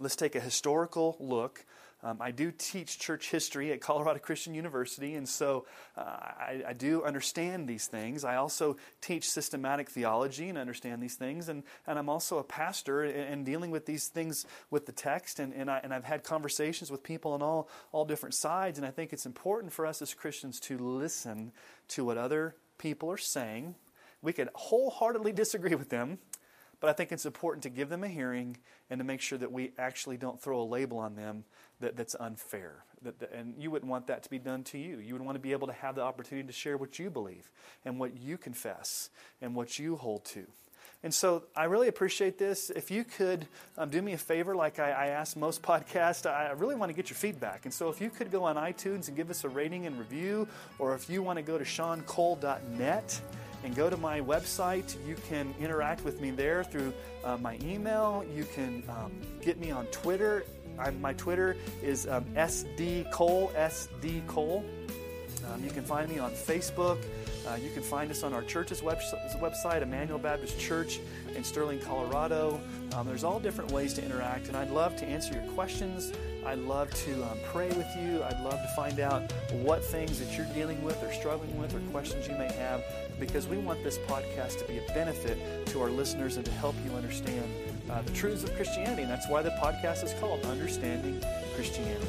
Let's 0.00 0.16
take 0.16 0.34
a 0.34 0.40
historical 0.40 1.16
look 1.20 1.64
um, 2.02 2.18
I 2.20 2.30
do 2.30 2.52
teach 2.52 2.98
church 2.98 3.30
history 3.30 3.72
at 3.72 3.80
Colorado 3.80 4.18
Christian 4.18 4.54
University, 4.54 5.14
and 5.14 5.26
so 5.26 5.64
uh, 5.96 6.02
I, 6.02 6.62
I, 6.68 6.72
do 6.74 7.02
understand 7.04 7.66
these 7.66 7.86
things. 7.86 8.22
I 8.22 8.36
also 8.36 8.76
teach 9.00 9.28
systematic 9.28 9.88
theology 9.88 10.50
and 10.50 10.58
understand 10.58 11.02
these 11.02 11.14
things, 11.14 11.48
and, 11.48 11.62
and 11.86 11.98
I'm 11.98 12.10
also 12.10 12.38
a 12.38 12.44
pastor 12.44 13.02
and, 13.02 13.16
and 13.16 13.46
dealing 13.46 13.70
with 13.70 13.86
these 13.86 14.08
things 14.08 14.44
with 14.70 14.84
the 14.84 14.92
text, 14.92 15.40
and, 15.40 15.54
and, 15.54 15.70
I, 15.70 15.80
and 15.82 15.94
I've 15.94 16.04
had 16.04 16.22
conversations 16.22 16.90
with 16.90 17.02
people 17.02 17.32
on 17.32 17.40
all, 17.40 17.68
all 17.92 18.04
different 18.04 18.34
sides, 18.34 18.78
and 18.78 18.86
I 18.86 18.90
think 18.90 19.14
it's 19.14 19.26
important 19.26 19.72
for 19.72 19.86
us 19.86 20.02
as 20.02 20.12
Christians 20.12 20.60
to 20.60 20.76
listen 20.76 21.50
to 21.88 22.04
what 22.04 22.18
other 22.18 22.56
people 22.76 23.10
are 23.10 23.16
saying. 23.16 23.74
We 24.20 24.34
could 24.34 24.50
wholeheartedly 24.54 25.32
disagree 25.32 25.74
with 25.74 25.88
them, 25.88 26.18
but 26.80 26.90
I 26.90 26.92
think 26.92 27.10
it's 27.10 27.26
important 27.26 27.62
to 27.62 27.70
give 27.70 27.88
them 27.88 28.04
a 28.04 28.08
hearing 28.08 28.58
and 28.90 28.98
to 28.98 29.04
make 29.04 29.20
sure 29.20 29.38
that 29.38 29.50
we 29.50 29.72
actually 29.78 30.16
don't 30.16 30.40
throw 30.40 30.60
a 30.60 30.64
label 30.64 30.98
on 30.98 31.16
them 31.16 31.44
that, 31.80 31.96
that's 31.96 32.14
unfair. 32.18 32.84
That, 33.02 33.18
that, 33.20 33.32
and 33.32 33.54
you 33.58 33.70
wouldn't 33.70 33.90
want 33.90 34.06
that 34.06 34.22
to 34.22 34.30
be 34.30 34.38
done 34.38 34.64
to 34.64 34.78
you. 34.78 34.98
You 34.98 35.14
would 35.14 35.22
want 35.22 35.36
to 35.36 35.40
be 35.40 35.52
able 35.52 35.66
to 35.66 35.72
have 35.72 35.94
the 35.94 36.02
opportunity 36.02 36.46
to 36.46 36.52
share 36.52 36.76
what 36.76 36.98
you 36.98 37.10
believe 37.10 37.50
and 37.84 37.98
what 37.98 38.16
you 38.16 38.38
confess 38.38 39.10
and 39.40 39.54
what 39.54 39.78
you 39.78 39.96
hold 39.96 40.24
to. 40.26 40.46
And 41.02 41.12
so 41.12 41.44
I 41.54 41.64
really 41.64 41.88
appreciate 41.88 42.38
this. 42.38 42.70
If 42.70 42.90
you 42.90 43.04
could 43.04 43.46
um, 43.76 43.90
do 43.90 44.00
me 44.00 44.14
a 44.14 44.18
favor, 44.18 44.56
like 44.56 44.78
I, 44.78 44.90
I 44.90 45.06
ask 45.08 45.36
most 45.36 45.62
podcasts, 45.62 46.26
I 46.28 46.50
really 46.52 46.74
want 46.74 46.90
to 46.90 46.94
get 46.94 47.10
your 47.10 47.16
feedback. 47.16 47.64
And 47.64 47.72
so 47.72 47.88
if 47.90 48.00
you 48.00 48.10
could 48.10 48.30
go 48.30 48.44
on 48.44 48.56
iTunes 48.56 49.08
and 49.08 49.16
give 49.16 49.30
us 49.30 49.44
a 49.44 49.48
rating 49.48 49.86
and 49.86 49.98
review, 49.98 50.48
or 50.78 50.94
if 50.94 51.10
you 51.10 51.22
want 51.22 51.36
to 51.36 51.42
go 51.42 51.58
to 51.58 51.64
seancole.net 51.64 53.20
and 53.64 53.74
go 53.74 53.90
to 53.90 53.96
my 53.96 54.20
website, 54.20 54.96
you 55.06 55.16
can 55.28 55.54
interact 55.60 56.04
with 56.04 56.20
me 56.20 56.30
there 56.30 56.64
through 56.64 56.92
uh, 57.24 57.36
my 57.36 57.58
email. 57.62 58.24
You 58.34 58.44
can 58.44 58.82
um, 58.88 59.12
get 59.42 59.58
me 59.58 59.70
on 59.70 59.86
Twitter 59.86 60.44
I'm, 60.78 61.00
my 61.00 61.12
Twitter 61.14 61.56
is 61.82 62.06
um, 62.06 62.24
SD 62.36 63.10
Cole, 63.10 63.52
SD 63.56 64.26
Cole. 64.26 64.64
Um, 65.52 65.62
you 65.62 65.70
can 65.70 65.84
find 65.84 66.08
me 66.08 66.18
on 66.18 66.32
Facebook. 66.32 66.98
Uh, 67.46 67.54
you 67.54 67.70
can 67.70 67.82
find 67.82 68.10
us 68.10 68.24
on 68.24 68.32
our 68.32 68.42
church's 68.42 68.80
website, 68.80 69.82
Emmanuel 69.82 70.18
Baptist 70.18 70.58
Church 70.58 70.98
in 71.36 71.44
Sterling, 71.44 71.78
Colorado. 71.78 72.60
Um, 72.94 73.06
there's 73.06 73.22
all 73.22 73.38
different 73.38 73.70
ways 73.70 73.94
to 73.94 74.04
interact, 74.04 74.48
and 74.48 74.56
I'd 74.56 74.70
love 74.70 74.96
to 74.96 75.06
answer 75.06 75.34
your 75.34 75.44
questions. 75.52 76.12
I'd 76.44 76.58
love 76.58 76.92
to 77.04 77.22
um, 77.24 77.38
pray 77.44 77.68
with 77.68 77.86
you. 77.96 78.22
I'd 78.24 78.40
love 78.42 78.60
to 78.60 78.68
find 78.74 78.98
out 78.98 79.32
what 79.52 79.84
things 79.84 80.18
that 80.18 80.36
you're 80.36 80.52
dealing 80.54 80.82
with 80.82 81.00
or 81.02 81.12
struggling 81.12 81.56
with 81.60 81.74
or 81.74 81.80
questions 81.92 82.26
you 82.26 82.34
may 82.34 82.52
have 82.52 82.82
because 83.20 83.46
we 83.46 83.58
want 83.58 83.82
this 83.84 83.98
podcast 83.98 84.58
to 84.58 84.64
be 84.64 84.78
a 84.78 84.92
benefit 84.92 85.38
to 85.66 85.80
our 85.80 85.90
listeners 85.90 86.36
and 86.36 86.44
to 86.46 86.52
help 86.52 86.74
you 86.84 86.92
understand 86.92 87.44
uh, 87.90 88.02
the 88.02 88.12
truths 88.12 88.44
of 88.44 88.54
Christianity. 88.54 89.02
And 89.02 89.10
that's 89.10 89.28
why 89.28 89.42
the 89.42 89.50
podcast 89.50 90.04
is 90.04 90.14
called 90.20 90.44
Understanding 90.46 91.22
Christianity. 91.54 92.06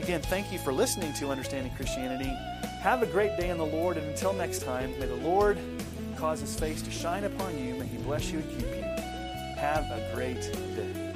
Again, 0.00 0.22
thank 0.22 0.52
you 0.52 0.58
for 0.58 0.72
listening 0.72 1.12
to 1.14 1.28
Understanding 1.28 1.72
Christianity. 1.74 2.32
Have 2.80 3.02
a 3.02 3.06
great 3.06 3.36
day 3.36 3.50
in 3.50 3.58
the 3.58 3.66
Lord. 3.66 3.96
And 3.96 4.06
until 4.08 4.32
next 4.32 4.62
time, 4.62 4.98
may 4.98 5.06
the 5.06 5.16
Lord 5.16 5.58
cause 6.16 6.40
his 6.40 6.58
face 6.58 6.82
to 6.82 6.90
shine 6.90 7.24
upon 7.24 7.58
you. 7.58 7.74
May 7.74 7.86
he 7.86 7.98
bless 7.98 8.30
you 8.30 8.38
and 8.38 8.48
keep 8.50 8.68
you. 8.68 8.82
Have 9.58 9.84
a 9.90 10.10
great 10.14 10.40
day. 10.40 11.07